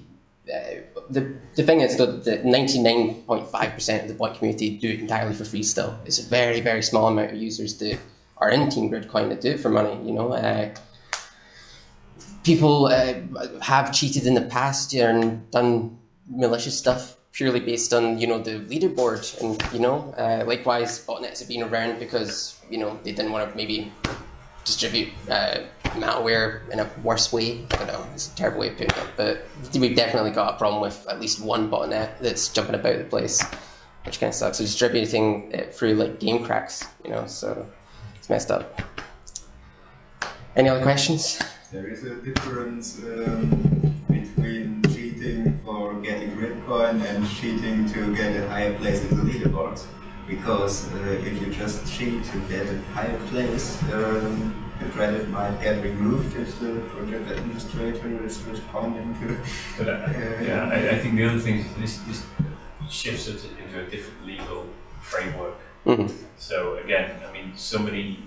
the, 1.09 1.33
the 1.55 1.63
thing 1.63 1.81
is 1.81 1.97
that 1.97 2.23
the 2.23 2.37
99.5% 2.37 4.01
of 4.01 4.07
the 4.07 4.13
BOINC 4.13 4.37
community 4.37 4.77
do 4.77 4.89
it 4.89 4.99
entirely 4.99 5.33
for 5.33 5.45
free 5.45 5.63
still. 5.63 5.97
It's 6.05 6.19
a 6.19 6.27
very, 6.27 6.61
very 6.61 6.81
small 6.81 7.07
amount 7.07 7.31
of 7.31 7.37
users 7.37 7.77
that 7.79 7.97
are 8.37 8.49
in 8.49 8.69
Team 8.69 8.89
Gridcoin 8.89 9.29
that 9.29 9.41
do 9.41 9.51
it 9.51 9.59
for 9.59 9.69
money, 9.69 9.95
you 10.05 10.13
know. 10.13 10.33
Uh, 10.33 10.73
people 12.43 12.87
uh, 12.87 13.13
have 13.61 13.93
cheated 13.93 14.25
in 14.25 14.33
the 14.33 14.41
past 14.41 14.93
yeah, 14.93 15.09
and 15.09 15.49
done 15.51 15.97
malicious 16.27 16.77
stuff 16.77 17.17
purely 17.33 17.59
based 17.59 17.93
on 17.93 18.17
you 18.19 18.27
know 18.27 18.39
the 18.39 18.59
leaderboard 18.71 19.23
and 19.41 19.61
you 19.73 19.79
know 19.79 20.13
uh, 20.17 20.43
likewise 20.45 21.05
botnets 21.05 21.39
have 21.39 21.47
been 21.47 21.63
around 21.63 21.99
because 21.99 22.59
you 22.69 22.77
know 22.77 22.99
they 23.03 23.11
didn't 23.11 23.31
want 23.31 23.49
to 23.49 23.55
maybe 23.55 23.91
distribute 24.65 25.09
uh, 25.29 25.59
malware 25.83 26.69
in 26.69 26.79
a 26.79 26.89
worse 27.03 27.33
way. 27.33 27.65
I 27.71 27.75
don't 27.77 27.87
know 27.87 28.05
it's 28.13 28.31
a 28.31 28.35
terrible 28.35 28.61
way 28.61 28.69
of 28.69 28.77
putting 28.77 28.97
it 28.97 29.07
but 29.17 29.45
we've 29.73 29.95
definitely 29.95 30.31
got 30.31 30.55
a 30.55 30.57
problem 30.57 30.81
with 30.81 31.05
at 31.09 31.19
least 31.19 31.41
one 31.41 31.69
botnet 31.69 32.19
that's 32.19 32.49
jumping 32.49 32.75
about 32.75 32.97
the 32.97 33.05
place 33.05 33.43
which 34.05 34.19
kind 34.19 34.29
of 34.29 34.35
sucks. 34.35 34.57
So 34.57 34.63
distributing 34.63 35.51
it 35.51 35.73
through 35.73 35.95
like 35.95 36.19
game 36.19 36.43
cracks 36.43 36.85
you 37.03 37.11
know 37.11 37.27
so 37.27 37.67
it's 38.15 38.29
messed 38.29 38.51
up. 38.51 38.81
Any 40.55 40.69
other 40.69 40.83
questions? 40.83 41.41
There 41.71 41.87
is 41.87 42.03
a 42.03 42.15
difference 42.15 43.01
um, 43.01 43.95
between 44.09 44.83
cheating 44.93 45.57
for 45.63 45.93
getting 46.01 46.31
Bitcoin 46.31 47.01
and 47.01 47.29
cheating 47.29 47.89
to 47.93 48.13
get 48.13 48.35
a 48.35 48.49
higher 48.49 48.77
place 48.77 49.01
in 49.03 49.15
the 49.15 49.23
leaderboard. 49.23 49.81
Because 50.31 50.87
uh, 50.93 51.27
if 51.27 51.41
you 51.41 51.47
just 51.53 51.77
cheat 51.91 52.23
to 52.31 52.37
get 52.47 52.65
a 52.65 52.77
higher 52.95 53.19
place, 53.27 53.67
um, 53.91 54.55
the 54.79 54.85
credit 54.95 55.27
might 55.29 55.61
get 55.61 55.83
removed 55.83 56.37
if 56.37 56.57
the 56.61 56.79
project 56.93 57.29
administrator 57.31 58.23
is 58.25 58.41
responding 58.43 59.13
to. 59.19 59.37
But 59.77 59.87
uh, 59.89 60.07
yeah, 60.41 60.69
I, 60.71 60.95
I 60.95 60.99
think 60.99 61.15
the 61.17 61.25
other 61.25 61.39
thing 61.39 61.57
is 61.59 61.65
this, 61.77 61.97
this 62.07 62.25
shifts 62.89 63.27
it 63.27 63.41
into 63.61 63.81
a 63.85 63.89
different 63.89 64.25
legal 64.25 64.65
framework. 65.01 65.55
Mhm. 65.85 66.09
So 66.37 66.77
again, 66.77 67.11
I 67.27 67.31
mean, 67.33 67.51
somebody 67.57 68.23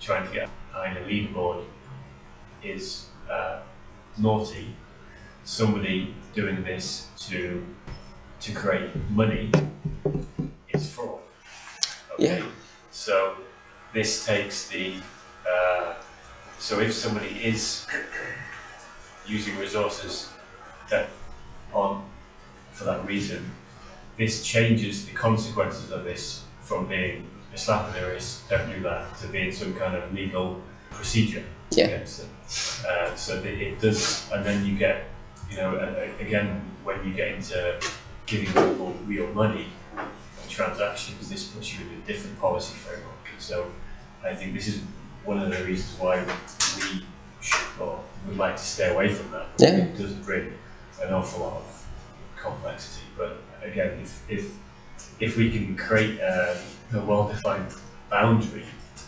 trying 0.00 0.26
to 0.28 0.32
get 0.34 0.50
behind 0.70 0.98
a 0.98 1.04
leaderboard 1.08 1.64
is 2.62 3.06
uh, 3.30 3.60
naughty. 4.18 4.76
Somebody 5.44 6.14
doing 6.34 6.62
this 6.62 7.08
to 7.30 7.64
to 8.40 8.52
create 8.52 8.90
money 9.10 9.50
is 10.74 10.92
fraud. 10.92 11.20
Yeah. 12.18 12.42
So 12.90 13.36
this 13.94 14.26
takes 14.26 14.68
the 14.68 14.94
uh, 15.48 15.94
so 16.58 16.80
if 16.80 16.92
somebody 16.92 17.28
is 17.28 17.86
using 19.26 19.56
resources 19.56 20.30
that 20.90 21.08
aren't 21.72 22.04
for 22.72 22.84
that 22.84 23.06
reason, 23.06 23.50
this 24.16 24.44
changes 24.44 25.06
the 25.06 25.12
consequences 25.12 25.90
of 25.90 26.04
this 26.04 26.44
from 26.60 26.86
being 26.86 27.26
a 27.54 27.58
slap 27.58 27.94
in 27.94 28.02
the 28.02 28.08
wrist, 28.08 28.48
don't 28.50 28.70
do 28.70 28.82
that, 28.82 29.16
to 29.18 29.28
being 29.28 29.52
some 29.52 29.74
kind 29.74 29.94
of 29.94 30.12
legal 30.12 30.60
procedure. 30.90 31.44
Yeah. 31.70 31.84
against 31.86 32.20
them. 32.20 32.30
Uh, 32.88 33.14
so 33.14 33.42
it 33.42 33.78
does, 33.78 34.28
and 34.32 34.44
then 34.44 34.64
you 34.64 34.76
get, 34.76 35.04
you 35.50 35.58
know, 35.58 36.08
again, 36.18 36.62
when 36.82 37.06
you 37.06 37.12
get 37.12 37.28
into 37.28 37.78
giving 38.26 38.46
people 38.46 38.94
real 39.06 39.26
money 39.34 39.66
transactions, 40.58 41.28
this 41.28 41.44
puts 41.44 41.72
you 41.72 41.86
in 41.86 42.02
a 42.02 42.06
different 42.06 42.38
policy 42.40 42.74
framework. 42.74 43.14
So 43.38 43.70
I 44.24 44.34
think 44.34 44.54
this 44.54 44.66
is 44.66 44.80
one 45.24 45.38
of 45.38 45.50
the 45.50 45.64
reasons 45.64 45.98
why 46.00 46.24
we 46.76 47.04
should, 47.40 47.60
or 47.80 48.00
would 48.26 48.36
like 48.36 48.56
to 48.56 48.62
stay 48.62 48.92
away 48.92 49.08
from 49.14 49.30
that. 49.30 49.46
Yeah. 49.58 49.76
It 49.84 49.96
does 49.96 50.12
bring 50.14 50.52
an 51.00 51.14
awful 51.14 51.44
lot 51.44 51.56
of 51.58 51.86
complexity, 52.36 53.06
but 53.16 53.36
again, 53.62 54.00
if, 54.02 54.12
if, 54.28 54.44
if 55.20 55.36
we 55.36 55.50
can 55.50 55.76
create 55.76 56.18
a, 56.18 56.60
a 56.92 57.00
well-defined 57.00 57.72
boundary, 58.10 58.64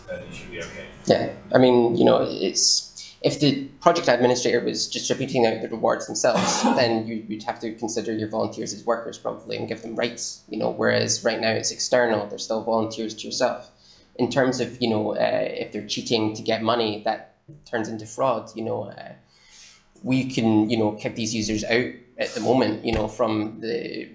then 0.08 0.22
it 0.22 0.32
should 0.32 0.52
be 0.52 0.60
okay. 0.60 0.86
Yeah, 1.06 1.32
I 1.52 1.58
mean, 1.58 1.96
you 1.96 2.04
know, 2.04 2.24
it's 2.30 2.89
if 3.22 3.38
the 3.38 3.64
project 3.80 4.08
administrator 4.08 4.60
was 4.60 4.88
distributing 4.88 5.46
out 5.46 5.60
the 5.60 5.68
rewards 5.68 6.06
themselves, 6.06 6.62
then 6.76 7.06
you, 7.06 7.24
you'd 7.28 7.42
have 7.42 7.60
to 7.60 7.74
consider 7.74 8.12
your 8.12 8.28
volunteers 8.28 8.72
as 8.72 8.84
workers 8.84 9.18
probably 9.18 9.56
and 9.56 9.68
give 9.68 9.82
them 9.82 9.94
rights. 9.94 10.42
You 10.48 10.58
know, 10.58 10.70
whereas 10.70 11.22
right 11.24 11.40
now 11.40 11.50
it's 11.50 11.70
external; 11.70 12.26
they're 12.26 12.38
still 12.38 12.62
volunteers 12.62 13.14
to 13.16 13.26
yourself. 13.26 13.70
In 14.16 14.30
terms 14.30 14.60
of 14.60 14.80
you 14.80 14.88
know, 14.88 15.14
uh, 15.14 15.48
if 15.48 15.72
they're 15.72 15.86
cheating 15.86 16.34
to 16.34 16.42
get 16.42 16.62
money, 16.62 17.02
that 17.04 17.34
turns 17.66 17.88
into 17.88 18.06
fraud. 18.06 18.50
You 18.54 18.64
know, 18.64 18.84
uh, 18.84 19.12
we 20.02 20.24
can 20.24 20.70
you 20.70 20.78
know 20.78 20.92
kick 20.92 21.14
these 21.14 21.34
users 21.34 21.64
out 21.64 21.92
at 22.18 22.34
the 22.34 22.40
moment. 22.40 22.84
You 22.84 22.92
know, 22.92 23.06
from 23.06 23.60
the 23.60 24.08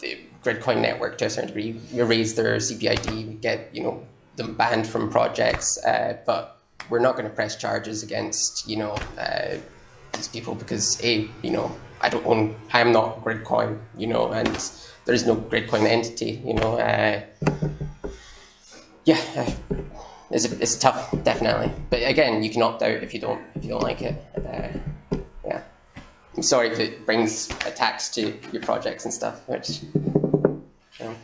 the 0.00 0.18
Gridcoin 0.44 0.80
network 0.80 1.18
to 1.18 1.26
a 1.26 1.30
certain 1.30 1.48
degree. 1.48 1.80
We 1.92 2.02
raise 2.02 2.34
their 2.34 2.56
CPID, 2.56 3.26
we 3.26 3.34
get 3.34 3.74
you 3.74 3.82
know 3.82 4.06
them 4.36 4.54
banned 4.54 4.86
from 4.86 5.10
projects, 5.10 5.82
uh, 5.84 6.18
but 6.24 6.57
we're 6.90 6.98
not 6.98 7.16
going 7.16 7.28
to 7.28 7.34
press 7.34 7.56
charges 7.56 8.02
against 8.02 8.68
you 8.68 8.76
know 8.76 8.96
uh, 9.18 9.56
these 10.12 10.28
people 10.28 10.54
because 10.54 11.02
a 11.04 11.28
you 11.42 11.50
know 11.50 11.74
I 12.00 12.08
don't 12.08 12.26
own 12.26 12.56
I'm 12.72 12.92
not 12.92 13.22
Gridcoin 13.24 13.78
you 13.96 14.06
know 14.06 14.30
and 14.32 14.46
there 15.04 15.14
is 15.14 15.26
no 15.26 15.36
Gridcoin 15.36 15.86
entity 15.86 16.42
you 16.44 16.54
know 16.54 16.78
uh, 16.78 17.22
yeah 19.04 19.20
uh, 19.36 19.50
it's 20.30 20.50
a, 20.50 20.60
it's 20.60 20.76
tough 20.76 21.10
definitely. 21.24 21.72
But 21.90 22.02
again 22.02 22.42
you 22.42 22.50
can 22.50 22.62
opt 22.62 22.82
out 22.82 23.02
if 23.02 23.14
you 23.14 23.20
don't 23.20 23.42
if 23.54 23.64
you 23.64 23.70
don't 23.70 23.82
like 23.82 24.02
it 24.02 24.14
uh, 24.36 24.68
yeah. 25.44 25.62
I'm 26.36 26.42
sorry 26.42 26.70
if 26.70 26.78
it 26.78 27.04
brings 27.04 27.50
attacks 27.66 28.08
to 28.10 28.34
your 28.52 28.62
projects 28.62 29.04
and 29.04 29.12
stuff 29.12 29.46
which 29.48 29.82
um, 31.00 31.16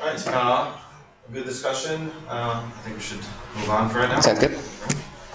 Alright, 0.00 0.26
uh, 0.28 0.76
good 1.32 1.44
discussion. 1.44 2.10
Uh, 2.28 2.62
I 2.64 2.80
think 2.82 2.96
we 2.96 3.02
should 3.02 3.18
move 3.56 3.70
on 3.70 3.90
for 3.90 3.98
right 3.98 4.08
now. 4.08 4.20
sounds 4.20 4.38
good 4.38 4.58